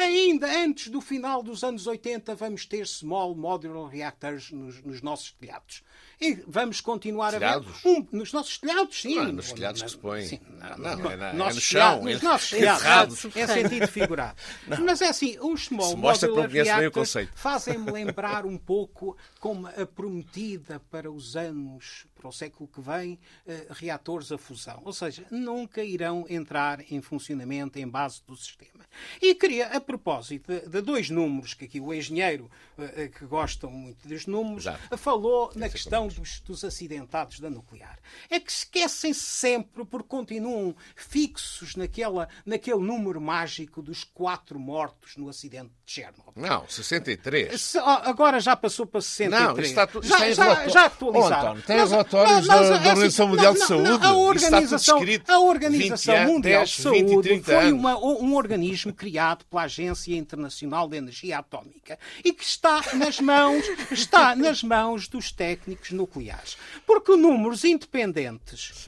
Ainda 0.00 0.46
antes 0.64 0.88
do 0.88 1.00
final 1.00 1.42
dos 1.42 1.62
anos 1.62 1.86
80 1.86 2.34
vamos 2.34 2.64
ter 2.64 2.86
small 2.86 3.34
modular 3.34 3.90
reactors 3.90 4.50
nos, 4.50 4.82
nos 4.82 5.02
nossos 5.02 5.32
telhados. 5.32 5.82
E 6.18 6.42
vamos 6.46 6.80
continuar 6.80 7.32
telhados? 7.32 7.68
a 7.68 7.88
ver. 7.88 7.98
Um, 7.98 8.08
nos 8.12 8.32
nossos 8.32 8.58
telhados, 8.58 9.00
sim. 9.00 9.14
Não, 9.14 9.24
é 9.24 9.32
nos 9.32 9.52
telhados 9.52 9.82
que 9.82 9.90
se 9.90 9.96
põe. 9.96 10.22
Sim, 10.22 10.40
não, 10.58 10.96
não, 10.96 11.10
é, 11.10 11.16
na, 11.16 11.28
é 11.30 11.32
no 11.32 11.60
chão. 11.60 12.02
Nos 12.02 12.22
nossos 12.22 12.48
telhados. 12.50 13.26
É 13.36 13.46
sentido 13.46 13.86
figurado. 13.88 14.36
Mas 14.84 15.02
é 15.02 15.08
assim, 15.08 15.38
os 15.40 15.66
small 15.66 15.96
modular 15.96 16.48
reactors 16.48 17.14
fazem-me 17.34 17.90
lembrar 17.90 18.46
um 18.46 18.56
pouco 18.56 19.16
como 19.38 19.66
a 19.66 19.86
prometida 19.86 20.80
para 20.90 21.10
os 21.10 21.36
anos 21.36 22.06
para 22.20 22.28
o 22.28 22.32
século 22.32 22.68
que 22.68 22.82
vem, 22.82 23.18
eh, 23.46 23.66
reatores 23.70 24.30
a 24.30 24.36
fusão. 24.36 24.82
Ou 24.84 24.92
seja, 24.92 25.24
nunca 25.30 25.82
irão 25.82 26.26
entrar 26.28 26.80
em 26.92 27.00
funcionamento 27.00 27.78
em 27.78 27.88
base 27.88 28.22
do 28.26 28.36
sistema. 28.36 28.84
E 29.22 29.34
queria, 29.34 29.68
a 29.68 29.80
propósito 29.80 30.52
de, 30.52 30.68
de 30.68 30.82
dois 30.82 31.08
números, 31.08 31.54
que 31.54 31.64
aqui 31.64 31.80
o 31.80 31.94
engenheiro, 31.94 32.50
eh, 32.78 33.04
eh, 33.04 33.08
que 33.08 33.24
gosta 33.24 33.66
muito 33.68 34.06
dos 34.06 34.26
números, 34.26 34.66
Exato. 34.66 34.98
falou 34.98 35.50
na 35.54 35.70
questão 35.70 36.08
dos, 36.08 36.40
dos 36.40 36.62
acidentados 36.62 37.40
da 37.40 37.48
nuclear. 37.48 37.98
É 38.28 38.38
que 38.38 38.50
esquecem-se 38.50 39.20
sempre, 39.20 39.86
porque 39.86 40.08
continuam 40.08 40.76
fixos 40.94 41.74
naquela, 41.74 42.28
naquele 42.44 42.80
número 42.80 43.20
mágico 43.20 43.80
dos 43.80 44.04
quatro 44.04 44.58
mortos 44.60 45.16
no 45.16 45.30
acidente 45.30 45.70
de 45.86 45.92
Chernobyl. 45.92 46.32
Não, 46.36 46.68
63. 46.68 47.76
Agora 47.76 48.40
já 48.40 48.54
passou 48.54 48.84
para 48.84 49.00
63. 49.00 49.74
Não, 49.74 49.84
está, 49.84 50.00
já, 50.02 50.32
já, 50.32 50.68
já 50.68 50.84
atualizado. 50.84 51.58
Oh, 51.58 51.66
tem 51.66 51.80
relatórios 52.10 52.46
da, 52.46 52.78
da 52.78 52.90
Organização 52.90 53.28
Mundial 53.28 53.54
de 53.54 53.60
Saúde. 53.60 53.90
a 54.02 54.14
Organização, 54.14 54.98
a 55.28 55.40
Organização 55.40 56.24
Mundial 56.26 56.64
de 56.64 56.82
Saúde 56.82 57.42
foi 57.42 57.72
uma, 57.72 57.98
um 57.98 58.34
organismo 58.34 58.92
criado 58.92 59.44
pela 59.46 59.62
Agência 59.62 60.16
Internacional 60.16 60.88
de 60.88 60.96
Energia 60.96 61.38
Atómica 61.38 61.98
e 62.24 62.32
que 62.32 62.44
está 62.44 62.82
nas 62.94 63.20
mãos, 63.20 63.64
está 63.90 64.34
nas 64.34 64.62
mãos 64.62 65.08
dos 65.08 65.30
técnicos 65.30 65.90
nucleares. 65.90 66.56
Porque 66.86 67.14
números 67.16 67.64
independentes, 67.64 68.86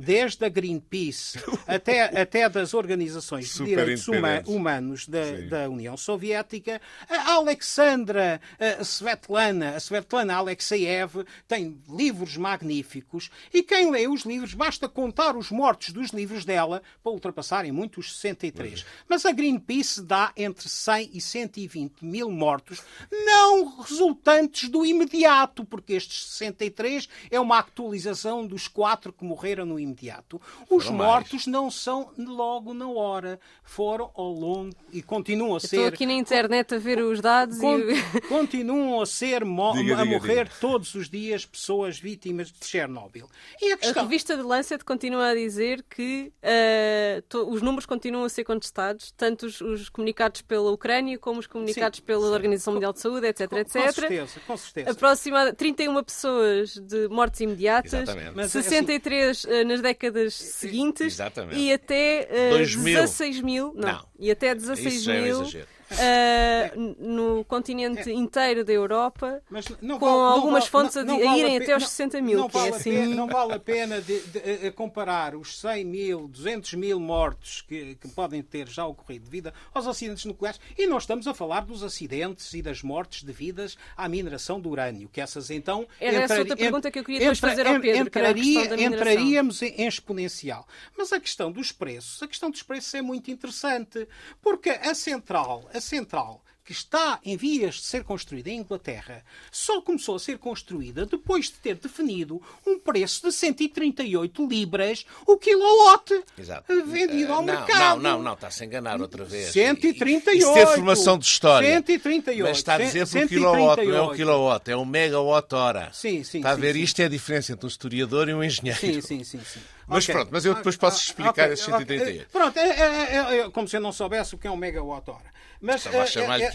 desde 0.00 0.44
a 0.44 0.48
Greenpeace 0.48 1.38
até, 1.66 2.20
até 2.20 2.48
das 2.48 2.74
organizações 2.74 3.54
de 3.54 3.64
direitos 3.64 4.06
humanos 4.46 5.06
da, 5.06 5.20
da, 5.48 5.70
União 5.70 5.96
Soviética, 5.96 6.80
a 7.08 7.34
Alexandra 7.34 8.40
a 8.58 8.84
Svetlana, 8.84 9.76
a 9.76 9.80
Svetlana 9.80 10.34
Alexeyev 10.34 11.24
tem 11.46 11.78
livros 11.88 12.36
magníficos 12.50 13.30
e 13.54 13.62
quem 13.62 13.90
lê 13.90 14.08
os 14.08 14.22
livros 14.22 14.54
basta 14.54 14.88
contar 14.88 15.36
os 15.36 15.50
mortos 15.50 15.90
dos 15.90 16.10
livros 16.10 16.44
dela 16.44 16.82
para 17.02 17.12
ultrapassarem 17.12 17.70
muitos 17.70 18.16
63. 18.18 18.84
Mas 19.08 19.20
Mas 19.20 19.26
a 19.26 19.32
Greenpeace 19.32 20.02
dá 20.02 20.32
entre 20.34 20.66
100 20.66 21.10
e 21.12 21.20
120 21.20 22.00
mil 22.02 22.30
mortos, 22.30 22.82
não 23.12 23.80
resultantes 23.82 24.68
do 24.70 24.84
imediato, 24.86 25.62
porque 25.62 25.92
estes 25.92 26.24
63 26.32 27.06
é 27.30 27.38
uma 27.38 27.58
atualização 27.58 28.46
dos 28.46 28.66
quatro 28.66 29.12
que 29.12 29.22
morreram 29.24 29.66
no 29.66 29.78
imediato. 29.78 30.40
Os 30.70 30.84
Foram 30.84 30.96
mortos 30.96 31.32
mais. 31.32 31.46
não 31.48 31.70
são 31.70 32.10
logo 32.16 32.72
na 32.72 32.88
hora, 32.88 33.38
foram 33.62 34.10
ao 34.14 34.32
longo 34.32 34.74
e 34.90 35.02
continuam 35.02 35.52
a 35.54 35.58
Estou 35.58 35.80
ser 35.80 35.86
aqui 35.92 36.06
na 36.06 36.14
internet 36.14 36.74
a 36.74 36.78
ver 36.78 37.02
os 37.02 37.20
dados 37.20 37.58
Con- 37.58 37.78
e. 37.78 38.20
continuam 38.26 39.02
a 39.02 39.06
ser 39.06 39.44
mo- 39.44 39.74
Diga, 39.74 40.00
a 40.00 40.04
diga, 40.04 40.16
morrer 40.18 40.44
diga. 40.44 40.56
todos 40.62 40.94
os 40.94 41.10
dias 41.10 41.44
pessoas 41.44 41.98
vítimas 41.98 42.39
de 42.48 42.66
Chernobyl. 42.66 43.28
E 43.60 43.72
a 43.72 43.74
A 43.74 43.78
questão 43.78 44.02
revista 44.04 44.36
de 44.36 44.42
Lancet 44.42 44.84
continua 44.84 45.28
a 45.28 45.34
dizer 45.34 45.84
que 45.88 46.32
ah, 46.42 47.22
to- 47.28 47.48
os 47.50 47.60
números 47.62 47.86
continuam 47.86 48.24
a 48.24 48.28
ser 48.28 48.44
contestados, 48.44 49.12
tanto 49.16 49.46
os, 49.46 49.60
os 49.60 49.88
comunicados 49.88 50.42
pela 50.42 50.70
Ucrânia 50.70 51.18
como 51.18 51.40
os 51.40 51.46
comunicados 51.46 51.98
Sim, 51.98 52.04
pela 52.04 52.26
sim. 52.26 52.32
Organização 52.32 52.72
Mundial 52.74 52.92
de 52.92 53.00
Saúde, 53.00 53.26
etc, 53.26 53.48
com, 53.48 53.58
etc. 53.58 53.74
com 53.84 53.92
certeza, 53.92 54.40
com 54.46 54.56
certeza. 54.56 54.90
Aproximadamente 54.92 55.56
31 55.56 56.04
pessoas 56.04 56.74
de 56.76 57.08
mortes 57.08 57.40
imediatas. 57.40 58.08
Mas, 58.34 58.54
assim, 58.56 58.62
63 58.62 59.44
eh, 59.46 59.64
nas 59.64 59.80
décadas 59.80 60.34
seguintes 60.34 61.06
Exatamente. 61.14 61.58
e 61.58 61.72
até 61.72 62.28
eh, 62.30 62.50
2000. 62.50 62.94
16 63.00 63.40
mil, 63.40 63.72
não, 63.74 63.88
Não. 63.88 64.06
e 64.18 64.30
até 64.30 64.54
16 64.54 64.94
Isso 64.94 65.04
já 65.04 65.14
é 65.14 65.20
um 65.20 65.22
mil 65.24 65.40
exagero. 65.42 65.66
Eh, 65.98 66.72
no 66.98 67.44
continente 67.44 68.10
inteiro 68.12 68.64
da 68.64 68.72
Europa, 68.72 69.42
Mas 69.50 69.66
não 69.80 69.98
com 69.98 70.06
vale- 70.06 70.34
algumas 70.34 70.68
vale- 70.68 70.70
fontes 70.70 70.94
não- 70.96 71.02
a, 71.02 71.04
não 71.06 71.16
a 71.16 71.24
vale 71.30 71.40
irem 71.40 71.58
pe- 71.58 71.64
até 71.64 71.72
aos 71.74 71.82
não- 71.82 71.88
60 71.88 72.20
mil, 72.22 72.38
Não 72.38 72.48
que 72.48 72.56
é 72.56 72.60
vale, 72.60 72.72
a 72.72 72.76
assim. 72.76 72.90
pena, 72.90 73.14
não 73.14 73.26
vale 73.26 73.52
a 73.54 73.58
pena 73.58 74.00
de- 74.00 74.20
de- 74.20 74.70
comparar 74.72 75.34
os 75.34 75.58
100 75.58 75.84
mil, 75.84 76.28
200 76.28 76.74
mil 76.74 77.00
mortos 77.00 77.62
que, 77.62 77.94
que 77.96 78.08
podem 78.08 78.42
ter 78.42 78.68
já 78.68 78.84
ocorrido 78.86 79.24
devido 79.24 79.52
aos 79.74 79.86
acidentes 79.86 80.24
nucleares 80.24 80.60
e 80.78 80.86
não 80.86 80.98
estamos 80.98 81.26
a 81.26 81.34
falar 81.34 81.60
dos 81.64 81.82
acidentes 81.82 82.52
e 82.54 82.62
das 82.62 82.82
mortes 82.82 83.22
devidas 83.22 83.76
à 83.96 84.08
mineração 84.08 84.60
do 84.60 84.68
urânio, 84.70 85.08
que 85.12 85.20
essas 85.20 85.50
então... 85.50 85.86
Era 86.00 86.18
essa 86.18 86.38
outra 86.38 86.56
pergunta 86.56 86.90
que 86.90 86.98
eu 86.98 87.04
queria 87.04 87.20
depois 87.20 87.38
fazer 87.38 87.66
ao 87.66 87.80
Pedro, 87.80 88.06
entraria- 88.06 88.84
entraríamos 88.84 89.62
em, 89.62 89.68
em 89.82 89.86
exponencial. 89.86 90.66
Mas 90.96 91.12
a 91.12 91.20
questão 91.20 91.50
dos 91.50 91.72
preços, 91.72 92.22
a 92.22 92.28
questão 92.28 92.50
dos 92.50 92.62
preços 92.62 92.92
é 92.94 93.02
muito 93.02 93.30
interessante, 93.30 94.06
porque 94.42 94.70
a 94.70 94.94
central, 94.94 95.68
a 95.74 95.79
central 95.80 96.42
que 96.62 96.72
está 96.72 97.18
em 97.24 97.36
vias 97.36 97.76
de 97.76 97.82
ser 97.82 98.04
construída 98.04 98.48
em 98.48 98.58
Inglaterra, 98.58 99.24
só 99.50 99.80
começou 99.80 100.14
a 100.14 100.20
ser 100.20 100.38
construída 100.38 101.04
depois 101.04 101.46
de 101.46 101.52
ter 101.54 101.74
definido 101.74 102.40
um 102.64 102.78
preço 102.78 103.22
de 103.26 103.32
138 103.32 104.46
libras 104.46 105.04
o 105.26 105.36
quilowatt 105.36 106.22
Exato. 106.38 106.72
vendido 106.86 107.32
Eh, 107.32 107.34
ao 107.34 107.42
não, 107.42 107.54
mercado. 107.54 108.00
Não, 108.00 108.12
não, 108.18 108.22
não, 108.22 108.32
está-se 108.34 108.62
a 108.62 108.66
enganar 108.66 109.00
outra 109.00 109.24
vez. 109.24 109.50
138. 109.52 110.30
Isso 110.38 110.54
ter 110.54 110.66
formação 110.66 111.18
de 111.18 111.24
história. 111.24 111.68
138. 111.68 112.42
Mas 112.48 112.56
está 112.58 112.74
a 112.74 112.78
dizer 112.78 113.00
por 113.00 113.06
138. 113.08 113.28
kilowatt, 113.28 113.86
não 113.86 113.96
é 113.96 114.02
um 114.02 114.14
kilowatt, 114.14 114.70
é 114.70 114.76
um 114.76 114.84
megawatt-hora. 114.84 115.90
Sim, 115.92 116.22
sim, 116.22 116.38
Está 116.38 116.50
a 116.50 116.54
sim, 116.54 116.60
ver? 116.60 116.74
sim. 116.74 116.80
Isto 116.82 117.02
é 117.02 117.04
a 117.06 117.08
diferença 117.08 117.52
entre 117.52 117.66
um 117.66 117.68
historiador 117.68 118.28
e 118.28 118.34
um 118.34 118.44
engenheiro. 118.44 118.78
Sim, 118.78 119.00
sim, 119.00 119.24
sim. 119.24 119.40
sim. 119.44 119.60
Mas 119.88 120.04
Ok. 120.04 120.14
pronto, 120.14 120.28
mas 120.30 120.44
eu 120.44 120.54
depois 120.54 120.76
posso 120.76 120.98
Ah, 120.98 121.02
explicar 121.02 121.30
ok, 121.32 121.52
esses 121.54 121.66
ok. 121.66 121.78
138. 121.78 122.28
Pronto, 122.30 122.56
é, 122.56 122.68
é, 122.68 122.80
é, 123.16 123.38
é, 123.40 123.50
como 123.50 123.66
se 123.66 123.76
eu 123.76 123.80
não 123.80 123.90
soubesse 123.90 124.36
o 124.36 124.38
que 124.38 124.46
é 124.46 124.50
um 124.50 124.56
megawatt-hora. 124.56 125.39
Mas 125.60 125.84
Estava 125.84 125.98
a 125.98 126.04
é, 126.04 126.06
chamar-lhe 126.06 126.44
é, 126.44 126.46
é. 126.46 126.50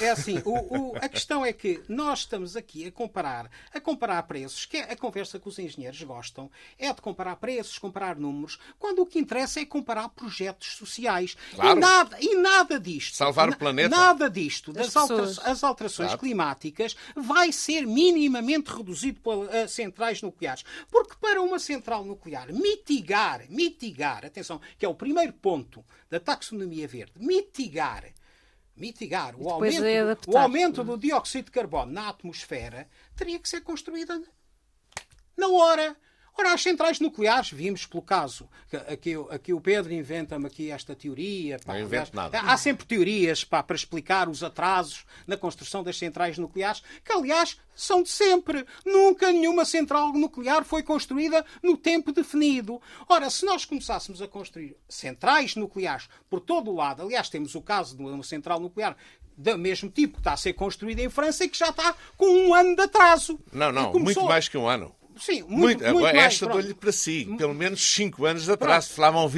É, 0.00 0.04
é 0.06 0.10
assim, 0.10 0.42
o, 0.44 0.90
o- 0.92 0.96
a 0.96 1.08
questão 1.08 1.44
é 1.44 1.52
que 1.52 1.80
nós 1.88 2.20
estamos 2.20 2.56
aqui 2.56 2.86
a 2.86 2.92
comparar, 2.92 3.48
a 3.72 3.80
comparar 3.80 4.22
preços, 4.24 4.66
que 4.66 4.76
é 4.76 4.92
a 4.92 4.96
conversa 4.96 5.38
que 5.38 5.48
os 5.48 5.58
engenheiros 5.58 6.02
gostam, 6.02 6.50
é 6.78 6.92
de 6.92 7.00
comparar 7.00 7.36
preços, 7.36 7.78
comparar 7.78 8.16
números, 8.16 8.58
quando 8.78 9.02
o 9.02 9.06
que 9.06 9.18
interessa 9.18 9.60
é 9.60 9.64
comparar 9.64 10.08
projetos 10.08 10.72
sociais. 10.74 11.36
Claro. 11.54 11.78
E, 11.78 11.80
nada, 11.80 12.16
e 12.20 12.34
nada 12.36 12.80
disto. 12.80 13.14
Salvar 13.16 13.48
o 13.50 13.56
planeta. 13.56 13.88
Nada 13.88 14.28
disto, 14.28 14.72
Das 14.72 14.96
altera- 14.96 15.22
as 15.44 15.62
alterações 15.62 16.08
Exato. 16.10 16.22
climáticas, 16.24 16.96
vai 17.14 17.52
ser 17.52 17.86
minimamente 17.86 18.70
reduzido 18.70 19.20
pelas 19.20 19.70
centrais 19.70 20.22
nucleares. 20.22 20.64
Porque 20.90 21.14
para 21.20 21.40
uma 21.40 21.58
central 21.58 22.04
nuclear 22.04 22.52
mitigar, 22.52 23.44
mitigar, 23.48 24.24
atenção, 24.24 24.60
que 24.78 24.84
é 24.84 24.88
o 24.88 24.94
primeiro 24.94 25.32
ponto 25.32 25.84
da 26.10 26.18
taxonomia 26.18 26.88
verde, 26.88 27.12
mitigar 27.16 28.04
mitigar 28.80 29.36
o 29.36 29.48
aumento, 29.50 29.84
é 29.84 30.16
o 30.26 30.38
aumento 30.38 30.82
do 30.82 30.96
dióxido 30.96 31.44
de 31.44 31.50
carbono 31.50 31.92
na 31.92 32.08
atmosfera, 32.08 32.88
teria 33.14 33.38
que 33.38 33.48
ser 33.48 33.60
construída 33.60 34.20
na 35.36 35.48
hora. 35.48 35.94
Ora, 36.40 36.54
as 36.54 36.62
centrais 36.62 36.98
nucleares, 37.00 37.50
vimos 37.50 37.84
pelo 37.84 38.02
caso, 38.02 38.48
aqui, 38.88 39.12
aqui 39.28 39.52
o 39.52 39.60
Pedro 39.60 39.92
inventa-me 39.92 40.46
aqui 40.46 40.70
esta 40.70 40.96
teoria. 40.96 41.58
pá, 41.62 41.74
Não 41.74 41.80
invento 41.82 42.16
nada. 42.16 42.40
Há 42.40 42.56
sempre 42.56 42.86
teorias 42.86 43.44
pá, 43.44 43.62
para 43.62 43.76
explicar 43.76 44.26
os 44.26 44.42
atrasos 44.42 45.04
na 45.26 45.36
construção 45.36 45.82
das 45.82 45.98
centrais 45.98 46.38
nucleares, 46.38 46.82
que 47.04 47.12
aliás 47.12 47.58
são 47.74 48.02
de 48.02 48.08
sempre. 48.08 48.64
Nunca 48.86 49.30
nenhuma 49.30 49.66
central 49.66 50.14
nuclear 50.14 50.64
foi 50.64 50.82
construída 50.82 51.44
no 51.62 51.76
tempo 51.76 52.10
definido. 52.10 52.80
Ora, 53.06 53.28
se 53.28 53.44
nós 53.44 53.66
começássemos 53.66 54.22
a 54.22 54.26
construir 54.26 54.74
centrais 54.88 55.54
nucleares 55.56 56.08
por 56.30 56.40
todo 56.40 56.70
o 56.70 56.74
lado, 56.74 57.02
aliás, 57.02 57.28
temos 57.28 57.54
o 57.54 57.60
caso 57.60 57.94
de 57.98 58.02
uma 58.02 58.22
central 58.22 58.58
nuclear 58.60 58.96
do 59.36 59.58
mesmo 59.58 59.90
tipo 59.90 60.14
que 60.14 60.20
está 60.20 60.32
a 60.32 60.36
ser 60.38 60.54
construída 60.54 61.02
em 61.02 61.10
França 61.10 61.44
e 61.44 61.50
que 61.50 61.58
já 61.58 61.68
está 61.68 61.94
com 62.16 62.26
um 62.26 62.54
ano 62.54 62.74
de 62.74 62.82
atraso. 62.82 63.38
Não, 63.52 63.70
não, 63.70 63.92
começou- 63.92 64.22
muito 64.22 64.24
mais 64.30 64.48
que 64.48 64.56
um 64.56 64.66
ano. 64.66 64.94
Sim, 65.20 65.42
muito, 65.42 65.82
Muito, 65.84 65.84
muito, 65.92 66.06
esta 66.06 66.46
dou-lhe 66.46 66.74
para 66.74 66.90
si. 66.92 67.26
Pelo 67.36 67.54
menos 67.54 67.80
5 67.94 68.24
anos 68.24 68.44
de 68.44 68.52
atraso. 68.52 68.88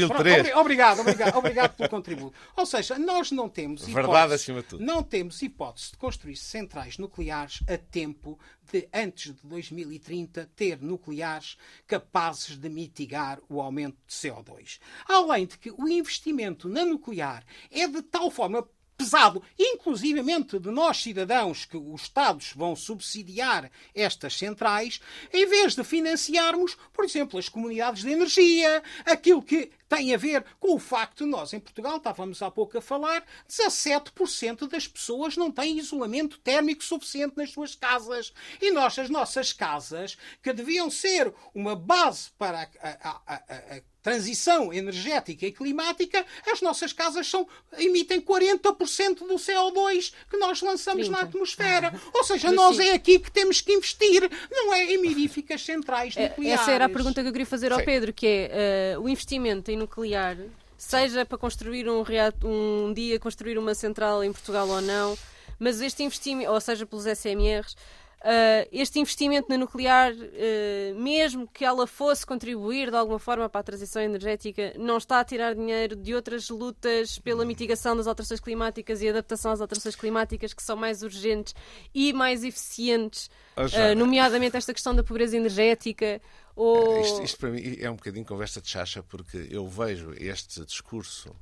Pronto, 0.09 0.23
3. 0.23 0.39
obri- 0.41 0.55
Obrigado, 0.55 1.01
obrigado, 1.01 1.37
obrigado 1.37 1.77
pelo 1.77 1.89
contributo. 1.89 2.39
Ou 2.57 2.65
seja, 2.65 2.99
nós 2.99 3.31
não 3.33 3.49
temos 3.49 3.83
hipótese, 3.83 3.95
Verdade 3.95 4.35
acima 4.35 4.63
de 4.63 4.69
tudo. 4.69 4.85
Não 4.85 5.03
temos 5.03 5.43
hipótese 5.43 5.91
de 5.93 5.97
construir 5.97 6.37
centrais 6.37 6.99
nucleares 6.99 7.61
a 7.69 7.77
tempo 7.77 8.39
de, 8.71 8.89
antes 8.95 9.35
de 9.35 9.41
2030, 9.47 10.49
ter 10.55 10.81
nucleares 10.81 11.57
capazes 11.87 12.57
de 12.57 12.69
mitigar 12.69 13.41
o 13.49 13.61
aumento 13.61 13.97
de 14.07 14.15
CO2. 14.15 14.79
Além 15.09 15.47
de 15.47 15.59
que 15.59 15.71
o 15.71 15.89
investimento 15.89 16.69
na 16.69 16.85
nuclear 16.85 17.45
é 17.71 17.89
de 17.89 18.03
tal 18.03 18.31
forma 18.31 18.67
pesado, 19.03 19.43
inclusivamente 19.59 20.59
de 20.61 20.71
nós 20.71 20.99
cidadãos, 21.03 21.65
que 21.65 21.77
os 21.77 22.03
Estados 22.03 22.53
vão 22.55 22.77
subsidiar 22.77 23.69
estas 23.93 24.37
centrais, 24.39 25.01
em 25.33 25.45
vez 25.47 25.75
de 25.75 25.83
financiarmos, 25.83 26.77
por 26.93 27.05
exemplo, 27.05 27.37
as 27.39 27.49
comunidades 27.49 28.03
de 28.03 28.11
energia, 28.13 28.81
aquilo 29.05 29.43
que 29.43 29.73
tem 29.89 30.15
a 30.15 30.17
ver 30.17 30.45
com 30.61 30.75
o 30.75 30.79
facto 30.79 31.25
de 31.25 31.31
nós, 31.31 31.53
em 31.53 31.59
Portugal, 31.61 31.97
estávamos 31.97 32.41
há 32.43 32.51
pouco 32.51 32.79
a 32.79 32.81
falar, 32.81 33.25
17% 33.49 34.69
das 34.69 34.87
pessoas 34.87 35.37
não 35.37 35.51
têm 35.51 35.79
isolamento 35.79 36.39
térmico 36.39 36.83
suficiente 36.85 37.37
nas 37.37 37.51
suas 37.51 37.75
casas. 37.75 38.33
E 38.61 38.71
nós, 38.71 38.99
as 38.99 39.11
nossas 39.11 39.53
casas, 39.53 40.17
que 40.43 40.53
deviam 40.53 40.89
ser 40.91 41.35
uma 41.55 41.75
base 41.77 42.31
para 42.39 42.63
a, 42.81 42.89
a- 42.89 43.21
a- 43.27 43.35
a- 43.77 43.83
transição 44.03 44.73
energética 44.73 45.47
e 45.47 45.53
climática, 45.53 46.27
as 46.51 46.61
nossas 46.61 46.93
casas 46.93 47.27
são, 47.27 47.47
emitem 47.79 48.21
40% 48.21 49.19
do 49.19 49.35
CO2 49.37 50.13
que 50.29 50.37
nós 50.37 50.61
lançamos 50.61 51.09
na 51.09 51.19
30. 51.19 51.31
atmosfera. 51.31 51.95
Ou 52.13 52.25
seja, 52.25 52.49
Mas 52.49 52.57
nós 52.57 52.77
sim. 52.77 52.89
é 52.89 52.93
aqui 52.95 53.19
que 53.19 53.31
temos 53.31 53.61
que 53.61 53.73
investir, 53.73 54.29
não 54.51 54.75
é 54.75 54.85
em 54.93 54.99
miríficas 55.01 55.63
centrais 55.65 56.17
É, 56.17 56.29
nucleares. 56.29 56.61
Essa 56.63 56.73
era 56.73 56.85
a 56.87 56.89
pergunta 56.89 57.23
que 57.23 57.29
eu 57.29 57.33
queria 57.33 57.47
fazer 57.47 57.73
ao 57.73 57.79
Sim. 57.79 57.85
Pedro, 57.85 58.13
que 58.13 58.27
é 58.27 58.51
eh, 58.95 58.99
o 58.99 59.09
investimento 59.09 59.71
em 59.71 59.77
nuclear, 59.77 60.37
seja 60.77 61.25
para 61.25 61.39
construir 61.39 61.89
um, 61.89 62.03
reato- 62.03 62.47
um 62.47 62.93
dia 62.93 63.19
construir 63.21 63.57
uma 63.57 63.75
central 63.75 64.25
em 64.25 64.33
Portugal 64.33 64.69
ou 64.69 64.81
não, 64.81 65.17
mas 65.59 65.81
este 65.81 66.03
investimento, 66.03 66.51
ou 66.51 66.61
seja, 66.61 66.85
pelos 66.85 67.05
SMRs, 67.07 67.77
eh, 68.25 68.69
este 68.71 69.01
investimento 69.01 69.49
na 69.49 69.59
nuclear, 69.59 70.13
eh, 70.35 70.95
mesmo 70.97 71.49
que 71.49 71.65
ela 71.65 71.89
fosse 71.89 72.25
contribuir 72.25 72.89
de 72.89 72.97
alguma 72.97 73.19
forma 73.19 73.49
para 73.49 73.61
a 73.61 73.65
transição 73.65 74.01
energética, 74.01 74.73
não 74.79 74.99
está 74.99 75.19
a 75.19 75.25
tirar 75.25 75.57
dinheiro 75.57 75.97
de 75.97 76.15
outras 76.15 76.49
lutas 76.49 77.19
pela 77.19 77.45
mitigação 77.45 77.97
das 77.97 78.07
alterações 78.07 78.39
climáticas 78.39 79.03
e 79.03 79.09
adaptação 79.09 79.51
às 79.51 79.61
alterações 79.61 79.97
climáticas 79.97 80.55
que 80.55 80.63
são 80.63 80.77
mais 80.77 81.03
urgentes 81.03 81.53
e 81.93 82.13
mais 82.13 82.45
eficientes, 82.45 83.29
eh, 83.57 83.95
nomeadamente 83.97 84.57
esta 84.57 84.73
questão 84.73 84.95
da 84.95 85.03
pobreza 85.03 85.37
energética. 85.37 86.21
Ou... 86.55 87.01
Isto, 87.01 87.23
isto 87.25 87.39
para 87.39 87.51
mim 87.51 87.77
é 87.81 87.91
um 87.91 87.97
bocadinho 87.97 88.25
conversa 88.25 88.61
de 88.61 88.69
chacha, 88.69 89.03
porque 89.03 89.49
eu 89.51 89.67
vejo 89.67 90.13
este 90.17 90.65
discurso 90.65 91.35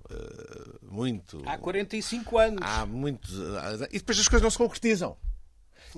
muito. 0.80 1.42
Há 1.44 1.58
45 1.58 2.38
anos. 2.38 2.60
há 2.62 2.86
muito. 2.86 3.28
E 3.90 3.98
depois 3.98 4.18
as 4.18 4.28
coisas 4.28 4.42
não 4.42 4.50
se 4.50 4.56
concretizam. 4.56 5.18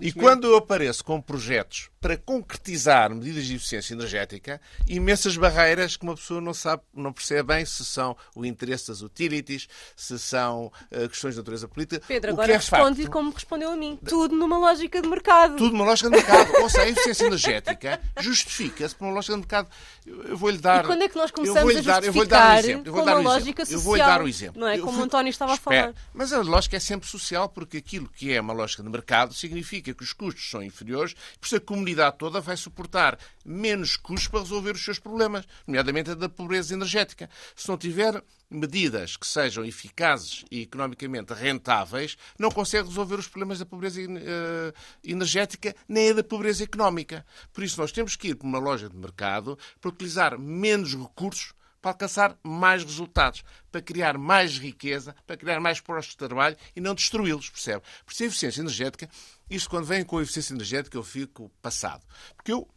E 0.00 0.12
quando 0.12 0.46
eu 0.46 0.56
apareço 0.56 1.04
com 1.04 1.20
projetos 1.20 1.91
para 2.02 2.16
concretizar 2.16 3.14
medidas 3.14 3.46
de 3.46 3.54
eficiência 3.54 3.94
energética, 3.94 4.60
imensas 4.88 5.36
barreiras 5.36 5.96
que 5.96 6.02
uma 6.02 6.16
pessoa 6.16 6.40
não 6.40 6.52
sabe, 6.52 6.82
não 6.92 7.12
percebe 7.12 7.44
bem 7.44 7.64
se 7.64 7.84
são 7.84 8.16
o 8.34 8.44
interesse 8.44 8.88
das 8.88 9.02
utilities, 9.02 9.68
se 9.94 10.18
são 10.18 10.66
uh, 10.90 11.08
questões 11.08 11.34
de 11.34 11.40
natureza 11.40 11.68
política. 11.68 12.02
Pedro, 12.08 12.32
o 12.32 12.34
agora 12.34 12.52
é 12.52 12.56
responde-lhe 12.56 13.08
como 13.08 13.30
respondeu 13.30 13.70
a 13.70 13.76
mim. 13.76 13.96
Tudo 14.04 14.34
numa 14.34 14.58
lógica 14.58 15.00
de 15.00 15.08
mercado. 15.08 15.56
Tudo 15.56 15.72
numa 15.72 15.84
lógica 15.84 16.10
de 16.10 16.16
mercado. 16.16 16.52
Ou 16.60 16.68
seja, 16.68 16.82
a 16.82 16.88
eficiência 16.88 17.26
energética 17.26 18.00
justifica-se 18.18 18.96
por 18.96 19.04
uma 19.04 19.14
lógica 19.14 19.34
de 19.34 19.38
mercado. 19.38 19.68
Eu 20.04 20.36
vou-lhe 20.36 20.58
dar. 20.58 20.82
E 20.82 20.86
quando 20.88 21.02
é 21.02 21.08
que 21.08 21.16
nós 21.16 21.30
começamos 21.30 21.76
a 21.76 21.80
dar, 21.82 22.02
justificar 22.02 22.56
um 22.56 22.58
exemplo, 22.58 22.92
com 22.92 23.00
uma 23.00 23.14
lógica 23.14 23.64
social? 23.64 23.80
Eu 23.80 23.84
vou-lhe 23.84 24.02
dar 24.02 24.20
o 24.20 24.24
um 24.24 24.28
exemplo. 24.28 24.60
Não 24.60 24.66
é? 24.66 24.76
Eu 24.76 24.84
como 24.84 24.98
o 24.98 25.04
António 25.04 25.30
estava 25.30 25.54
Espera. 25.54 25.80
a 25.80 25.82
falar. 25.84 25.94
Mas 26.12 26.32
a 26.32 26.42
lógica 26.42 26.76
é 26.76 26.80
sempre 26.80 27.08
social, 27.08 27.48
porque 27.48 27.76
aquilo 27.76 28.08
que 28.08 28.32
é 28.32 28.40
uma 28.40 28.52
lógica 28.52 28.82
de 28.82 28.88
mercado 28.88 29.34
significa 29.34 29.94
que 29.94 30.02
os 30.02 30.12
custos 30.12 30.50
são 30.50 30.60
inferiores, 30.60 31.14
por 31.40 31.46
isso 31.46 31.56
a 31.56 31.60
comunidade 31.60 31.91
toda 32.12 32.40
vai 32.40 32.56
suportar 32.56 33.18
menos 33.44 33.96
custos 33.96 34.28
para 34.28 34.40
resolver 34.40 34.72
os 34.72 34.84
seus 34.84 34.98
problemas, 34.98 35.46
nomeadamente 35.66 36.10
a 36.10 36.14
da 36.14 36.28
pobreza 36.28 36.72
energética. 36.72 37.28
Se 37.54 37.68
não 37.68 37.76
tiver 37.76 38.22
medidas 38.50 39.16
que 39.16 39.26
sejam 39.26 39.64
eficazes 39.64 40.44
e 40.50 40.62
economicamente 40.62 41.32
rentáveis, 41.32 42.16
não 42.38 42.50
consegue 42.50 42.88
resolver 42.88 43.16
os 43.16 43.28
problemas 43.28 43.58
da 43.58 43.66
pobreza 43.66 44.00
uh, 44.00 44.72
energética 45.04 45.74
nem 45.88 46.14
da 46.14 46.22
pobreza 46.22 46.64
económica. 46.64 47.24
Por 47.52 47.64
isso, 47.64 47.80
nós 47.80 47.92
temos 47.92 48.16
que 48.16 48.28
ir 48.28 48.34
para 48.34 48.46
uma 48.46 48.58
loja 48.58 48.88
de 48.88 48.96
mercado 48.96 49.58
para 49.80 49.90
utilizar 49.90 50.38
menos 50.38 50.94
recursos 50.94 51.54
para 51.82 51.90
alcançar 51.90 52.38
mais 52.44 52.84
resultados, 52.84 53.44
para 53.70 53.82
criar 53.82 54.16
mais 54.16 54.56
riqueza, 54.56 55.14
para 55.26 55.36
criar 55.36 55.60
mais 55.60 55.80
postos 55.80 56.12
de 56.12 56.18
trabalho 56.18 56.56
e 56.76 56.80
não 56.80 56.94
destruí-los, 56.94 57.50
percebe? 57.50 57.82
Por 58.06 58.12
isso, 58.12 58.22
a 58.22 58.26
eficiência 58.26 58.60
energética, 58.60 59.10
isto 59.50 59.68
quando 59.68 59.84
vem 59.84 60.04
com 60.04 60.18
a 60.18 60.22
eficiência 60.22 60.54
energética 60.54 60.96
eu 60.96 61.02
fico 61.02 61.50
passado. 61.60 62.06
Porque 62.36 62.52
eu 62.52 62.68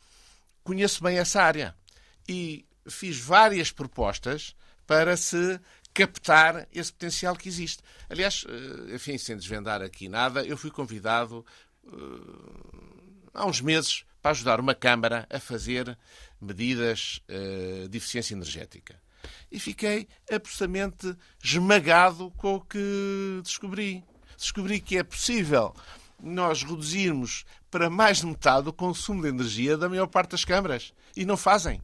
conheço 0.63 1.03
bem 1.03 1.19
essa 1.19 1.41
área 1.41 1.75
e 2.27 2.65
fiz 2.89 3.19
várias 3.19 3.71
propostas 3.71 4.55
para 4.87 5.15
se 5.15 5.59
captar 5.93 6.67
esse 6.73 6.91
potencial 6.91 7.35
que 7.35 7.47
existe. 7.47 7.81
Aliás, 8.09 8.43
eh, 8.49 8.95
enfim, 8.95 9.17
sem 9.17 9.37
desvendar 9.37 9.81
aqui 9.81 10.09
nada, 10.09 10.43
eu 10.43 10.57
fui 10.57 10.69
convidado 10.69 11.45
uh, 11.85 13.29
há 13.33 13.45
uns 13.45 13.61
meses 13.61 14.03
para 14.21 14.31
ajudar 14.31 14.59
uma 14.59 14.75
Câmara 14.75 15.25
a 15.29 15.39
fazer 15.39 15.97
medidas 16.45 17.21
uh, 17.29 17.87
de 17.87 17.97
eficiência 17.97 18.33
energética. 18.33 18.99
E 19.51 19.59
fiquei 19.59 20.07
absolutamente 20.31 21.15
esmagado 21.43 22.31
com 22.37 22.55
o 22.55 22.61
que 22.61 23.41
descobri. 23.43 24.03
Descobri 24.37 24.79
que 24.79 24.97
é 24.97 25.03
possível 25.03 25.73
nós 26.21 26.63
reduzirmos 26.63 27.45
para 27.69 27.89
mais 27.89 28.19
de 28.19 28.27
metade 28.27 28.69
o 28.69 28.73
consumo 28.73 29.21
de 29.21 29.29
energia 29.29 29.77
da 29.77 29.89
maior 29.89 30.07
parte 30.07 30.31
das 30.31 30.45
câmaras. 30.45 30.93
E 31.15 31.25
não 31.25 31.37
fazem. 31.37 31.81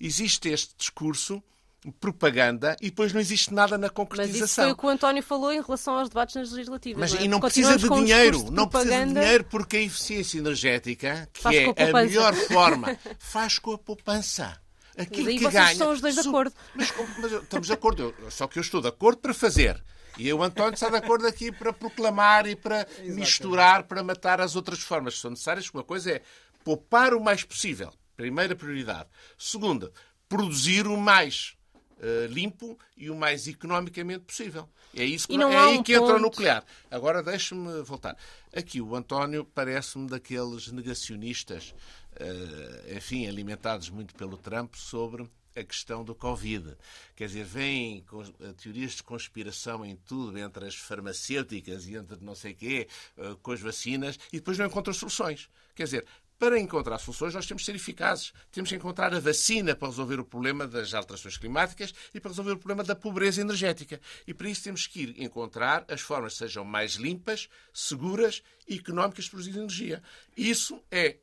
Existe 0.00 0.48
este 0.48 0.74
discurso 0.76 1.42
propaganda 1.90 2.76
e 2.80 2.90
depois 2.90 3.12
não 3.12 3.20
existe 3.20 3.52
nada 3.52 3.76
na 3.76 3.88
concretização. 3.88 4.40
Mas 4.40 4.50
isso 4.50 4.62
foi 4.62 4.72
o 4.72 4.76
que 4.76 4.86
o 4.86 4.88
António 4.88 5.22
falou 5.22 5.52
em 5.52 5.60
relação 5.60 5.98
aos 5.98 6.08
debates 6.08 6.36
nas 6.36 6.52
legislativas. 6.52 7.00
Mas 7.00 7.12
não 7.12 7.20
é? 7.20 7.24
e 7.24 7.28
não 7.28 7.40
precisa 7.40 7.76
de 7.76 7.88
dinheiro, 7.88 8.50
não 8.50 8.68
precisa 8.68 9.06
de 9.06 9.12
dinheiro 9.12 9.44
porque 9.44 9.76
a 9.78 9.82
eficiência 9.82 10.38
energética, 10.38 11.28
que 11.32 11.40
faz 11.40 11.56
é 11.56 11.66
a, 11.66 11.88
a, 11.88 12.04
melhor 12.04 12.34
forma, 12.46 12.96
faz 13.18 13.58
com 13.58 13.72
a 13.72 13.78
poupança. 13.78 14.60
Aquilo 14.96 15.30
e 15.30 15.38
que 15.38 15.44
vocês 15.44 15.54
ganha. 15.54 15.76
são 15.76 15.90
os 15.90 16.00
dois 16.00 16.14
de 16.14 16.20
acordo. 16.20 16.54
Mas, 16.74 16.92
mas 17.18 17.32
estamos 17.32 17.66
de 17.66 17.72
acordo, 17.72 18.14
só 18.28 18.46
que 18.46 18.58
eu 18.58 18.60
estou 18.60 18.80
de 18.80 18.88
acordo 18.88 19.18
para 19.18 19.34
fazer. 19.34 19.82
E 20.18 20.30
o 20.32 20.42
António 20.42 20.74
está 20.74 20.90
de 20.90 20.96
acordo 20.96 21.26
aqui 21.26 21.50
para 21.50 21.72
proclamar 21.72 22.46
e 22.46 22.54
para 22.54 22.86
misturar, 23.02 23.84
para 23.84 24.02
matar 24.02 24.40
as 24.40 24.54
outras 24.54 24.80
formas 24.80 25.14
que 25.14 25.20
são 25.20 25.30
necessárias. 25.30 25.70
Uma 25.70 25.82
coisa 25.82 26.12
é 26.12 26.22
poupar 26.62 27.14
o 27.14 27.20
mais 27.20 27.42
possível. 27.42 27.92
Primeira 28.14 28.54
prioridade. 28.54 29.08
Segunda, 29.38 29.90
produzir 30.28 30.86
o 30.86 30.98
mais 30.98 31.56
uh, 32.02 32.26
limpo 32.26 32.78
e 32.96 33.08
o 33.08 33.16
mais 33.16 33.46
economicamente 33.46 34.24
possível. 34.24 34.68
É, 34.94 35.04
isso 35.04 35.26
que, 35.28 35.34
é 35.34 35.44
aí 35.44 35.78
um 35.78 35.82
que 35.82 35.94
entra 35.94 36.16
o 36.16 36.18
nuclear. 36.18 36.64
Agora 36.90 37.22
deixe-me 37.22 37.82
voltar. 37.82 38.16
Aqui 38.54 38.80
o 38.80 38.94
António 38.94 39.44
parece-me 39.44 40.08
daqueles 40.08 40.70
negacionistas, 40.70 41.74
uh, 42.20 42.96
enfim, 42.96 43.26
alimentados 43.26 43.88
muito 43.88 44.14
pelo 44.14 44.36
Trump 44.36 44.74
sobre 44.74 45.28
a 45.54 45.62
questão 45.62 46.04
do 46.04 46.14
Covid. 46.14 46.76
Quer 47.14 47.26
dizer, 47.26 47.44
vêm 47.44 48.02
com 48.02 48.22
teorias 48.54 48.92
de 48.92 49.02
conspiração 49.02 49.84
em 49.84 49.96
tudo, 49.96 50.38
entre 50.38 50.66
as 50.66 50.74
farmacêuticas 50.74 51.86
e 51.86 51.96
entre 51.96 52.18
não 52.22 52.34
sei 52.34 52.54
quê, 52.54 52.88
eh, 53.18 53.36
com 53.42 53.52
as 53.52 53.60
vacinas, 53.60 54.18
e 54.32 54.38
depois 54.38 54.58
não 54.58 54.66
encontram 54.66 54.94
soluções. 54.94 55.48
Quer 55.74 55.84
dizer, 55.84 56.06
para 56.42 56.58
encontrar 56.58 56.98
soluções, 56.98 57.34
nós 57.34 57.46
temos 57.46 57.62
de 57.62 57.66
ser 57.66 57.76
eficazes. 57.76 58.32
Temos 58.50 58.68
que 58.68 58.74
encontrar 58.74 59.14
a 59.14 59.20
vacina 59.20 59.76
para 59.76 59.86
resolver 59.86 60.18
o 60.18 60.24
problema 60.24 60.66
das 60.66 60.92
alterações 60.92 61.38
climáticas 61.38 61.94
e 62.12 62.18
para 62.18 62.32
resolver 62.32 62.50
o 62.50 62.58
problema 62.58 62.82
da 62.82 62.96
pobreza 62.96 63.40
energética. 63.40 64.00
E 64.26 64.34
para 64.34 64.48
isso 64.48 64.64
temos 64.64 64.88
que 64.88 65.02
ir 65.02 65.22
encontrar 65.22 65.84
as 65.86 66.00
formas 66.00 66.32
que 66.32 66.40
sejam 66.40 66.64
mais 66.64 66.94
limpas, 66.94 67.48
seguras 67.72 68.42
e 68.66 68.74
económicas 68.74 69.26
de 69.26 69.30
produzir 69.30 69.56
energia. 69.56 70.02
Isso 70.36 70.82
é, 70.90 71.18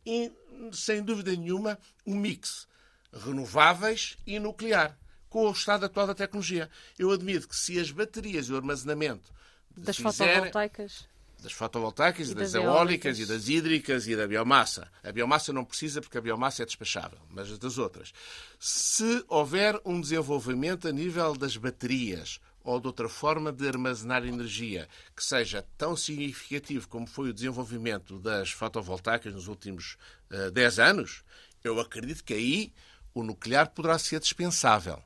sem 0.72 1.04
dúvida 1.04 1.32
nenhuma, 1.36 1.78
um 2.08 2.16
mix 2.16 2.66
renováveis 3.12 4.16
e 4.26 4.40
nuclear, 4.40 4.98
com 5.28 5.50
o 5.50 5.52
estado 5.52 5.86
atual 5.86 6.08
da 6.08 6.16
tecnologia. 6.16 6.70
Eu 6.98 7.12
admito 7.12 7.50
que 7.50 7.58
se 7.58 7.78
as 7.78 7.92
baterias 7.92 8.48
e 8.48 8.54
o 8.54 8.56
armazenamento 8.56 9.34
das 9.76 9.98
fizer... 9.98 10.36
fotovoltaicas 10.36 11.10
das 11.42 11.52
fotovoltaicas 11.52 12.30
e, 12.30 12.36
das, 12.36 12.52
das 12.52 12.64
eólicas 12.64 13.18
eólicas. 13.18 13.20
e 13.20 13.26
das 13.26 13.50
hídricas 13.50 14.08
e 14.08 14.16
da 14.16 14.28
biomassa. 14.28 14.90
A 15.04 15.12
biomassa 15.12 15.54
não 15.54 15.66
precisa 15.66 16.02
porque 16.02 16.18
a 16.18 16.22
biomassa 16.22 16.64
é 16.64 16.66
despachável, 16.66 17.20
mas 17.30 17.58
das 17.58 17.78
outras. 17.78 18.12
Se 18.60 19.24
houver 19.28 19.80
um 19.86 20.00
desenvolvimento 20.00 20.88
a 20.88 20.92
nível 20.92 21.36
das 21.36 21.56
baterias 21.56 22.40
ou 22.64 22.80
de 22.80 22.88
outra 22.88 23.08
forma 23.08 23.52
de 23.52 23.68
armazenar 23.68 24.26
energia 24.26 24.88
que 25.16 25.24
seja 25.24 25.66
tão 25.78 25.96
significativo 25.96 26.88
como 26.88 27.08
foi 27.08 27.30
o 27.30 27.34
desenvolvimento 27.34 28.20
das 28.20 28.52
fotovoltaicas 28.52 29.34
nos 29.34 29.48
últimos 29.48 29.98
uh, 30.32 30.52
10 30.52 30.80
anos, 30.80 31.24
eu 31.64 31.80
acredito 31.80 32.24
que 32.24 32.34
aí 32.34 32.74
o 33.14 33.24
nuclear 33.24 33.70
poderá 33.72 33.98
ser 33.98 34.20
dispensável. 34.20 35.02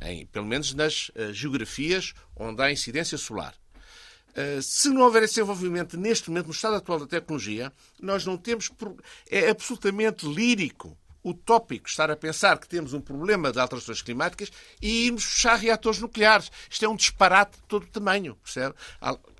Em, 0.00 0.26
pelo 0.26 0.46
menos 0.46 0.74
nas 0.74 1.10
uh, 1.10 1.32
geografias 1.32 2.14
onde 2.36 2.62
há 2.62 2.72
incidência 2.72 3.18
solar. 3.18 3.54
Uh, 4.34 4.60
se 4.60 4.88
não 4.88 5.02
houver 5.02 5.22
esse 5.22 5.34
desenvolvimento 5.34 5.96
neste 5.96 6.28
momento, 6.28 6.46
no 6.46 6.52
estado 6.52 6.76
atual 6.76 6.98
da 6.98 7.06
tecnologia, 7.06 7.72
nós 8.00 8.26
não 8.26 8.36
temos. 8.36 8.70
É 9.30 9.48
absolutamente 9.50 10.26
lírico, 10.26 10.96
utópico, 11.24 11.88
estar 11.88 12.10
a 12.10 12.16
pensar 12.16 12.58
que 12.58 12.68
temos 12.68 12.92
um 12.92 13.00
problema 13.00 13.50
de 13.50 13.58
alterações 13.58 14.02
climáticas 14.02 14.50
e 14.82 15.06
irmos 15.06 15.24
fechar 15.24 15.56
reatores 15.56 15.98
nucleares. 16.00 16.50
Isto 16.68 16.84
é 16.84 16.88
um 16.88 16.96
disparate 16.96 17.56
de 17.56 17.62
todo 17.62 17.84
o 17.84 17.86
tamanho, 17.86 18.36
percebe? 18.42 18.74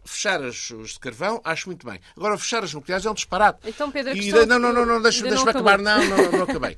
Fechar 0.05 0.41
os 0.41 0.93
de 0.93 0.99
carvão, 0.99 1.41
acho 1.45 1.69
muito 1.69 1.87
bem. 1.87 2.01
Agora, 2.17 2.39
fechar 2.39 2.63
as 2.63 2.73
nucleares 2.73 3.05
é 3.05 3.11
um 3.11 3.15
disparate. 3.15 3.59
Então, 3.65 3.91
Pedro, 3.91 4.17
e. 4.17 4.33
Não, 4.47 4.59
não, 4.59 4.73
não, 4.73 4.87
não 4.87 5.03
deixa-me 5.03 5.31
acabar. 5.31 5.79
Não, 5.79 6.05
não, 6.05 6.33
não 6.33 6.43
acabei. 6.43 6.77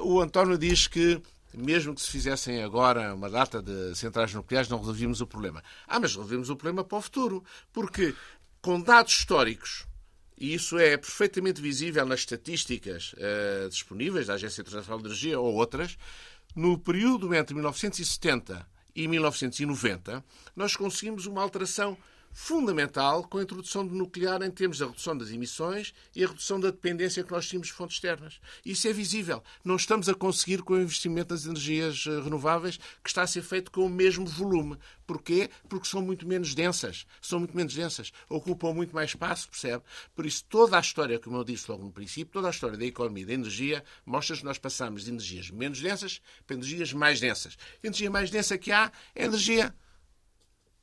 Uh, 0.00 0.04
o 0.14 0.20
António 0.20 0.58
diz 0.58 0.86
que 0.86 1.22
mesmo 1.54 1.94
que 1.94 2.00
se 2.00 2.10
fizessem 2.10 2.62
agora 2.62 3.14
uma 3.14 3.30
data 3.30 3.62
de 3.62 3.94
centrais 3.94 4.32
nucleares, 4.34 4.68
não 4.68 4.78
resolvíamos 4.78 5.20
o 5.20 5.26
problema. 5.26 5.62
Ah, 5.86 5.98
mas 5.98 6.12
resolvemos 6.12 6.50
o 6.50 6.56
problema 6.56 6.84
para 6.84 6.98
o 6.98 7.02
futuro. 7.02 7.44
Porque 7.72 8.14
com 8.60 8.80
dados 8.80 9.12
históricos, 9.12 9.86
e 10.36 10.54
isso 10.54 10.78
é 10.78 10.96
perfeitamente 10.96 11.60
visível 11.60 12.04
nas 12.06 12.20
estatísticas 12.20 13.12
uh, 13.14 13.68
disponíveis 13.68 14.26
da 14.26 14.34
Agência 14.34 14.60
Internacional 14.60 15.00
de 15.00 15.06
Energia 15.06 15.40
ou 15.40 15.54
outras, 15.54 15.96
no 16.54 16.78
período 16.78 17.34
entre 17.34 17.54
1970 17.54 18.66
e 18.94 19.06
1990, 19.06 20.24
nós 20.56 20.76
conseguimos 20.76 21.26
uma 21.26 21.42
alteração 21.42 21.96
fundamental 22.32 23.24
com 23.24 23.38
a 23.38 23.42
introdução 23.42 23.86
do 23.86 23.94
nuclear 23.94 24.42
em 24.42 24.50
termos 24.50 24.78
da 24.78 24.86
redução 24.86 25.16
das 25.16 25.30
emissões 25.30 25.92
e 26.14 26.24
a 26.24 26.28
redução 26.28 26.60
da 26.60 26.70
dependência 26.70 27.24
que 27.24 27.32
nós 27.32 27.46
tínhamos 27.48 27.68
de 27.68 27.74
fontes 27.74 27.96
externas. 27.96 28.40
Isso 28.64 28.86
é 28.88 28.92
visível. 28.92 29.42
Não 29.64 29.76
estamos 29.76 30.08
a 30.08 30.14
conseguir 30.14 30.62
com 30.62 30.74
o 30.74 30.80
investimento 30.80 31.34
nas 31.34 31.44
energias 31.44 32.04
renováveis 32.04 32.78
que 33.02 33.08
está 33.08 33.22
a 33.22 33.26
ser 33.26 33.42
feito 33.42 33.70
com 33.70 33.84
o 33.84 33.88
mesmo 33.88 34.26
volume. 34.26 34.78
Porquê? 35.06 35.50
Porque 35.68 35.88
são 35.88 36.02
muito 36.02 36.28
menos 36.28 36.54
densas. 36.54 37.06
São 37.20 37.38
muito 37.38 37.56
menos 37.56 37.74
densas. 37.74 38.12
Ocupam 38.28 38.72
muito 38.72 38.94
mais 38.94 39.10
espaço, 39.10 39.48
percebe? 39.48 39.82
Por 40.14 40.26
isso, 40.26 40.44
toda 40.48 40.76
a 40.76 40.80
história, 40.80 41.18
como 41.18 41.36
eu 41.38 41.44
disse 41.44 41.70
logo 41.70 41.82
no 41.82 41.90
princípio, 41.90 42.32
toda 42.32 42.48
a 42.48 42.50
história 42.50 42.76
da 42.76 42.84
economia 42.84 43.26
da 43.26 43.32
energia 43.32 43.82
mostra 44.04 44.36
que 44.36 44.44
nós 44.44 44.58
passamos 44.58 45.04
de 45.04 45.10
energias 45.10 45.50
menos 45.50 45.80
densas 45.80 46.20
para 46.46 46.56
energias 46.56 46.92
mais 46.92 47.20
densas. 47.20 47.56
A 47.82 47.86
energia 47.86 48.10
mais 48.10 48.30
densa 48.30 48.58
que 48.58 48.70
há 48.70 48.92
é 49.14 49.24
energia 49.24 49.74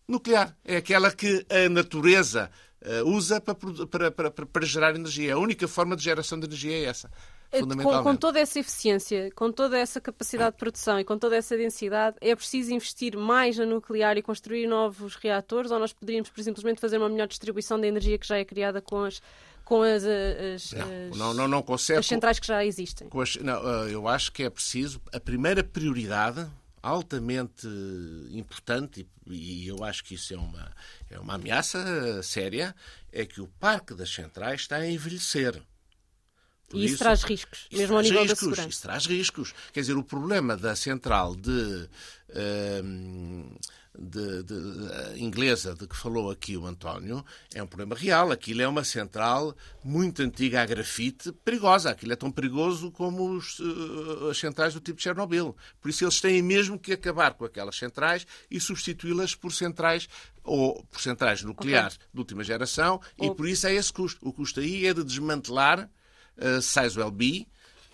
nuclear. 0.08 0.56
É 0.64 0.78
aquela 0.78 1.12
que 1.12 1.45
a 1.49 1.70
natureza 1.70 2.49
uh, 2.82 3.10
usa 3.10 3.41
para, 3.41 3.56
para, 3.56 4.12
para, 4.12 4.45
para, 4.45 4.66
gerar 4.66 4.95
energia. 4.95 5.34
A 5.36 5.38
única 5.38 5.68
forma 5.68 5.95
de 5.95 6.03
geração 6.03 6.39
de 6.39 6.45
energia 6.45 6.74
é 6.74 6.84
essa. 6.86 7.10
Com, 7.51 8.03
com, 8.03 8.16
toda 8.16 8.39
essa 8.39 8.60
eficiência, 8.60 9.32
com 9.34 9.49
toda 9.49 9.78
essa 9.78 10.01
capacidade 10.01 10.51
de 10.53 10.58
produção 10.58 10.99
e 10.99 11.06
com 11.06 11.18
toda 11.18 11.38
essa 11.38 11.56
densidade, 11.56 12.18
é 12.20 12.36
preciso 12.36 12.74
investir 12.74 13.16
mais 13.16 13.58
na 13.58 13.66
nuclear 13.66 14.18
e 14.18 14.22
construir 14.22 14.68
novos 14.68 15.16
reatores 15.16 15.72
ou 15.72 15.80
nós 15.80 15.93
poderíamos, 15.93 16.30
por 16.30 16.43
simplesmente, 16.43 16.82
fazer 16.82 16.97
uma 16.97 17.08
melhor 17.08 17.28
distribuição 17.28 17.80
da 17.80 17.88
energia 17.88 18.18
que 18.18 18.28
já 18.28 18.38
é 18.38 18.43
criada 18.43 18.82
com 18.82 19.06
as, 19.06 19.22
com 19.64 19.84
as, 19.84 20.03
as, 20.03 20.72
Não, 20.74 20.82
as, 21.12 21.18
não, 21.18 21.34
não, 21.34 21.47
não 21.47 21.62
consegue. 21.62 21.99
as 21.99 22.06
centrais 22.06 22.39
que 22.39 22.47
já 22.47 22.66
existem. 22.66 23.08
as- 23.14 23.36
não, 23.38 23.88
eu 23.88 24.08
acho 24.08 24.34
que 24.34 24.43
é 24.43 24.49
preciso. 24.49 24.99
A 25.14 25.20
primeira 25.20 25.64
prioridade, 25.64 26.45
altamente 26.86 27.67
importante, 28.31 29.07
e, 29.27 29.67
eu 29.67 29.83
acho 29.83 30.03
que 30.03 30.13
isso 30.13 30.33
é 30.33 30.38
uma, 30.38 30.71
é 31.09 31.19
uma 31.19 31.33
ameaça 31.33 32.21
séria, 32.21 32.75
é 33.11 33.25
que 33.25 33.41
o 33.41 33.47
parque 33.59 33.95
das 33.95 34.13
centrais 34.13 34.61
está 34.61 34.77
a 34.77 34.89
envelhecer. 34.89 35.61
Por 36.69 36.79
E 36.79 36.86
isso, 36.86 36.97
traz 36.97 37.23
riscos, 37.23 37.67
isso 37.71 37.81
mesmo 37.81 37.95
ao 37.95 38.01
traz 38.01 38.09
nível 38.09 38.21
riscos, 38.23 38.38
da 38.38 38.43
segurança. 38.43 38.69
Isso 38.69 38.81
traz 38.81 39.05
riscos. 39.05 39.53
Quer 39.73 39.81
dizer, 39.81 39.97
o 39.97 40.03
problema 40.03 40.57
da 40.57 40.75
central 40.75 41.36
de, 41.36 41.89
de- 43.97 44.43
de- 44.43 44.53
eh, 44.91 45.13
inglesa 45.19 45.73
de 45.73 45.88
que 45.88 45.95
falou 45.95 46.29
aqui 46.29 46.57
o 46.57 46.65
António 46.65 47.23
é 47.53 47.63
um 47.63 47.67
problema 47.67 47.95
real. 47.95 48.29
Aquilo 48.31 48.61
é 48.61 48.67
uma 48.67 48.83
central 48.83 49.55
muito 49.83 50.21
antiga 50.21 50.61
a 50.61 50.65
grafite, 50.65 51.31
perigosa. 51.31 51.91
Aquilo 51.91 52.11
é 52.11 52.15
tão 52.17 52.29
perigoso 52.31 52.91
como 52.91 53.29
os, 53.31 53.57
eh, 53.61 54.29
as 54.31 54.38
centrais 54.38 54.73
do 54.73 54.81
tipo 54.81 54.97
de 54.97 55.03
Chernobyl. 55.03 55.55
Por 55.81 55.89
isso 55.89 56.03
eles 56.03 56.19
têm 56.19 56.41
mesmo 56.41 56.77
que 56.77 56.91
acabar 56.91 57.36
com 57.36 57.45
aquelas 57.45 57.77
centrais 57.77 58.27
e 58.51 58.59
substituí-las 58.59 59.33
por 59.33 59.53
centrais 59.53 60.09
ou 60.43 60.83
por 60.91 60.99
centrais 60.99 61.41
nucleares 61.41 61.97
de 62.13 62.19
última 62.19 62.43
geração 62.43 62.99
e 63.17 63.27
Ou- 63.27 63.36
por 63.36 63.47
isso 63.47 63.65
é 63.65 63.73
esse 63.73 63.93
custo. 63.93 64.27
O 64.27 64.33
custo 64.33 64.59
aí 64.59 64.86
é 64.86 64.93
de 64.93 65.03
desmantelar 65.05 65.89
uh, 66.38 66.61
Sizewell 66.61 67.11
B, 67.11 67.47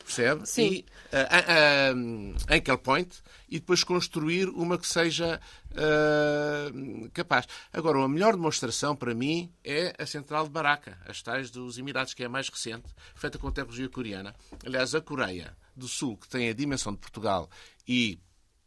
percebe? 0.04 0.46
Sim. 0.46 0.62
E 0.62 0.86
uh, 1.14 1.96
uh, 1.96 2.36
Anchor 2.50 2.78
Point 2.78 3.22
e 3.50 3.60
depois 3.60 3.84
construir 3.84 4.48
uma 4.50 4.78
que 4.78 4.88
seja 4.88 5.40
uh, 5.72 7.10
capaz. 7.12 7.46
Agora, 7.74 8.04
a 8.04 8.08
melhor 8.08 8.36
demonstração 8.36 8.96
para 8.96 9.14
mim 9.14 9.52
é 9.64 9.94
a 9.98 10.06
central 10.06 10.46
de 10.46 10.52
Baraka, 10.52 10.98
as 11.06 11.22
tais 11.22 11.52
dos 11.52 11.78
Emirados, 11.78 12.14
que 12.14 12.24
é 12.24 12.28
a 12.28 12.30
mais 12.30 12.48
recente, 12.48 12.88
feita 13.14 13.38
com 13.38 13.52
tecnologia 13.52 13.90
coreana. 13.90 14.34
Aliás, 14.66 14.96
a 14.96 15.02
Coreia 15.02 15.56
do 15.76 15.88
Sul, 15.88 16.18
que 16.18 16.30
tem 16.30 16.50
a 16.50 16.54
dimensão 16.54 16.94
de 16.94 17.00
Portugal 17.00 17.50
e 17.88 18.20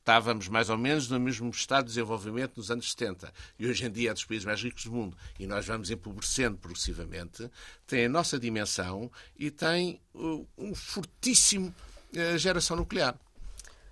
estávamos 0.09 0.48
mais 0.48 0.68
ou 0.68 0.76
menos 0.76 1.09
no 1.09 1.18
mesmo 1.18 1.48
estado 1.48 1.84
de 1.84 1.88
desenvolvimento 1.94 2.59
nos 2.59 2.70
anos 2.70 2.90
70 2.90 3.32
e 3.59 3.66
hoje 3.66 3.86
em 3.86 3.90
dia 3.90 4.11
é 4.11 4.12
dos 4.12 4.22
países 4.26 4.44
mais 4.44 4.62
ricos 4.62 4.84
do 4.84 4.92
mundo 4.92 5.16
e 5.40 5.46
nós 5.46 5.64
vamos 5.66 5.90
empobrecendo 5.90 6.59
progressivamente, 6.59 7.50
tem 7.86 8.05
a 8.05 8.09
nossa 8.11 8.38
dimensão 8.38 9.11
e 9.38 9.50
tem 9.50 9.98
uh, 10.14 10.46
um 10.59 10.74
fortíssimo 10.74 11.74
uh, 12.12 12.36
geração 12.38 12.76
nuclear. 12.76 13.14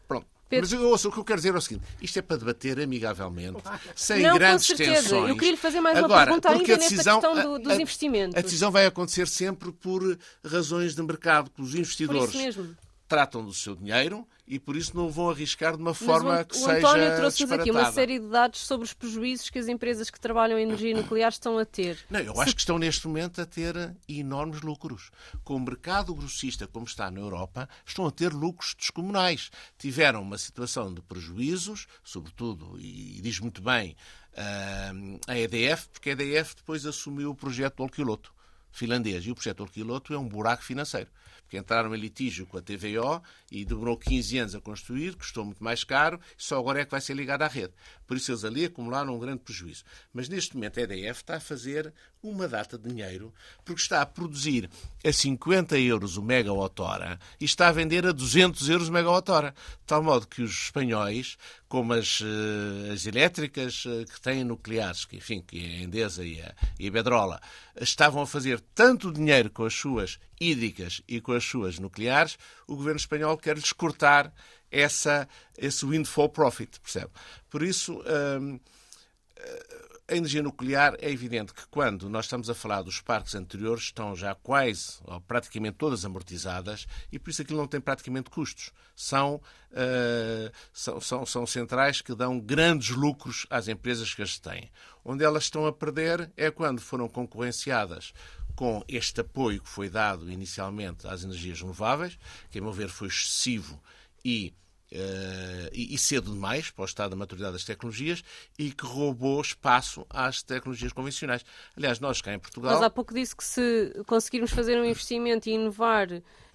Pronto. 0.06 0.26
Pedro- 0.50 0.68
Mas 0.70 0.72
eu 0.82 0.86
ouço, 0.86 1.08
o 1.08 1.12
que 1.12 1.18
eu 1.18 1.24
quero 1.24 1.38
dizer 1.38 1.54
é 1.54 1.56
o 1.56 1.60
seguinte: 1.62 1.86
isto 2.02 2.18
é 2.18 2.22
para 2.22 2.36
debater 2.36 2.78
amigavelmente, 2.78 3.62
sem 3.96 4.20
Não, 4.22 4.32
com 4.32 4.38
grandes 4.38 4.66
certeza. 4.66 5.02
tensões. 5.04 5.28
Eu 5.30 5.34
queria 5.36 5.50
lhe 5.52 5.56
fazer 5.56 5.80
mais 5.80 5.96
uma 5.96 6.04
Agora, 6.04 6.26
pergunta 6.26 6.48
porque 6.52 6.72
ainda 6.72 6.74
a 6.74 6.76
nesta 6.76 6.90
decisão, 6.94 7.20
questão 7.22 7.52
do- 7.54 7.58
dos 7.58 7.72
a- 7.72 7.80
investimentos. 7.80 8.36
A 8.36 8.42
decisão 8.42 8.70
vai 8.70 8.84
acontecer 8.84 9.26
sempre 9.26 9.72
por 9.72 10.18
razões 10.44 10.94
de 10.94 11.02
mercado, 11.02 11.50
que 11.50 11.62
os 11.62 11.70
Por 11.70 11.78
investidores 11.78 12.34
isso 12.34 12.38
mesmo. 12.38 12.76
Tratam 13.12 13.44
do 13.44 13.52
seu 13.52 13.76
dinheiro 13.76 14.26
e 14.48 14.58
por 14.58 14.74
isso 14.74 14.96
não 14.96 15.10
vão 15.10 15.28
arriscar 15.28 15.76
de 15.76 15.82
uma 15.82 15.92
forma 15.92 16.40
o, 16.40 16.44
que 16.46 16.56
o 16.56 16.58
seja 16.58 16.78
António 16.78 17.16
trouxe-nos 17.16 17.52
aqui 17.52 17.70
uma 17.70 17.92
série 17.92 18.18
de 18.18 18.26
dados 18.26 18.60
sobre 18.60 18.86
os 18.86 18.94
prejuízos 18.94 19.50
que 19.50 19.58
as 19.58 19.68
empresas 19.68 20.08
que 20.08 20.18
trabalham 20.18 20.58
em 20.58 20.62
energia 20.62 20.96
nuclear 20.96 21.28
estão 21.28 21.58
a 21.58 21.66
ter. 21.66 21.98
Não, 22.08 22.20
eu 22.20 22.40
acho 22.40 22.54
que 22.54 22.62
estão 22.62 22.78
neste 22.78 23.06
momento 23.06 23.38
a 23.42 23.44
ter 23.44 23.94
enormes 24.08 24.62
lucros. 24.62 25.10
Com 25.44 25.56
o 25.56 25.60
mercado 25.60 26.14
grossista 26.14 26.66
como 26.66 26.86
está 26.86 27.10
na 27.10 27.20
Europa, 27.20 27.68
estão 27.84 28.06
a 28.06 28.10
ter 28.10 28.32
lucros 28.32 28.74
descomunais. 28.74 29.50
Tiveram 29.76 30.22
uma 30.22 30.38
situação 30.38 30.94
de 30.94 31.02
prejuízos, 31.02 31.86
sobretudo, 32.02 32.80
e 32.80 33.20
diz 33.20 33.40
muito 33.40 33.60
bem 33.60 33.94
ah, 34.34 34.92
a 35.28 35.38
EDF, 35.38 35.90
porque 35.90 36.08
a 36.08 36.12
EDF 36.12 36.56
depois 36.56 36.86
assumiu 36.86 37.32
o 37.32 37.34
projeto 37.34 37.80
Olkiloto 37.80 38.32
finlandês. 38.70 39.26
E 39.26 39.30
o 39.30 39.34
projeto 39.34 39.60
Olkiloto 39.60 40.14
é 40.14 40.18
um 40.18 40.26
buraco 40.26 40.64
financeiro. 40.64 41.10
Porque 41.52 41.58
entraram 41.58 41.94
em 41.94 41.98
litígio 41.98 42.46
com 42.46 42.56
a 42.56 42.62
TVO 42.62 43.22
e 43.50 43.62
demorou 43.62 43.98
15 43.98 44.38
anos 44.38 44.54
a 44.54 44.60
construir, 44.62 45.14
custou 45.16 45.44
muito 45.44 45.62
mais 45.62 45.84
caro, 45.84 46.18
e 46.38 46.42
só 46.42 46.58
agora 46.58 46.80
é 46.80 46.84
que 46.86 46.90
vai 46.90 47.00
ser 47.02 47.12
ligado 47.12 47.42
à 47.42 47.46
rede. 47.46 47.74
Por 48.06 48.16
isso 48.16 48.32
eles 48.32 48.42
ali 48.42 48.64
acumularam 48.64 49.14
um 49.14 49.18
grande 49.18 49.40
prejuízo. 49.40 49.84
Mas 50.14 50.30
neste 50.30 50.54
momento 50.54 50.80
a 50.80 50.82
EDF 50.82 51.20
está 51.20 51.36
a 51.36 51.40
fazer 51.40 51.92
uma 52.22 52.48
data 52.48 52.78
de 52.78 52.88
dinheiro, 52.88 53.34
porque 53.64 53.82
está 53.82 54.00
a 54.00 54.06
produzir 54.06 54.70
a 55.04 55.12
50 55.12 55.78
euros 55.78 56.16
o 56.16 56.22
megawatt-hora 56.22 57.18
e 57.38 57.44
está 57.44 57.68
a 57.68 57.72
vender 57.72 58.06
a 58.06 58.12
200 58.12 58.70
euros 58.70 58.88
o 58.88 58.92
megawatt-hora. 58.92 59.50
De 59.50 59.86
tal 59.86 60.02
modo 60.02 60.26
que 60.26 60.40
os 60.40 60.52
espanhóis, 60.52 61.36
como 61.68 61.92
as, 61.92 62.22
eh, 62.22 62.92
as 62.92 63.04
elétricas 63.04 63.84
eh, 63.86 64.04
que 64.04 64.20
têm 64.20 64.44
nucleares, 64.44 65.04
que, 65.04 65.16
enfim, 65.16 65.42
que 65.46 65.58
é 65.58 65.68
a 65.68 65.82
Endesa 65.82 66.24
e 66.24 66.40
a, 66.40 66.54
e 66.78 66.84
a 66.84 66.86
Iberdrola, 66.86 67.40
estavam 67.78 68.22
a 68.22 68.26
fazer 68.26 68.60
tanto 68.74 69.12
dinheiro 69.12 69.50
com 69.50 69.64
as 69.64 69.74
suas 69.74 70.18
hídricas 70.42 71.02
e 71.06 71.20
com 71.20 71.32
as 71.32 71.44
suas 71.44 71.78
nucleares, 71.78 72.36
o 72.66 72.76
governo 72.76 72.98
espanhol 72.98 73.36
quer 73.36 73.56
lhes 73.56 73.72
cortar 73.72 74.32
essa, 74.70 75.28
esse 75.56 75.84
windfall 75.84 76.28
profit, 76.28 76.80
percebe? 76.80 77.10
Por 77.50 77.62
isso, 77.62 78.02
hum, 78.40 78.58
a 80.08 80.16
energia 80.16 80.42
nuclear 80.42 80.94
é 81.00 81.10
evidente 81.10 81.54
que 81.54 81.66
quando 81.68 82.08
nós 82.08 82.26
estamos 82.26 82.50
a 82.50 82.54
falar 82.54 82.82
dos 82.82 83.00
parques 83.00 83.34
anteriores 83.34 83.84
estão 83.84 84.14
já 84.14 84.34
quase 84.34 84.98
ou 85.04 85.20
praticamente 85.20 85.76
todas 85.78 86.04
amortizadas 86.04 86.86
e 87.10 87.18
por 87.18 87.30
isso 87.30 87.40
aquilo 87.40 87.60
não 87.60 87.66
tem 87.66 87.80
praticamente 87.80 88.28
custos. 88.28 88.70
São, 88.94 89.36
uh, 89.36 90.52
são, 90.72 91.00
são, 91.00 91.24
são 91.24 91.46
centrais 91.46 92.02
que 92.02 92.14
dão 92.14 92.38
grandes 92.38 92.90
lucros 92.90 93.46
às 93.48 93.68
empresas 93.68 94.12
que 94.12 94.22
as 94.22 94.38
têm. 94.38 94.70
Onde 95.04 95.24
elas 95.24 95.44
estão 95.44 95.66
a 95.66 95.72
perder 95.72 96.30
é 96.36 96.50
quando 96.50 96.80
foram 96.80 97.08
concorrenciadas 97.08 98.12
com 98.54 98.82
este 98.88 99.20
apoio 99.20 99.62
que 99.62 99.68
foi 99.68 99.88
dado 99.88 100.30
inicialmente 100.30 101.06
às 101.06 101.24
energias 101.24 101.60
renováveis, 101.60 102.18
que, 102.50 102.58
a 102.58 102.62
meu 102.62 102.72
ver, 102.72 102.88
foi 102.88 103.08
excessivo 103.08 103.80
e 104.24 104.54
Uh, 104.92 105.72
e, 105.72 105.94
e 105.94 105.96
cedo 105.96 106.30
demais 106.30 106.70
para 106.70 106.82
o 106.82 106.84
estado 106.84 107.12
da 107.12 107.16
maturidade 107.16 107.54
das 107.54 107.64
tecnologias 107.64 108.22
e 108.58 108.70
que 108.72 108.84
roubou 108.84 109.40
espaço 109.40 110.06
às 110.10 110.42
tecnologias 110.42 110.92
convencionais. 110.92 111.42
Aliás, 111.74 111.98
nós 111.98 112.20
cá 112.20 112.34
em 112.34 112.38
Portugal. 112.38 112.74
Mas 112.74 112.82
há 112.82 112.90
pouco 112.90 113.14
disse 113.14 113.34
que 113.34 113.42
se 113.42 113.90
conseguirmos 114.06 114.50
fazer 114.50 114.78
um 114.78 114.84
investimento 114.84 115.48
e 115.48 115.52
inovar 115.52 116.08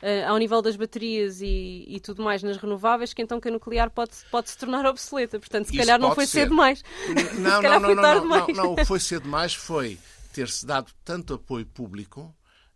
eh, 0.04 0.24
ao 0.24 0.38
nível 0.38 0.62
das 0.62 0.76
baterias 0.76 1.42
e, 1.42 1.86
e 1.88 2.00
tudo 2.00 2.22
mais 2.22 2.44
nas 2.44 2.58
renováveis, 2.58 3.12
que 3.12 3.24
então 3.24 3.40
que 3.40 3.48
a 3.48 3.52
nuclear 3.52 3.90
pode, 3.90 4.12
pode 4.30 4.52
se 4.52 4.58
tornar 4.60 4.86
obsoleta. 4.86 5.40
Portanto, 5.40 5.66
se 5.72 5.76
calhar 5.76 6.00
não 6.00 6.14
foi 6.14 6.28
ser. 6.28 6.42
cedo 6.42 6.50
demais. 6.50 6.84
Não, 7.40 7.42
não, 7.42 7.62
não, 7.62 7.62
tarde 7.62 7.96
não, 7.96 7.96
não, 7.96 8.22
demais. 8.22 8.48
não. 8.56 8.74
O 8.74 8.76
que 8.76 8.86
foi 8.86 9.00
cedo 9.00 9.24
demais 9.24 9.56
foi 9.56 9.98
ter-se 10.38 10.68
dado 10.68 10.92
tanto 11.04 11.34
apoio 11.34 11.66
público 11.66 12.32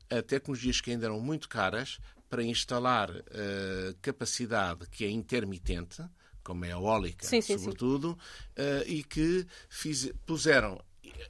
a 0.09 0.19
tecnologias 0.23 0.81
que 0.81 0.89
ainda 0.89 1.05
eram 1.05 1.19
muito 1.19 1.47
caras 1.47 1.99
para 2.27 2.43
instalar 2.43 3.11
uh, 3.11 3.95
capacidade 4.01 4.89
que 4.89 5.05
é 5.05 5.09
intermitente, 5.11 6.03
como 6.43 6.65
é 6.65 6.69
a 6.69 6.71
eólica, 6.71 7.23
Sim, 7.23 7.39
sim, 7.39 7.59
sim. 7.59 7.63
sobretudo, 7.63 8.13
uh, 8.13 8.87
e 8.87 9.03
que 9.03 9.45
fiz, 9.69 10.11
puseram. 10.25 10.83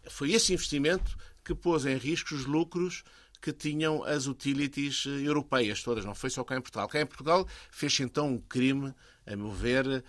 Foi 0.09 0.31
esse 0.31 0.53
investimento 0.53 1.17
que 1.43 1.53
pôs 1.53 1.85
em 1.85 1.97
risco 1.97 2.33
os 2.33 2.45
lucros 2.45 3.03
que 3.41 3.51
tinham 3.51 4.01
as 4.05 4.25
utilities 4.25 5.05
eh, 5.07 5.27
europeias 5.27 5.83
todas, 5.83 6.05
não 6.05 6.15
foi 6.15 6.29
só 6.29 6.45
cá 6.45 6.55
em 6.55 6.61
Portugal. 6.61 6.87
Cá 6.87 7.01
em 7.01 7.05
Portugal 7.05 7.45
fez 7.71 7.99
então 7.99 8.29
um 8.29 8.37
crime, 8.39 8.93
a 9.25 9.35
meu 9.35 9.51
ver, 9.51 10.01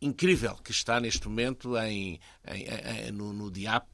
incrível, 0.00 0.54
que 0.54 0.70
está 0.70 0.98
neste 0.98 1.28
momento 1.28 1.76
em, 1.76 2.20
em, 2.46 2.64
em, 3.08 3.12
no, 3.12 3.32
no 3.32 3.50
DIAP 3.50 3.86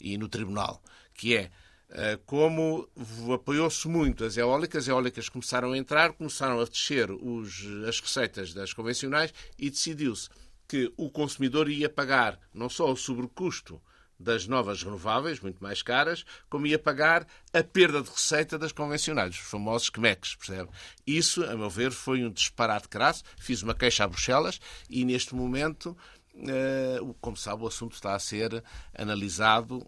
e 0.00 0.18
no 0.18 0.28
Tribunal, 0.28 0.82
que 1.16 1.36
é 1.36 1.50
eh, 1.88 2.18
como 2.26 2.88
apoiou-se 3.32 3.86
muito 3.88 4.24
as 4.24 4.36
eólicas, 4.36 4.84
as 4.84 4.88
eólicas 4.88 5.28
começaram 5.28 5.72
a 5.72 5.78
entrar, 5.78 6.12
começaram 6.12 6.60
a 6.60 6.64
descer 6.64 7.10
os, 7.10 7.64
as 7.86 8.00
receitas 8.00 8.52
das 8.52 8.72
convencionais 8.72 9.32
e 9.56 9.70
decidiu-se 9.70 10.28
que 10.66 10.92
o 10.96 11.08
consumidor 11.08 11.70
ia 11.70 11.88
pagar 11.88 12.40
não 12.52 12.68
só 12.68 12.90
o 12.90 12.96
sobrecusto 12.96 13.80
das 14.18 14.46
novas 14.46 14.82
renováveis, 14.82 15.40
muito 15.40 15.62
mais 15.62 15.82
caras, 15.82 16.24
como 16.48 16.66
ia 16.66 16.78
pagar 16.78 17.26
a 17.52 17.62
perda 17.62 18.02
de 18.02 18.10
receita 18.10 18.58
das 18.58 18.72
convencionais, 18.72 19.34
os 19.34 19.40
famosos 19.40 19.90
CMECs, 19.90 20.34
percebe? 20.34 20.70
Isso, 21.06 21.44
a 21.44 21.54
meu 21.54 21.68
ver, 21.68 21.92
foi 21.92 22.24
um 22.24 22.30
disparate 22.30 22.88
crasso. 22.88 23.22
Fiz 23.38 23.62
uma 23.62 23.74
queixa 23.74 24.04
a 24.04 24.08
Bruxelas 24.08 24.58
e, 24.88 25.04
neste 25.04 25.34
momento, 25.34 25.96
eh, 26.34 26.98
como 27.20 27.36
sabe, 27.36 27.62
o 27.62 27.66
assunto 27.66 27.94
está 27.94 28.14
a 28.14 28.18
ser 28.18 28.64
analisado 28.96 29.86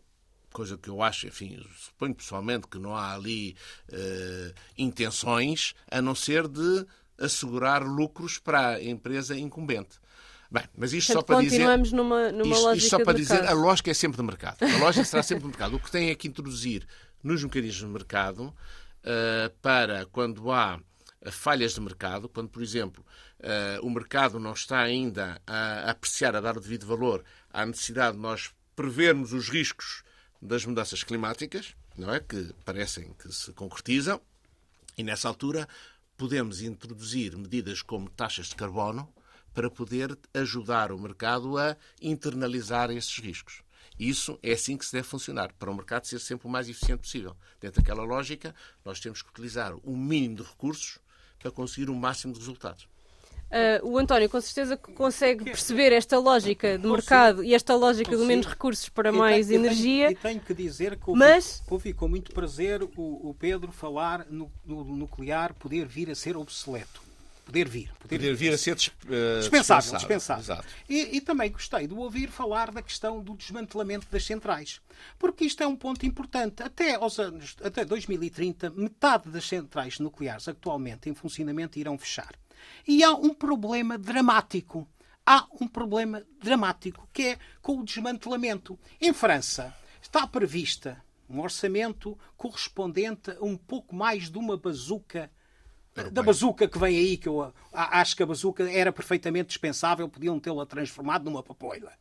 coisa 0.59 0.77
que 0.77 0.91
eu 0.91 1.01
acho, 1.01 1.29
enfim, 1.29 1.65
suponho 1.77 2.13
pessoalmente 2.13 2.67
que 2.67 2.81
não 2.81 2.97
há 2.97 3.15
ali 3.15 3.55
eh, 3.93 4.53
intenções 4.77 5.73
a 5.89 6.03
não 6.03 6.17
ser 6.17 6.49
de 6.49 6.85
assegurar 7.17 7.85
lucros 7.85 8.39
para 8.39 8.71
a 8.71 8.83
empresa 8.83 9.39
incumbente. 9.39 10.01
Bem, 10.51 10.65
mas 10.77 10.93
isto 10.93 11.13
Portanto, 11.13 11.27
só 11.29 11.35
para 11.35 11.45
dizer. 11.45 11.59
continuamos 11.59 11.93
numa, 11.93 12.33
numa 12.33 12.57
Isto, 12.57 12.75
isto 12.75 12.91
só 12.91 13.05
para 13.05 13.13
dizer, 13.13 13.47
a 13.47 13.53
lógica 13.53 13.93
é 13.93 13.95
sempre 13.95 14.17
de 14.17 14.23
mercado. 14.25 14.57
A 14.65 14.79
lógica 14.79 15.05
será 15.05 15.23
sempre 15.23 15.43
de 15.43 15.49
mercado. 15.49 15.77
O 15.77 15.81
que 15.81 15.93
tem 15.93 16.11
é 16.11 16.15
que 16.17 16.27
introduzir 16.27 16.85
nos 17.23 17.45
mecanismos 17.45 17.87
de 17.87 17.93
mercado 17.93 18.53
eh, 19.05 19.53
para 19.63 20.07
quando 20.07 20.51
há 20.51 20.81
eh, 21.23 21.31
falhas 21.31 21.75
de 21.75 21.81
mercado, 21.81 22.29
quando, 22.29 22.49
por 22.49 22.63
exemplo, 22.63 23.07
eh, 23.39 23.79
o 23.81 23.91
mercado 23.91 24.41
não 24.41 24.55
está 24.55 24.81
ainda 24.81 25.41
a 25.47 25.91
apreciar, 25.91 26.35
a 26.35 26.41
dar 26.41 26.57
o 26.57 26.61
devido 26.61 26.85
valor 26.85 27.23
à 27.53 27.65
necessidade 27.65 28.17
de 28.17 28.23
nós 28.23 28.51
prevermos 28.75 29.33
os 29.33 29.49
riscos 29.49 30.03
das 30.41 30.65
mudanças 30.65 31.03
climáticas, 31.03 31.75
não 31.97 32.13
é? 32.13 32.21
que 32.21 32.53
parecem 32.65 33.13
que 33.15 33.33
se 33.33 33.53
concretizam, 33.53 34.21
e 34.97 35.03
nessa 35.03 35.29
altura 35.29 35.69
podemos 36.17 36.61
introduzir 36.61 37.37
medidas 37.37 37.83
como 37.83 38.11
taxas 38.11 38.49
de 38.49 38.57
carbono 38.57 39.13
para 39.55 39.71
poder 39.71 40.17
ajudar 40.35 40.93
o 40.93 40.99
mercado 40.99 41.59
a 41.59 41.77
internalizar 42.01 42.91
esses 42.91 43.19
riscos. 43.19 43.63
Isso 43.99 44.39
é 44.43 44.53
assim 44.53 44.77
que 44.77 44.87
se 44.87 44.93
deve 44.93 45.09
funcionar, 45.09 45.53
para 45.55 45.71
o 45.71 45.75
mercado 45.75 46.07
ser 46.07 46.21
sempre 46.21 46.47
o 46.47 46.51
mais 46.51 46.69
eficiente 46.69 47.01
possível. 47.01 47.37
Dentro 47.61 47.83
daquela 47.83 48.05
lógica, 48.05 48.55
nós 48.85 49.01
temos 49.01 49.23
que 49.23 49.31
utilizar 49.31 49.75
o 49.83 49.97
mínimo 49.97 50.37
de 50.37 50.43
recursos 50.43 50.99
para 51.39 51.51
conseguir 51.51 51.91
o 51.91 51.95
máximo 51.95 52.33
de 52.33 52.39
resultados. 52.39 52.89
Uh, 53.49 53.89
o 53.89 53.97
António 53.97 54.29
com 54.29 54.39
certeza 54.43 54.77
consegue 54.77 55.45
perceber 55.45 55.91
esta 55.91 56.19
lógica 56.19 56.77
do 56.77 56.93
mercado 56.93 57.43
e 57.43 57.55
esta 57.55 57.75
lógica 57.75 58.15
do 58.15 58.27
menos 58.27 58.47
recursos 58.47 58.91
para 58.91 59.11
mais 59.11 59.47
tenho, 59.47 59.65
energia. 59.65 60.11
E 60.11 60.15
tenho, 60.15 60.21
tenho, 60.21 60.41
que 60.41 60.53
dizer 60.53 60.97
que 60.97 61.09
ouvi, 61.09 61.19
mas... 61.19 61.63
ouvi 61.71 61.95
com 61.95 62.09
muito 62.09 62.31
prazer 62.33 62.83
o, 62.83 62.91
o 62.97 63.35
Pedro 63.39 63.73
falar 63.73 64.27
no, 64.29 64.53
no, 64.67 64.85
nuclear 64.85 65.55
poder 65.55 65.87
vir 65.87 66.11
a 66.11 66.15
ser 66.15 66.37
obsoleto. 66.37 67.01
Poder 67.47 67.67
vir. 67.67 67.91
Poder, 67.99 68.19
poder 68.19 68.35
vir 68.35 68.53
a 68.53 68.59
ser 68.59 68.73
uh, 68.73 69.39
dispensável. 69.39 69.97
dispensável. 69.97 70.63
E, 70.87 71.17
e, 71.17 71.21
também 71.23 71.51
gostei 71.51 71.87
de 71.87 71.95
ouvir 71.95 72.29
falar 72.29 72.71
da 72.71 72.83
questão 72.83 73.23
do 73.23 73.35
desmantelamento 73.35 74.07
das 74.11 74.27
centrais. 74.27 74.83
Porque 75.19 75.47
isto 75.47 75.63
é 75.63 75.67
um 75.67 75.75
ponto 75.75 76.05
importante. 76.05 76.63
Até 76.63 76.97
aos 76.97 77.19
anos, 77.19 77.57
até 77.65 77.87
2030, 77.87 78.69
metade 78.77 79.31
das 79.31 79.49
centrais 79.49 79.99
nucleares 79.99 80.47
atualmente 80.47 81.09
em 81.09 81.15
funcionamento 81.15 81.79
irão 81.79 81.97
fechar. 81.97 82.35
E 82.87 83.03
há 83.03 83.13
um 83.13 83.35
problema 83.35 83.99
dramático. 83.99 84.89
Há 85.25 85.47
um 85.61 85.69
problema 85.69 86.25
dramático 86.41 87.09
que 87.13 87.23
é 87.23 87.39
com 87.61 87.79
o 87.79 87.85
desmantelamento. 87.85 88.79
Em 89.01 89.13
França 89.13 89.75
está 90.01 90.27
prevista 90.27 91.03
um 91.29 91.41
orçamento 91.41 92.19
correspondente 92.37 93.33
a 93.33 93.45
um 93.45 93.57
pouco 93.57 93.95
mais 93.95 94.31
de 94.31 94.39
uma 94.39 94.57
bazuca 94.57 95.31
da 96.05 96.23
bazuca 96.23 96.69
que 96.69 96.79
vem 96.79 96.97
aí, 96.97 97.17
que 97.17 97.29
eu 97.29 97.53
acho 97.73 98.17
que 98.17 98.23
a 98.23 98.27
bazuca 98.27 98.71
era 98.71 98.93
perfeitamente 98.93 99.49
dispensável, 99.49 100.09
podiam 100.09 100.39
tê-la 100.39 100.67
transformado 100.67 101.25
numa 101.25 101.43
papoila. 101.43 101.93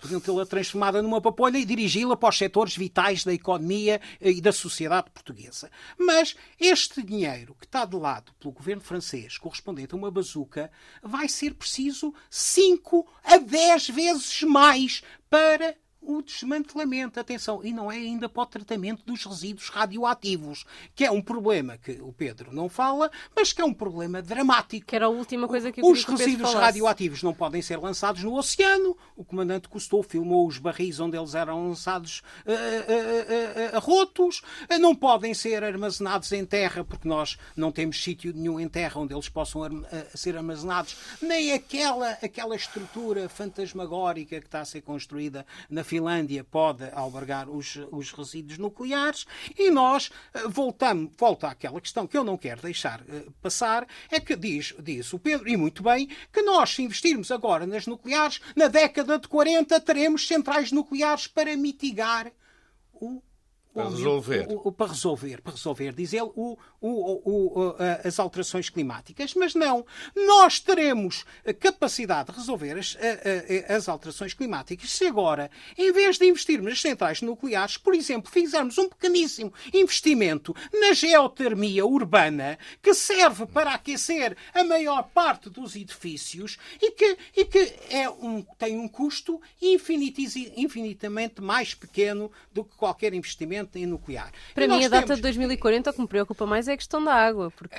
Podiam 0.00 0.20
tê-la 0.20 0.46
transformada 0.46 1.02
numa 1.02 1.20
papoila 1.20 1.58
e 1.58 1.64
dirigi-la 1.64 2.16
para 2.16 2.28
os 2.28 2.38
setores 2.38 2.76
vitais 2.76 3.24
da 3.24 3.32
economia 3.32 4.00
e 4.20 4.40
da 4.40 4.52
sociedade 4.52 5.10
portuguesa. 5.10 5.70
Mas 5.98 6.34
este 6.58 7.02
dinheiro 7.02 7.54
que 7.58 7.66
está 7.66 7.84
de 7.84 7.96
lado 7.96 8.32
pelo 8.40 8.52
governo 8.52 8.82
francês, 8.82 9.38
correspondente 9.38 9.94
a 9.94 9.98
uma 9.98 10.10
bazuca, 10.10 10.70
vai 11.02 11.28
ser 11.28 11.54
preciso 11.54 12.14
5 12.28 13.06
a 13.22 13.38
10 13.38 13.88
vezes 13.90 14.42
mais 14.42 15.02
para 15.28 15.76
o 16.02 16.22
desmantelamento, 16.22 17.20
atenção, 17.20 17.60
e 17.62 17.72
não 17.72 17.90
é 17.90 17.96
ainda 17.96 18.28
para 18.28 18.42
o 18.42 18.46
tratamento 18.46 19.04
dos 19.04 19.24
resíduos 19.24 19.68
radioativos, 19.68 20.64
que 20.94 21.04
é 21.04 21.10
um 21.10 21.20
problema 21.20 21.76
que 21.76 21.92
o 22.00 22.12
Pedro 22.12 22.52
não 22.52 22.68
fala, 22.68 23.10
mas 23.34 23.52
que 23.52 23.60
é 23.60 23.64
um 23.64 23.74
problema 23.74 24.22
dramático. 24.22 24.86
Que 24.86 24.96
era 24.96 25.06
a 25.06 25.10
última 25.10 25.46
coisa 25.46 25.70
que 25.70 25.80
eu 25.80 25.86
Os 25.86 26.04
resíduos 26.04 26.54
radioativos 26.54 27.22
não 27.22 27.34
podem 27.34 27.60
ser 27.60 27.78
lançados 27.78 28.22
no 28.22 28.34
oceano. 28.36 28.96
O 29.16 29.24
comandante 29.24 29.68
Cousteau 29.68 30.02
filmou 30.02 30.46
os 30.46 30.58
barris 30.58 30.98
onde 31.00 31.16
eles 31.16 31.34
eram 31.34 31.68
lançados 31.68 32.22
uh, 32.46 32.50
uh, 32.50 33.76
uh, 33.76 33.80
rotos. 33.80 34.42
Não 34.80 34.94
podem 34.94 35.34
ser 35.34 35.62
armazenados 35.62 36.32
em 36.32 36.44
terra, 36.44 36.82
porque 36.82 37.06
nós 37.06 37.38
não 37.56 37.70
temos 37.70 38.02
sítio 38.02 38.32
nenhum 38.34 38.58
em 38.58 38.68
terra 38.68 39.00
onde 39.00 39.14
eles 39.14 39.28
possam 39.28 39.60
ser 40.14 40.36
armazenados, 40.36 40.96
nem 41.20 41.52
aquela, 41.52 42.10
aquela 42.22 42.56
estrutura 42.56 43.28
fantasmagórica 43.28 44.40
que 44.40 44.46
está 44.46 44.60
a 44.60 44.64
ser 44.64 44.80
construída 44.80 45.46
na 45.68 45.84
Finlândia 45.90 46.44
pode 46.44 46.88
albergar 46.92 47.50
os, 47.50 47.76
os 47.90 48.12
resíduos 48.12 48.58
nucleares 48.58 49.26
e 49.58 49.72
nós 49.72 50.12
eh, 50.32 50.46
voltamos, 50.46 51.10
volta 51.18 51.48
àquela 51.48 51.80
questão 51.80 52.06
que 52.06 52.16
eu 52.16 52.22
não 52.22 52.38
quero 52.38 52.62
deixar 52.62 53.00
uh, 53.00 53.32
passar, 53.42 53.88
é 54.08 54.20
que 54.20 54.36
diz, 54.36 54.72
diz 54.78 55.12
o 55.12 55.18
Pedro, 55.18 55.48
e 55.48 55.56
muito 55.56 55.82
bem, 55.82 56.08
que 56.32 56.42
nós 56.42 56.70
se 56.70 56.82
investirmos 56.82 57.32
agora 57.32 57.66
nas 57.66 57.88
nucleares, 57.88 58.40
na 58.54 58.68
década 58.68 59.18
de 59.18 59.26
40 59.26 59.80
teremos 59.80 60.28
centrais 60.28 60.70
nucleares 60.70 61.26
para 61.26 61.56
mitigar 61.56 62.30
o 62.92 63.20
para 63.72 63.88
resolver. 63.88 64.46
O, 64.48 64.68
o, 64.68 64.72
para 64.72 64.88
resolver, 64.88 65.40
para 65.40 65.52
resolver, 65.52 65.92
diz 65.92 66.12
ele, 66.12 66.30
o, 66.34 66.58
o, 66.80 67.74
as 68.04 68.18
alterações 68.18 68.68
climáticas. 68.68 69.34
Mas 69.34 69.54
não, 69.54 69.84
nós 70.14 70.58
teremos 70.58 71.24
capacidade 71.58 72.30
de 72.32 72.38
resolver 72.38 72.78
as, 72.78 72.96
as 73.68 73.88
alterações 73.88 74.34
climáticas 74.34 74.90
se 74.90 75.06
agora, 75.06 75.50
em 75.78 75.92
vez 75.92 76.18
de 76.18 76.26
investirmos 76.26 76.70
nas 76.70 76.80
centrais 76.80 77.22
nucleares, 77.22 77.76
por 77.76 77.94
exemplo, 77.94 78.30
fizermos 78.30 78.76
um 78.78 78.88
pequeníssimo 78.88 79.52
investimento 79.72 80.54
na 80.72 80.92
geotermia 80.92 81.86
urbana, 81.86 82.58
que 82.82 82.92
serve 82.94 83.46
para 83.46 83.74
aquecer 83.74 84.36
a 84.52 84.64
maior 84.64 85.02
parte 85.14 85.48
dos 85.48 85.76
edifícios 85.76 86.58
e 86.80 86.90
que, 86.92 87.18
e 87.36 87.44
que 87.44 87.74
é 87.90 88.08
um, 88.10 88.42
tem 88.58 88.78
um 88.78 88.88
custo 88.88 89.40
infinitamente 89.60 91.40
mais 91.40 91.74
pequeno 91.74 92.30
do 92.52 92.64
que 92.64 92.76
qualquer 92.76 93.14
investimento 93.14 93.59
em 93.74 93.86
nuclear. 93.86 94.30
Para 94.54 94.68
mim, 94.68 94.84
a 94.84 94.88
data 94.88 95.06
temos... 95.06 95.18
de 95.18 95.22
2040 95.22 95.90
o 95.90 95.92
que 95.92 96.00
me 96.00 96.08
preocupa 96.08 96.46
mais 96.46 96.68
é 96.68 96.72
a 96.72 96.76
questão 96.76 97.02
da 97.02 97.14
água, 97.14 97.50
porque 97.50 97.76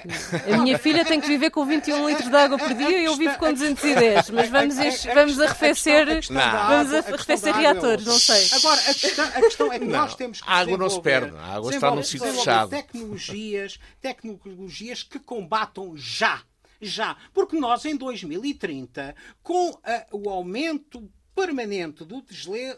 a 0.51 0.57
minha 0.57 0.77
filha 0.77 1.05
tem 1.05 1.19
que 1.19 1.27
viver 1.27 1.49
com 1.49 1.65
21 1.65 2.07
litros 2.09 2.29
de 2.29 2.35
água 2.35 2.57
por 2.57 2.73
dia 2.73 3.01
e 3.01 3.05
eu 3.05 3.15
vivo 3.15 3.37
com 3.37 3.51
210. 3.51 4.29
Mas 4.31 4.49
vamos, 4.49 4.77
a, 4.77 5.13
vamos 5.13 5.39
arrefecer, 5.39 6.05
vamos 6.05 6.93
arrefecer 6.93 7.55
reatores, 7.55 8.05
não 8.05 8.19
sei. 8.19 8.47
Agora, 8.53 8.81
a 8.81 8.93
questão, 8.93 9.25
a 9.25 9.41
questão 9.41 9.73
é 9.73 9.79
que 9.79 9.85
nós 9.85 10.15
temos 10.15 10.41
que 10.41 10.49
A 10.49 10.53
água 10.55 10.77
não 10.77 10.89
se 10.89 11.01
perde, 11.01 11.35
a 11.37 11.55
água 11.55 11.73
está 11.73 11.91
no 11.91 12.03
sítio 12.03 12.31
fechado. 12.33 12.69
Tecnologias, 12.69 13.79
tecnologias 13.99 15.03
que 15.03 15.19
combatam 15.19 15.95
já 15.95 16.41
já. 16.81 17.15
Porque 17.33 17.59
nós, 17.59 17.85
em 17.85 17.95
2030, 17.95 19.15
com 19.43 19.69
uh, 19.69 19.79
o 20.11 20.29
aumento 20.29 21.09
permanente 21.41 22.05
do 22.05 22.23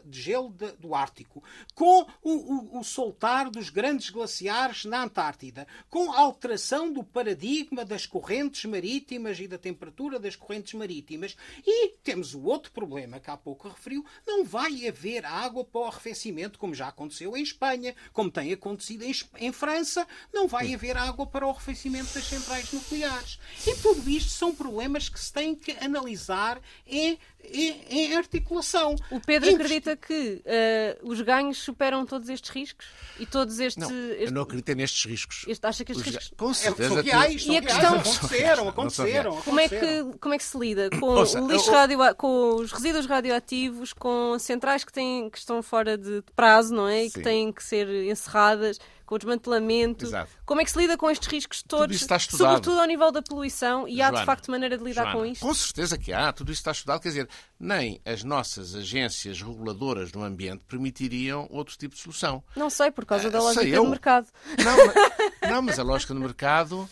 degelo 0.05 0.55
do 0.79 0.95
Ártico, 0.95 1.43
com 1.75 2.07
o, 2.21 2.31
o, 2.31 2.79
o, 2.79 2.83
soltar 2.83 3.49
dos 3.49 3.69
grandes 3.69 4.09
glaciares 4.09 4.85
na 4.85 5.03
Antártida, 5.03 5.67
com 5.89 6.13
a 6.13 6.19
alteração 6.19 6.91
do 6.91 7.03
paradigma 7.03 7.83
das 7.83 8.05
correntes 8.05 8.63
marítimas 8.63 9.37
e 9.37 9.49
da 9.49 9.57
temperatura 9.57 10.17
das 10.17 10.37
correntes 10.37 10.75
marítimas. 10.75 11.35
E 11.67 11.89
temos 12.01 12.33
o 12.33 12.43
outro 12.43 12.71
problema 12.71 13.19
que 13.19 13.29
há 13.29 13.35
pouco 13.35 13.67
referiu: 13.67 14.05
não 14.25 14.45
vai 14.45 14.87
haver 14.87 15.25
água 15.25 15.65
para 15.65 15.81
o 15.81 15.85
arrefecimento, 15.85 16.57
como 16.57 16.73
já 16.73 16.87
aconteceu 16.87 17.35
em 17.35 17.43
Espanha, 17.43 17.93
como 18.13 18.31
tem 18.31 18.53
acontecido 18.53 19.03
em, 19.03 19.13
em 19.39 19.51
França, 19.51 20.07
não 20.31 20.47
vai 20.47 20.73
haver 20.73 20.95
água 20.95 21.27
para 21.27 21.45
o 21.45 21.49
arrefecimento 21.49 22.13
das 22.13 22.23
centrais 22.23 22.71
nucleares. 22.71 23.39
E 23.67 23.75
tudo 23.81 24.09
isto 24.09 24.29
são 24.29 24.55
problemas 24.55 25.09
que 25.09 25.19
se 25.19 25.33
têm 25.33 25.53
que 25.53 25.71
analisar 25.83 26.61
em 26.87 27.19
em, 27.51 28.15
articulação. 28.15 28.95
O 29.11 29.19
Pedro 29.19 29.49
acredita 29.49 29.95
que 29.95 30.41
uh, 30.45 31.09
os 31.09 31.21
ganhos 31.21 31.57
superam 31.57 32.05
todos 32.05 32.29
estes 32.29 32.49
riscos? 32.49 32.85
E 33.19 33.25
todos 33.25 33.59
estes. 33.59 33.77
Não, 33.77 33.89
este... 34.11 34.23
eu 34.23 34.31
não 34.31 34.41
acredito 34.41 34.75
nestes 34.75 35.05
riscos. 35.05 35.45
Este, 35.47 35.65
acha 35.65 35.85
que 35.85 35.91
estes 35.91 36.07
os... 36.07 36.15
riscos. 36.15 36.37
Com 36.37 36.51
é, 36.51 36.53
certeza. 36.53 36.99
É, 36.99 37.01
reais, 37.03 37.45
e 37.45 37.57
a 37.57 37.61
questão. 37.61 37.99
Aconteceram, 37.99 38.69
aconteceram. 38.69 39.41
Como 39.41 39.59
é, 39.59 39.69
que, 39.69 40.03
como 40.19 40.33
é 40.33 40.37
que 40.37 40.43
se 40.43 40.57
lida 40.57 40.89
com, 40.99 41.05
Ouça, 41.05 41.41
o 41.41 41.51
lixo 41.51 41.69
eu... 41.69 41.73
radio... 41.73 42.15
com 42.15 42.55
os 42.55 42.71
resíduos 42.71 43.05
radioativos, 43.05 43.93
com 43.93 44.37
centrais 44.39 44.83
que, 44.83 44.91
têm, 44.91 45.29
que 45.29 45.37
estão 45.37 45.61
fora 45.61 45.97
de 45.97 46.23
prazo, 46.35 46.73
não 46.73 46.87
é? 46.87 47.05
E 47.05 47.11
que 47.11 47.21
têm 47.21 47.51
que 47.51 47.63
ser 47.63 47.87
encerradas? 48.05 48.79
Com 49.13 49.15
o 49.15 49.19
desmantelamento. 49.19 50.05
Exato. 50.05 50.31
Como 50.45 50.61
é 50.61 50.65
que 50.65 50.71
se 50.71 50.77
lida 50.77 50.97
com 50.97 51.09
estes 51.09 51.27
riscos 51.27 51.61
todos, 51.61 51.99
sobretudo 52.29 52.79
ao 52.79 52.87
nível 52.87 53.11
da 53.11 53.21
poluição, 53.21 53.87
e 53.87 53.97
Joana, 53.97 54.17
há 54.17 54.21
de 54.21 54.25
facto 54.25 54.49
maneira 54.49 54.77
de 54.77 54.83
lidar 54.83 55.03
Joana, 55.03 55.19
com 55.19 55.25
isto? 55.25 55.41
Com 55.41 55.53
certeza 55.53 55.97
que 55.97 56.11
há, 56.11 56.33
tudo 56.33 56.51
isso 56.51 56.61
está 56.61 56.71
estudado. 56.71 56.99
Quer 57.01 57.09
dizer, 57.09 57.29
nem 57.59 58.01
as 58.05 58.23
nossas 58.23 58.73
agências 58.73 59.41
reguladoras 59.41 60.11
no 60.11 60.23
ambiente 60.23 60.65
permitiriam 60.65 61.47
outro 61.51 61.77
tipo 61.77 61.95
de 61.95 62.01
solução. 62.01 62.43
Não 62.55 62.69
sei, 62.69 62.89
por 62.89 63.05
causa 63.05 63.29
da 63.29 63.39
uh, 63.39 63.43
lógica 63.43 63.75
do 63.75 63.87
mercado. 63.87 64.27
Não, 64.63 64.77
mas, 64.77 65.51
não, 65.51 65.61
mas 65.61 65.79
a 65.79 65.83
lógica 65.83 66.13
do 66.13 66.19
mercado 66.19 66.89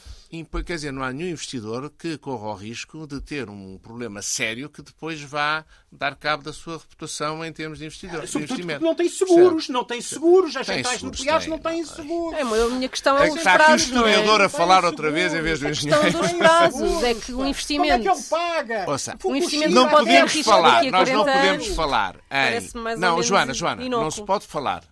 quer 0.65 0.75
dizer, 0.75 0.93
não 0.93 1.03
há 1.03 1.11
nenhum 1.11 1.31
investidor 1.31 1.91
que 1.97 2.17
corra 2.17 2.47
o 2.47 2.53
risco 2.53 3.05
de 3.05 3.19
ter 3.19 3.49
um 3.49 3.77
problema 3.77 4.21
sério 4.21 4.69
que 4.69 4.81
depois 4.81 5.21
vá 5.21 5.65
dar 5.91 6.15
cabo 6.15 6.41
da 6.41 6.53
sua 6.53 6.77
reputação 6.77 7.43
em 7.43 7.51
termos 7.51 7.79
de, 7.79 7.85
investidor, 7.85 8.23
é, 8.23 8.25
de 8.25 8.37
investimento. 8.37 8.81
Não 8.81 8.95
tem 8.95 9.09
seguros, 9.09 9.65
certo. 9.65 9.73
não 9.73 9.83
tem 9.83 9.99
seguros, 9.99 10.55
as 10.55 10.65
centrais 10.65 11.03
nucleares 11.03 11.47
não 11.47 11.59
têm 11.59 11.85
seguros. 11.85 12.39
É, 12.39 12.41
a 12.43 12.69
minha 12.69 12.87
questão 12.87 13.17
é, 13.17 13.27
é 13.27 13.31
os 13.31 13.35
Está 13.35 13.55
aqui 13.55 13.71
o 13.73 13.75
historiador 13.75 14.41
é? 14.41 14.45
a 14.45 14.49
falar 14.49 14.85
outra 14.85 15.11
vez 15.11 15.33
em 15.33 15.41
vez 15.41 15.59
do 15.59 15.67
engenheiro. 15.67 15.99
A 15.99 16.03
questão 16.05 16.21
dos 16.21 16.31
prazos 16.33 17.03
é 17.03 17.13
que 17.13 17.33
o 17.33 17.45
investimento... 17.45 17.89
Como 17.89 18.09
é 18.09 18.13
que 18.13 18.19
ele 18.19 18.27
paga? 18.29 18.89
Ouça, 18.89 19.17
o 19.21 19.35
investimento 19.35 19.73
não 19.73 19.89
podemos 19.89 20.33
falar, 20.41 20.83
nós 20.85 21.09
não 21.09 21.25
podemos 21.25 21.67
falar 21.67 22.15
em... 22.31 22.97
Não, 22.97 23.21
Joana, 23.21 23.53
Joana, 23.53 23.89
não 23.89 24.09
se 24.09 24.23
pode 24.23 24.47
falar 24.47 24.83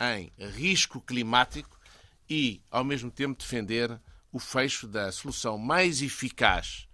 em 0.00 0.32
risco 0.38 1.00
climático 1.00 1.76
e, 2.30 2.62
ao 2.70 2.84
mesmo 2.84 3.10
tempo, 3.10 3.36
defender 3.36 4.00
o 4.34 4.38
fecho 4.40 4.88
da 4.88 5.12
solução 5.12 5.56
mais 5.56 6.02
eficaz 6.02 6.88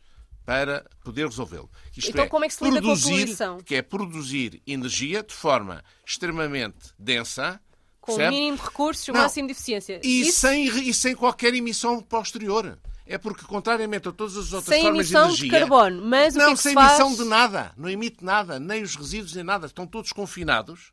para 0.45 0.85
poder 1.03 1.27
resolvê-lo. 1.27 1.71
Isto 1.97 2.11
então, 2.11 2.25
é, 2.25 2.29
como 2.29 2.45
é 2.45 2.49
que 2.49 2.55
se 2.55 2.63
lida 2.63 2.83
produzir, 2.83 3.37
com 3.39 3.45
a 3.45 3.63
Que 3.63 3.75
é 3.77 3.83
produzir 3.83 4.63
energia 4.67 5.23
de 5.23 5.33
forma 5.33 5.83
extremamente 6.07 6.93
densa, 6.99 7.59
com 7.99 8.13
Com 8.13 8.13
o 8.13 8.17
Percebe? 8.17 8.37
mínimo 8.37 8.57
de 8.59 8.63
recursos 8.63 9.09
e 9.09 9.11
o 9.11 9.15
Não. 9.15 9.23
máximo 9.23 9.47
de 9.49 9.53
eficiência. 9.53 10.01
E, 10.05 10.21
Isso, 10.21 10.41
sem, 10.41 10.67
e 10.67 10.93
sem 10.93 11.15
qualquer 11.17 11.55
emissão 11.55 12.03
posterior. 12.03 12.79
É 13.07 13.17
porque, 13.17 13.45
contrariamente 13.47 14.07
a 14.09 14.13
todas 14.13 14.37
as 14.37 14.53
outras 14.53 14.65
sem 14.75 14.83
formas 14.83 15.07
emissão 15.11 15.29
de 15.31 15.37
de, 15.37 15.47
energia... 15.47 15.61
carbono. 15.61 16.03
Mas 16.05 16.35
o 16.35 16.39
que 16.39 16.45
não, 16.45 16.53
é 16.53 16.55
que 16.57 16.63
sem 16.63 16.71
se 16.73 16.75
faz? 16.75 17.01
emissão 17.01 17.25
de 17.25 17.25
nada. 17.31 17.73
Não 17.77 17.89
emite 17.89 18.23
nada. 18.23 18.61
Nem 18.61 18.83
os 18.83 18.95
resíduos, 18.97 19.35
nem 19.35 19.45
nada. 19.45 19.67
Estão 19.67 19.87
todos 19.87 20.13
confinados 20.13 20.93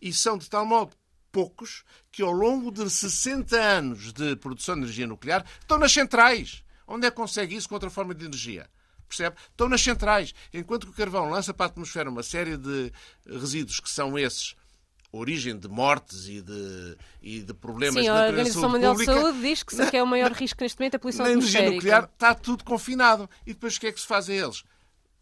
e 0.00 0.12
são 0.12 0.38
de 0.38 0.48
tal 0.48 0.64
modo 0.64 0.92
poucos 1.30 1.84
que 2.10 2.22
ao 2.22 2.32
longo 2.32 2.70
de 2.70 2.88
60 2.88 3.56
anos 3.56 4.12
de 4.12 4.36
produção 4.36 4.74
de 4.74 4.82
energia 4.82 5.06
nuclear 5.06 5.44
estão 5.60 5.78
nas 5.78 5.92
centrais. 5.92 6.62
Onde 6.86 7.06
é 7.06 7.10
que 7.10 7.16
consegue 7.16 7.54
isso 7.54 7.68
com 7.68 7.74
outra 7.74 7.90
forma 7.90 8.14
de 8.14 8.24
energia? 8.24 8.68
Percebe? 9.06 9.36
Estão 9.50 9.68
nas 9.68 9.82
centrais. 9.82 10.34
Enquanto 10.52 10.86
que 10.86 10.92
o 10.92 10.96
carvão 10.96 11.30
lança 11.30 11.54
para 11.54 11.66
a 11.66 11.68
atmosfera 11.68 12.10
uma 12.10 12.22
série 12.22 12.56
de 12.56 12.92
resíduos 13.26 13.80
que 13.80 13.88
são 13.88 14.18
esses 14.18 14.54
origem 15.10 15.58
de 15.58 15.68
mortes 15.68 16.28
e 16.28 16.42
de, 16.42 16.96
e 17.22 17.40
de 17.40 17.54
problemas 17.54 17.94
Sim, 17.94 18.02
de 18.02 18.08
a 18.08 18.26
Organização 18.26 18.70
Mundial 18.70 18.94
de 18.94 19.04
Saúde 19.06 19.40
diz 19.40 19.62
que, 19.62 19.74
sim, 19.74 19.86
que 19.86 19.96
é 19.96 20.02
o 20.02 20.06
maior 20.06 20.32
risco 20.32 20.62
neste 20.62 20.78
momento 20.78 20.96
a 20.96 20.98
poluição 20.98 21.24
na 21.24 21.32
energia 21.32 21.60
atmosférica. 21.60 21.76
nuclear 21.76 22.10
está 22.12 22.34
tudo 22.34 22.64
confinado. 22.64 23.28
E 23.46 23.54
depois 23.54 23.76
o 23.76 23.80
que 23.80 23.86
é 23.86 23.92
que 23.92 24.00
se 24.00 24.06
faz 24.06 24.28
a 24.28 24.34
eles? 24.34 24.62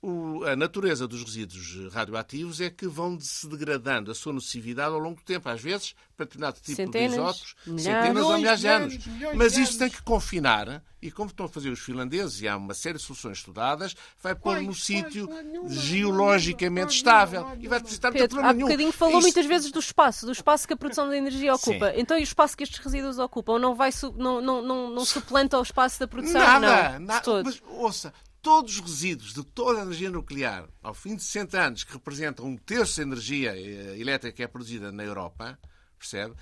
O- 0.02 0.44
a 0.44 0.54
natureza 0.54 1.08
dos 1.08 1.24
resíduos 1.24 1.92
radioativos 1.92 2.60
é 2.60 2.70
que 2.70 2.86
vão 2.86 3.18
se 3.18 3.48
degradando 3.48 4.10
a 4.10 4.14
sua 4.14 4.32
nocividade 4.32 4.92
ao 4.94 5.00
longo 5.00 5.16
do 5.16 5.22
tempo. 5.24 5.48
Às 5.48 5.60
vezes, 5.60 5.94
para 6.16 6.26
determinado 6.26 6.60
tipo 6.60 6.76
Centenas, 6.76 7.10
de 7.12 7.16
isótopos, 7.18 7.54
milhares. 7.66 7.82
centenas 8.06 8.24
ou 8.24 8.36
milhares 8.36 8.60
de 8.60 8.66
Milhões, 8.66 8.92
anos. 8.92 9.06
milhões 9.06 9.36
Mas 9.36 9.56
isto 9.56 9.78
tem 9.78 9.90
que 9.90 10.02
confinar, 10.02 10.82
e 11.02 11.10
como 11.10 11.30
estão 11.30 11.46
a 11.46 11.48
fazer 11.48 11.70
os 11.70 11.80
finlandeses, 11.80 12.40
e 12.42 12.46
há 12.46 12.56
uma 12.56 12.74
série 12.74 12.98
de 12.98 13.04
soluções 13.04 13.38
estudadas, 13.38 13.96
vai 14.22 14.34
pôr 14.34 14.60
no 14.62 14.74
sítio 14.74 15.28
geologicamente 15.66 16.94
estável. 16.94 17.46
E 17.58 17.66
vai 17.66 17.80
precisar 17.80 18.10
de 18.10 18.18
problema 18.18 18.48
há 18.48 18.52
nenhum. 18.52 18.66
bocadinho 18.66 18.92
falou 18.92 19.14
Isto- 19.14 19.22
muitas 19.22 19.46
vezes 19.46 19.70
do 19.72 19.78
espaço, 19.80 20.26
do 20.26 20.32
espaço 20.32 20.66
que 20.66 20.74
a 20.74 20.76
produção 20.76 21.08
de 21.08 21.16
energia 21.16 21.54
ocupa. 21.54 21.90
Sim. 21.92 22.00
Então, 22.00 22.16
e 22.16 22.20
o 22.20 22.22
espaço 22.24 22.56
que 22.56 22.62
estes 22.62 22.78
resíduos 22.78 23.18
ocupam 23.18 23.58
não, 23.58 23.74
vai 23.74 23.90
su- 23.92 24.14
não, 24.16 24.40
não, 24.40 24.62
não, 24.62 24.90
não 24.90 25.04
suplanta 25.04 25.58
o 25.58 25.62
espaço 25.62 25.98
da 26.00 26.06
produção? 26.06 26.40
Nada, 26.40 26.98
não, 26.98 27.06
nada. 27.06 27.42
Mas, 27.44 27.62
ouça, 27.68 28.12
todos 28.46 28.78
os 28.78 28.80
resíduos 28.80 29.34
de 29.34 29.42
toda 29.42 29.80
a 29.80 29.82
energia 29.82 30.08
nuclear, 30.08 30.68
ao 30.80 30.94
fim 30.94 31.16
de 31.16 31.24
60 31.24 31.60
anos, 31.60 31.82
que 31.82 31.92
representam 31.92 32.46
um 32.46 32.56
terço 32.56 32.98
da 32.98 33.02
energia 33.02 33.50
eh, 33.56 33.98
elétrica 33.98 34.36
que 34.36 34.40
é 34.40 34.46
produzida 34.46 34.92
na 34.92 35.02
Europa, 35.02 35.58
percebe? 35.98 36.32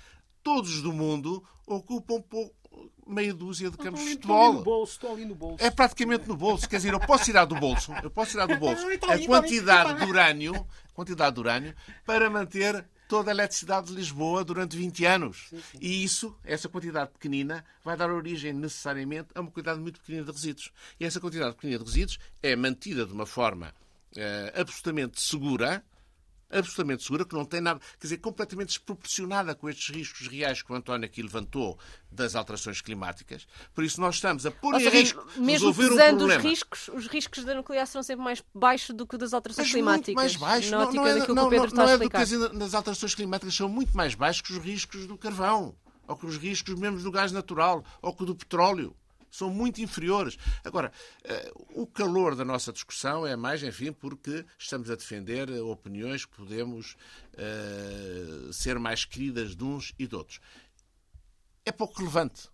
Todos 0.43 0.83
do 0.83 0.93
mundo 0.93 1.43
ocupam 1.65 2.21
pouco, 2.21 2.55
meia 3.07 3.33
dúzia 3.33 3.71
de 3.71 3.77
campos 3.77 4.01
de 4.01 4.05
ali 4.05 4.15
no 4.17 4.21
futebol. 4.21 4.63
bolso, 4.63 4.93
estou 4.93 5.13
ali 5.13 5.25
no 5.25 5.33
bolso. 5.33 5.63
É 5.63 5.71
praticamente 5.71 6.27
no 6.27 6.37
bolso. 6.37 6.69
Quer 6.69 6.75
dizer, 6.75 6.93
eu 6.93 6.99
posso 6.99 7.23
tirar 7.23 7.45
do 7.45 7.55
bolso, 7.55 7.91
eu 8.03 8.11
posso 8.11 8.29
tirar 8.29 8.45
do 8.45 8.57
bolso 8.61 8.85
ali, 8.85 8.99
a 9.01 9.25
quantidade 9.25 9.99
de 9.99 10.05
urânio, 10.05 10.67
quantidade 10.93 11.33
de 11.33 11.39
urânio 11.39 11.75
para 12.05 12.29
manter 12.29 12.87
toda 13.07 13.31
a 13.31 13.33
eletricidade 13.33 13.87
de 13.87 13.93
Lisboa 13.93 14.43
durante 14.43 14.75
20 14.75 15.05
anos. 15.05 15.51
E 15.79 16.03
isso, 16.03 16.35
essa 16.43 16.67
quantidade 16.69 17.11
pequenina, 17.11 17.63
vai 17.83 17.95
dar 17.95 18.09
origem 18.09 18.53
necessariamente 18.53 19.29
a 19.35 19.41
uma 19.41 19.51
quantidade 19.51 19.79
muito 19.79 19.99
pequenina 19.99 20.25
de 20.25 20.31
resíduos. 20.31 20.71
E 20.99 21.05
essa 21.05 21.19
quantidade 21.19 21.55
pequenina 21.55 21.79
de 21.79 21.85
resíduos 21.85 22.19
é 22.41 22.55
mantida 22.55 23.05
de 23.05 23.13
uma 23.13 23.25
forma 23.25 23.73
eh, 24.15 24.53
absolutamente 24.55 25.21
segura, 25.21 25.83
absolutamente 26.57 27.03
segura, 27.03 27.25
que 27.25 27.33
não 27.35 27.45
tem 27.45 27.61
nada, 27.61 27.79
quer 27.99 28.07
dizer, 28.07 28.17
completamente 28.17 28.67
desproporcionada 28.69 29.53
com 29.55 29.69
estes 29.69 29.93
riscos 29.95 30.27
reais 30.27 30.61
que 30.61 30.71
o 30.71 30.75
António 30.75 31.05
aqui 31.05 31.21
levantou 31.21 31.77
das 32.11 32.35
alterações 32.35 32.81
climáticas. 32.81 33.45
Por 33.73 33.83
isso 33.83 33.99
nós 33.99 34.15
estamos 34.15 34.45
a 34.45 34.51
pôr 34.51 34.73
Ou 34.73 34.79
em 34.79 34.83
seja, 34.83 34.95
risco 34.97 35.25
mesmo 35.37 35.69
resolver 35.69 35.85
um 35.85 35.89
pesando 35.97 36.11
os 36.13 36.17
problema. 36.17 36.41
riscos, 36.41 36.87
os 36.89 37.07
riscos 37.07 37.43
da 37.43 37.55
nuclear 37.55 37.85
serão 37.87 38.03
sempre 38.03 38.23
mais 38.23 38.43
baixos 38.53 38.95
do 38.95 39.05
que 39.05 39.17
das 39.17 39.33
alterações 39.33 39.67
Mas 39.67 39.73
climáticas. 39.73 40.15
muito 40.15 40.39
mais 40.39 40.53
baixo. 40.61 40.71
Na 40.71 40.85
Não, 40.85 40.91
não 40.93 41.07
é, 41.07 41.15
não, 41.15 41.25
que 41.25 41.31
o 41.31 41.35
Pedro 41.49 41.57
não, 41.57 41.65
está 41.65 41.83
não 41.83 41.89
é 41.89 41.97
do 41.97 42.09
que 42.09 42.17
as, 42.17 42.31
nas 42.53 42.73
alterações 42.73 43.15
climáticas 43.15 43.53
são 43.55 43.67
muito 43.69 43.95
mais 43.95 44.15
baixos 44.15 44.41
que 44.41 44.53
os 44.53 44.63
riscos 44.63 45.05
do 45.07 45.17
carvão, 45.17 45.75
ou 46.07 46.15
que 46.15 46.25
os 46.25 46.37
riscos 46.37 46.75
mesmo 46.75 46.99
do 47.01 47.11
gás 47.11 47.31
natural, 47.31 47.83
ou 48.01 48.13
que 48.15 48.25
do 48.25 48.35
petróleo. 48.35 48.95
São 49.35 49.49
muito 49.49 49.81
inferiores. 49.81 50.37
Agora, 50.63 50.93
eh, 51.25 51.51
o 51.73 51.85
calor 51.85 52.35
da 52.35 52.45
nossa 52.45 52.71
discussão 52.71 53.27
é 53.27 53.35
mais, 53.35 53.61
enfim, 53.61 53.91
porque 53.91 54.45
estamos 54.57 54.89
a 54.89 54.95
defender 54.95 55.51
opiniões 55.61 56.23
que 56.23 56.33
podemos 56.37 56.95
eh, 57.33 58.49
ser 58.53 58.79
mais 58.79 59.03
queridas 59.03 59.53
de 59.53 59.63
uns 59.65 59.93
e 59.99 60.07
de 60.07 60.15
outros. 60.15 60.39
É 61.65 61.71
pouco 61.71 61.97
relevante. 61.97 62.49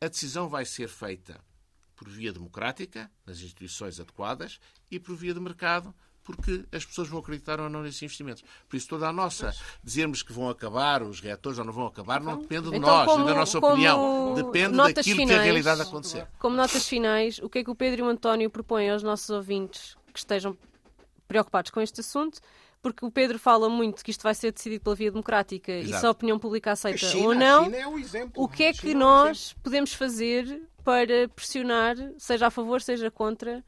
A 0.00 0.08
decisão 0.08 0.48
vai 0.48 0.64
ser 0.64 0.88
feita 0.88 1.40
por 1.94 2.08
via 2.08 2.32
democrática, 2.32 3.08
nas 3.24 3.38
instituições 3.38 4.00
adequadas, 4.00 4.58
e 4.90 4.98
por 4.98 5.14
via 5.14 5.32
de 5.32 5.38
mercado, 5.38 5.94
porque 6.24 6.64
as 6.72 6.84
pessoas 6.84 7.06
vão 7.08 7.20
acreditar 7.20 7.60
ou 7.60 7.68
não 7.68 7.82
nesses 7.82 8.02
investimentos. 8.02 8.42
Por 8.68 8.76
isso, 8.76 8.88
toda 8.88 9.06
a 9.08 9.12
nossa, 9.12 9.54
dizermos 9.82 10.22
que 10.22 10.32
vão 10.32 10.48
acabar 10.48 11.02
os 11.02 11.20
reatores 11.20 11.58
ou 11.58 11.64
não 11.64 11.72
vão 11.72 11.86
acabar, 11.86 12.20
não 12.20 12.38
depende 12.38 12.70
de 12.70 12.76
Então, 12.76 12.80
nós, 12.88 13.06
como- 13.10 13.24
da 13.26 13.34
nossa 13.34 13.58
opinião. 13.58 14.32
Depende 14.34 14.76
daquilo 14.76 14.94
que 15.02 15.22
a 15.22 15.26
finais- 15.26 15.42
realidade 15.42 15.82
acontecer. 15.82 16.26
Como 16.38 16.56
notas 16.56 16.88
finais, 16.88 17.38
o 17.38 17.48
que 17.48 17.58
é 17.58 17.64
que 17.64 17.70
o 17.70 17.74
Pedro 17.74 18.00
e 18.00 18.02
o 18.02 18.08
António 18.08 18.48
propõem 18.50 18.90
aos 18.90 19.02
nossos 19.02 19.28
ouvintes 19.30 19.96
que 20.12 20.18
estejam 20.18 20.56
preocupados 21.28 21.70
com 21.70 21.80
este 21.80 22.00
assunto? 22.00 22.40
Porque 22.82 23.04
o 23.04 23.10
Pedro 23.10 23.38
fala 23.38 23.68
muito 23.68 24.04
que 24.04 24.10
isto 24.10 24.22
vai 24.22 24.34
ser 24.34 24.52
decidido 24.52 24.82
pela 24.84 24.94
via 24.96 25.10
democrática 25.10 25.72
e 25.72 25.80
Exato. 25.84 26.00
se 26.00 26.06
a 26.06 26.10
opinião 26.10 26.38
pública 26.38 26.70
A 26.70 26.72
aceita 26.74 26.98
China, 27.06 27.24
ou 27.24 27.30
a 27.30 27.34
não. 27.34 27.64
China 27.64 27.76
é 27.78 27.86
o 27.86 27.98
exemplo. 27.98 28.42
O 28.42 28.46
que 28.48 28.64
é 28.64 28.72
que 28.72 28.80
China 28.80 28.92
é 28.92 28.96
o 28.96 28.98
nós 28.98 29.54
podemos 29.62 29.94
fazer 29.94 30.62
para 30.84 31.26
pressionar, 31.34 31.96
seja 32.18 32.46
a 32.48 32.50
favor, 32.50 32.82
seja 32.82 33.10
contra, 33.10 33.64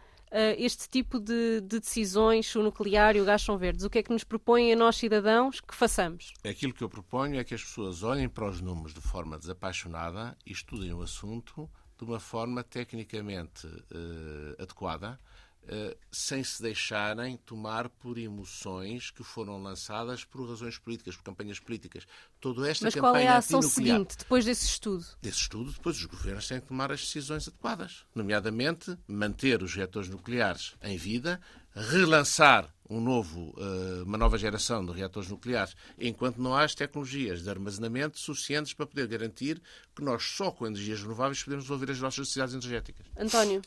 este 0.58 0.88
tipo 0.88 1.18
de, 1.18 1.60
de 1.60 1.80
decisões, 1.80 2.54
o 2.54 2.62
nuclear 2.62 3.16
e 3.16 3.20
o 3.20 3.24
gás 3.24 3.42
são 3.42 3.56
verdes? 3.56 3.84
O 3.84 3.90
que 3.90 3.98
é 3.98 4.02
que 4.02 4.12
nos 4.12 4.24
propõem 4.24 4.72
a 4.72 4.76
nós, 4.76 4.96
cidadãos, 4.96 5.60
que 5.60 5.74
façamos? 5.74 6.32
Aquilo 6.44 6.72
que 6.72 6.82
eu 6.82 6.88
proponho 6.88 7.38
é 7.38 7.44
que 7.44 7.54
as 7.54 7.62
pessoas 7.62 8.02
olhem 8.02 8.28
para 8.28 8.48
os 8.48 8.60
números 8.60 8.94
de 8.94 9.00
forma 9.00 9.38
desapaixonada 9.38 10.36
e 10.44 10.52
estudem 10.52 10.92
o 10.92 11.02
assunto 11.02 11.68
de 11.98 12.04
uma 12.04 12.20
forma 12.20 12.62
tecnicamente 12.62 13.66
eh, 13.90 14.62
adequada, 14.62 15.18
eh, 15.18 15.35
sem 16.10 16.42
se 16.44 16.62
deixarem 16.62 17.36
tomar 17.38 17.88
por 17.88 18.18
emoções 18.18 19.10
que 19.10 19.24
foram 19.24 19.62
lançadas 19.62 20.24
por 20.24 20.48
razões 20.48 20.78
políticas, 20.78 21.16
por 21.16 21.24
campanhas 21.24 21.58
políticas. 21.58 22.06
Toda 22.40 22.68
esta 22.68 22.84
Mas 22.86 22.94
campanha 22.94 23.12
qual 23.12 23.22
é 23.22 23.28
a 23.28 23.36
ação 23.38 23.62
seguinte, 23.62 24.16
depois 24.18 24.44
desse 24.44 24.66
estudo? 24.66 25.04
desse 25.20 25.38
estudo, 25.38 25.72
depois 25.72 25.96
os 25.96 26.04
governos 26.04 26.46
têm 26.46 26.60
que 26.60 26.66
tomar 26.66 26.92
as 26.92 27.00
decisões 27.00 27.48
adequadas, 27.48 28.04
nomeadamente 28.14 28.96
manter 29.08 29.62
os 29.62 29.74
reatores 29.74 30.08
nucleares 30.08 30.74
em 30.82 30.96
vida, 30.96 31.40
relançar 31.74 32.72
um 32.88 33.00
novo, 33.00 33.54
eh, 33.58 34.02
uma 34.04 34.16
nova 34.16 34.38
geração 34.38 34.84
de 34.84 34.92
reatores 34.92 35.28
nucleares, 35.28 35.74
enquanto 35.98 36.40
não 36.40 36.54
há 36.54 36.62
as 36.62 36.74
tecnologias 36.74 37.42
de 37.42 37.50
armazenamento 37.50 38.18
suficientes 38.18 38.72
para 38.72 38.86
poder 38.86 39.08
garantir 39.08 39.60
que 39.94 40.02
nós 40.02 40.22
só 40.22 40.50
com 40.50 40.66
energias 40.66 41.02
renováveis 41.02 41.42
podemos 41.42 41.64
resolver 41.64 41.90
as 41.90 42.00
nossas 42.00 42.20
necessidades 42.20 42.54
energéticas. 42.54 43.06
António, 43.16 43.60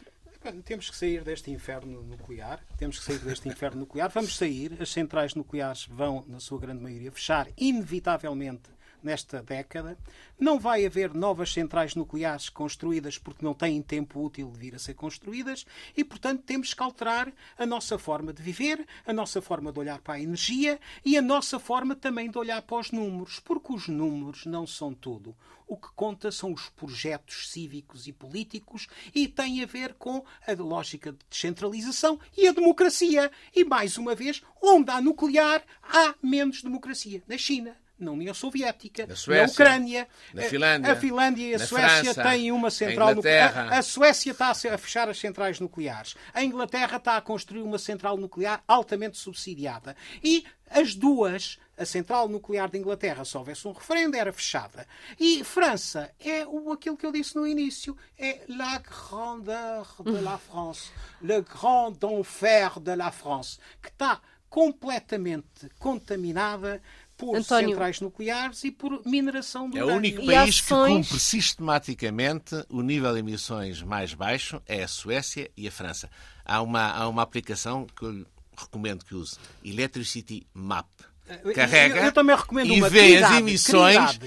Temos 0.63 0.89
que 0.89 0.95
sair 0.95 1.23
deste 1.23 1.51
inferno 1.51 2.01
nuclear. 2.01 2.63
Temos 2.77 2.99
que 2.99 3.05
sair 3.05 3.19
deste 3.19 3.49
inferno 3.49 3.81
nuclear. 3.81 4.09
Vamos 4.09 4.37
sair. 4.37 4.77
As 4.81 4.89
centrais 4.89 5.35
nucleares 5.35 5.85
vão, 5.87 6.23
na 6.27 6.39
sua 6.39 6.59
grande 6.59 6.81
maioria, 6.81 7.11
fechar 7.11 7.49
inevitavelmente 7.57 8.69
nesta 9.03 9.41
década. 9.41 9.97
Não 10.39 10.59
vai 10.59 10.85
haver 10.85 11.13
novas 11.13 11.51
centrais 11.51 11.95
nucleares 11.95 12.49
construídas 12.49 13.17
porque 13.17 13.43
não 13.43 13.53
têm 13.53 13.81
tempo 13.81 14.23
útil 14.23 14.51
de 14.51 14.59
vir 14.59 14.75
a 14.75 14.79
ser 14.79 14.93
construídas 14.93 15.65
e, 15.95 16.03
portanto, 16.03 16.43
temos 16.43 16.73
que 16.73 16.83
alterar 16.83 17.31
a 17.57 17.65
nossa 17.65 17.97
forma 17.97 18.33
de 18.33 18.41
viver, 18.41 18.85
a 19.05 19.13
nossa 19.13 19.41
forma 19.41 19.71
de 19.71 19.79
olhar 19.79 19.99
para 19.99 20.15
a 20.15 20.21
energia 20.21 20.79
e 21.03 21.17
a 21.17 21.21
nossa 21.21 21.59
forma 21.59 21.95
também 21.95 22.29
de 22.29 22.37
olhar 22.37 22.61
para 22.61 22.77
os 22.77 22.91
números, 22.91 23.39
porque 23.39 23.73
os 23.73 23.87
números 23.87 24.45
não 24.45 24.65
são 24.65 24.93
tudo. 24.93 25.35
O 25.69 25.77
que 25.77 25.89
conta 25.95 26.31
são 26.31 26.51
os 26.51 26.67
projetos 26.69 27.51
cívicos 27.51 28.07
e 28.07 28.11
políticos 28.11 28.87
e 29.13 29.27
tem 29.27 29.61
a 29.61 29.67
ver 29.67 29.93
com 29.93 30.25
a 30.47 30.53
lógica 30.53 31.11
de 31.11 31.19
descentralização 31.29 32.19
e 32.35 32.47
a 32.47 32.51
democracia. 32.51 33.31
E, 33.55 33.63
mais 33.63 33.95
uma 33.95 34.15
vez, 34.15 34.41
onde 34.59 34.89
há 34.89 34.99
nuclear, 34.99 35.63
há 35.83 36.15
menos 36.23 36.63
democracia. 36.63 37.21
Na 37.27 37.37
China, 37.37 37.77
na 37.99 38.11
União 38.11 38.33
Soviética, 38.33 39.05
Na 39.05 39.15
Suécia, 39.15 39.45
na 39.45 39.51
Ucrânia, 39.51 40.07
na 40.33 40.41
a- 40.41 40.45
Finlândia, 40.49 40.91
a 40.91 40.95
Finlândia 40.95 41.43
e 41.49 41.55
a 41.55 41.57
na 41.59 41.65
Suécia 41.65 42.13
França, 42.13 42.23
têm 42.29 42.51
uma 42.51 42.69
central 42.71 43.13
nuclear. 43.15 43.73
A 43.73 43.81
Suécia 43.81 44.31
está 44.31 44.49
a 44.51 44.77
fechar 44.77 45.09
as 45.09 45.19
centrais 45.19 45.59
nucleares. 45.59 46.15
A 46.33 46.43
Inglaterra 46.43 46.97
está 46.97 47.17
a 47.17 47.21
construir 47.21 47.61
uma 47.61 47.77
central 47.77 48.17
nuclear 48.17 48.63
altamente 48.67 49.17
subsidiada. 49.17 49.95
E 50.23 50.45
as 50.69 50.93
duas, 50.95 51.57
a 51.77 51.83
central 51.83 52.27
nuclear 52.29 52.69
de 52.69 52.77
Inglaterra, 52.77 53.25
se 53.25 53.35
houvesse 53.37 53.67
um 53.67 53.71
referendo, 53.71 54.15
era 54.15 54.31
fechada. 54.31 54.87
E 55.19 55.43
França 55.43 56.11
é 56.19 56.45
o, 56.45 56.71
aquilo 56.71 56.95
que 56.95 57.05
eu 57.05 57.11
disse 57.11 57.35
no 57.35 57.47
início, 57.47 57.97
é 58.17 58.41
la 58.47 58.77
grandeur 58.79 59.87
de 60.03 60.21
la 60.21 60.37
France, 60.37 60.91
le 61.21 61.41
grand 61.41 61.97
enfer 62.03 62.79
de 62.79 62.95
la 62.95 63.11
France, 63.11 63.57
que 63.81 63.89
está 63.89 64.21
completamente 64.47 65.69
contaminada 65.79 66.81
por 67.19 67.35
António. 67.35 67.69
centrais 67.71 67.99
nucleares 68.01 68.63
e 68.63 68.71
por 68.71 69.01
mineração 69.05 69.69
do 69.69 69.77
É 69.77 69.81
o 69.81 69.87
urânio. 69.87 69.99
único 69.99 70.25
país 70.25 70.59
ações- 70.61 71.05
que 71.07 71.11
cumpre 71.11 71.19
sistematicamente 71.19 72.55
o 72.69 72.81
nível 72.81 73.13
de 73.13 73.19
emissões 73.19 73.81
mais 73.83 74.13
baixo 74.13 74.61
é 74.65 74.81
a 74.83 74.87
Suécia 74.87 75.51
e 75.55 75.67
a 75.67 75.71
França. 75.71 76.09
Há 76.45 76.61
uma, 76.61 76.81
há 76.91 77.07
uma 77.07 77.21
aplicação 77.21 77.85
que 77.85 78.03
eu 78.03 78.11
lhe 78.11 78.25
recomendo 78.57 79.03
que 79.05 79.13
use, 79.15 79.37
Electricity 79.63 80.47
Map. 80.53 80.87
Carrega 81.53 81.97
eu, 81.97 82.03
eu 82.05 82.11
também 82.11 82.35
recomendo 82.35 82.67
e 82.73 82.79
uma 82.79 82.89
vê 82.89 83.17
as 83.17 83.31
emissões 83.37 84.19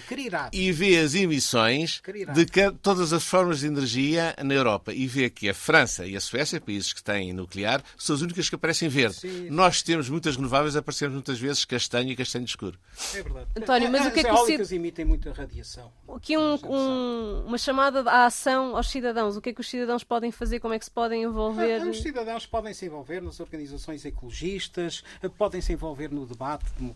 e 0.53 0.73
vê 0.73 0.99
as 0.99 1.15
emissões 1.15 2.03
de 2.35 2.47
todas 2.83 3.13
as 3.13 3.25
formas 3.25 3.61
de 3.61 3.67
energia 3.67 4.35
na 4.43 4.55
Europa 4.55 4.93
e 4.93 5.07
vê 5.07 5.29
que 5.31 5.49
a 5.49 5.55
França 5.55 6.07
e 6.07 6.17
a 6.17 6.21
Suécia, 6.21 6.61
países 6.61 6.93
que 6.93 7.03
têm 7.03 7.33
nuclear, 7.33 7.83
são 7.97 8.15
as 8.15 8.23
únicas 8.23 8.49
que 8.49 8.55
aparecem 8.55 8.89
verde. 8.89 9.17
Sim. 9.17 9.49
Nós 9.51 9.83
temos 9.83 10.09
muitas 10.09 10.37
renováveis, 10.37 10.77
aparecemos 10.77 11.15
muitas 11.15 11.39
vezes 11.39 11.65
castanho 11.65 12.11
e 12.11 12.17
castanho 12.17 12.45
escuro. 12.45 12.79
É 13.15 13.23
verdade. 13.23 13.47
António, 13.57 13.91
mas 13.91 14.07
o 14.07 14.11
que 14.11 14.21
é 14.21 14.23
que 14.25 14.29
As 14.29 14.35
o 14.37 14.39
eólicas 14.43 14.69
Cid- 14.69 14.77
emitem 14.79 15.05
muita 15.05 15.33
radiação. 15.33 15.91
Aqui 16.15 16.37
um- 16.37 16.59
um- 16.65 17.45
uma 17.47 17.59
chamada 17.59 18.01
à 18.11 18.27
ação 18.27 18.77
aos 18.77 18.89
cidadãos. 18.91 19.37
O 19.37 19.41
que 19.41 19.51
é 19.51 19.53
que 19.53 19.61
os 19.61 19.69
cidadãos 19.69 20.05
podem 20.05 20.31
fazer? 20.31 20.61
Como 20.61 20.75
é 20.75 20.79
que 20.79 20.85
se 20.85 20.91
podem 20.91 21.23
envolver? 21.23 21.83
Os 21.87 22.01
cidadãos 22.03 22.47
podem 22.47 22.73
se 22.75 22.87
envolver 22.87 23.21
nas 23.23 23.41
organizações 23.41 24.05
ecologistas, 24.05 25.03
podem 25.39 25.61
se 25.61 25.73
envolver 25.73 26.11
no 26.11 26.27
debate 26.27 26.65
democrático, 26.79 26.92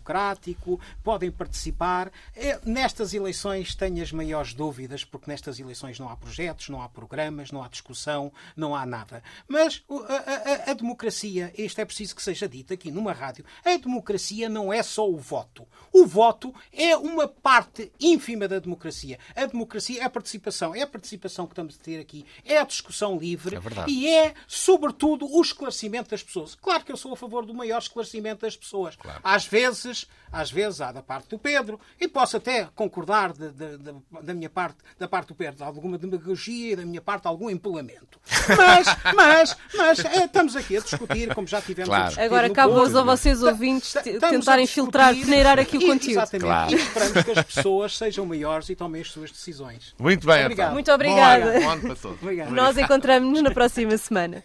podem 1.03 1.31
participar. 1.31 2.11
É, 2.35 2.59
Nestas 2.65 3.13
eleições 3.13 3.75
tenho 3.75 4.01
as 4.03 4.11
maiores 4.11 4.53
dúvidas, 4.53 5.03
porque 5.03 5.29
nestas 5.29 5.59
eleições 5.59 5.99
não 5.99 6.09
há 6.09 6.15
projetos, 6.17 6.69
não 6.69 6.81
há 6.81 6.89
programas, 6.89 7.51
não 7.51 7.63
há 7.63 7.67
discussão, 7.67 8.31
não 8.55 8.75
há 8.75 8.85
nada. 8.85 9.23
Mas 9.47 9.83
a, 9.89 10.67
a- 10.67 10.71
a 10.71 10.73
democracia, 10.73 11.53
isto 11.57 11.79
é 11.79 11.85
preciso 11.85 12.15
que 12.15 12.21
seja 12.23 12.47
dito 12.47 12.73
aqui 12.73 12.91
numa 12.91 13.13
rádio, 13.13 13.45
a 13.63 13.77
democracia 13.77 14.49
não 14.49 14.71
é 14.73 14.83
só 14.83 15.09
o 15.09 15.17
voto. 15.17 15.65
O 15.93 16.05
voto 16.05 16.53
é 16.71 16.95
uma 16.97 17.27
parte 17.27 17.91
ínfima 17.99 18.47
da 18.47 18.59
democracia. 18.59 19.17
A 19.35 19.45
democracia 19.45 20.01
é 20.01 20.03
a 20.03 20.09
participação, 20.09 20.75
é 20.75 20.81
a 20.81 20.87
participação 20.87 21.45
que 21.47 21.53
estamos 21.53 21.75
a 21.79 21.83
ter 21.83 21.99
aqui, 21.99 22.25
é 22.45 22.57
a 22.57 22.63
discussão 22.65 23.17
livre 23.17 23.55
É 23.55 23.59
verdade. 23.59 23.91
e 23.91 24.07
é, 24.07 24.33
sobretudo, 24.47 25.25
o 25.31 25.41
esclarecimento 25.41 26.09
das 26.09 26.21
pessoas. 26.21 26.55
Claro 26.55 26.83
que 26.83 26.91
eu 26.91 26.97
sou 26.97 27.13
a 27.13 27.17
favor 27.17 27.45
do 27.45 27.53
maior 27.53 27.79
esclarecimento 27.79 28.41
das 28.41 28.57
pessoas. 28.57 28.97
Às 29.23 29.45
vezes, 29.45 29.86
às 30.31 30.51
vezes 30.51 30.81
há 30.81 30.91
da 30.91 31.01
parte 31.01 31.29
do 31.29 31.39
Pedro, 31.39 31.79
e 31.99 32.07
posso 32.07 32.37
até 32.37 32.67
concordar 32.75 33.31
de- 33.33 33.51
de- 33.51 33.77
de- 33.77 33.93
da 34.23 34.33
minha 34.33 34.49
parte, 34.49 34.77
da 34.99 35.07
parte 35.07 35.29
do 35.29 35.35
Pedro, 35.35 35.63
alguma 35.63 35.97
demagogia 35.97 36.73
e 36.73 36.75
da 36.75 36.85
minha 36.85 37.01
parte 37.01 37.27
algum 37.27 37.49
empolamento. 37.49 38.19
Mas, 38.57 38.87
mas, 39.15 39.57
mas 39.75 39.99
eh, 40.05 40.25
estamos 40.25 40.55
aqui 40.55 40.77
a 40.77 40.81
discutir, 40.81 41.33
como 41.33 41.47
já 41.47 41.61
tivemos 41.61 41.87
Claro. 41.89 42.03
a 42.03 42.07
discutir 42.07 42.25
Agora 42.25 42.49
Porto. 42.53 42.97
a 42.97 43.03
vocês 43.03 43.41
ouvintes 43.43 43.93
tentarem 44.19 44.67
filtrar, 44.67 45.13
peneirar 45.15 45.59
aqui 45.59 45.77
o 45.77 45.81
conteúdo. 45.81 46.11
Exatamente. 46.19 46.45
Claro. 46.45 46.71
E 46.71 46.75
esperamos 46.75 47.23
que 47.23 47.31
as 47.31 47.45
pessoas 47.53 47.97
sejam 47.97 48.25
maiores 48.25 48.69
e 48.69 48.75
tomem 48.75 49.01
as 49.01 49.09
suas 49.11 49.31
decisões. 49.31 49.93
Muito 49.99 50.25
bem, 50.27 50.43
Obrigado. 50.43 50.73
Muito 50.73 50.91
obrigada. 50.91 51.45
Bom 51.45 51.49
ano, 51.51 51.61
bom 51.61 51.69
ano 51.71 51.81
para 51.81 51.95
todos. 51.95 52.21
Obrigado. 52.21 52.51
Nós 52.51 52.77
encontramos-nos 52.77 53.41
na 53.41 53.51
próxima 53.51 53.97
semana. 53.97 54.43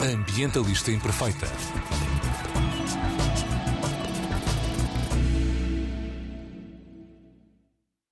Ambientalista 0.00 0.90
Imperfeita. 0.90 1.46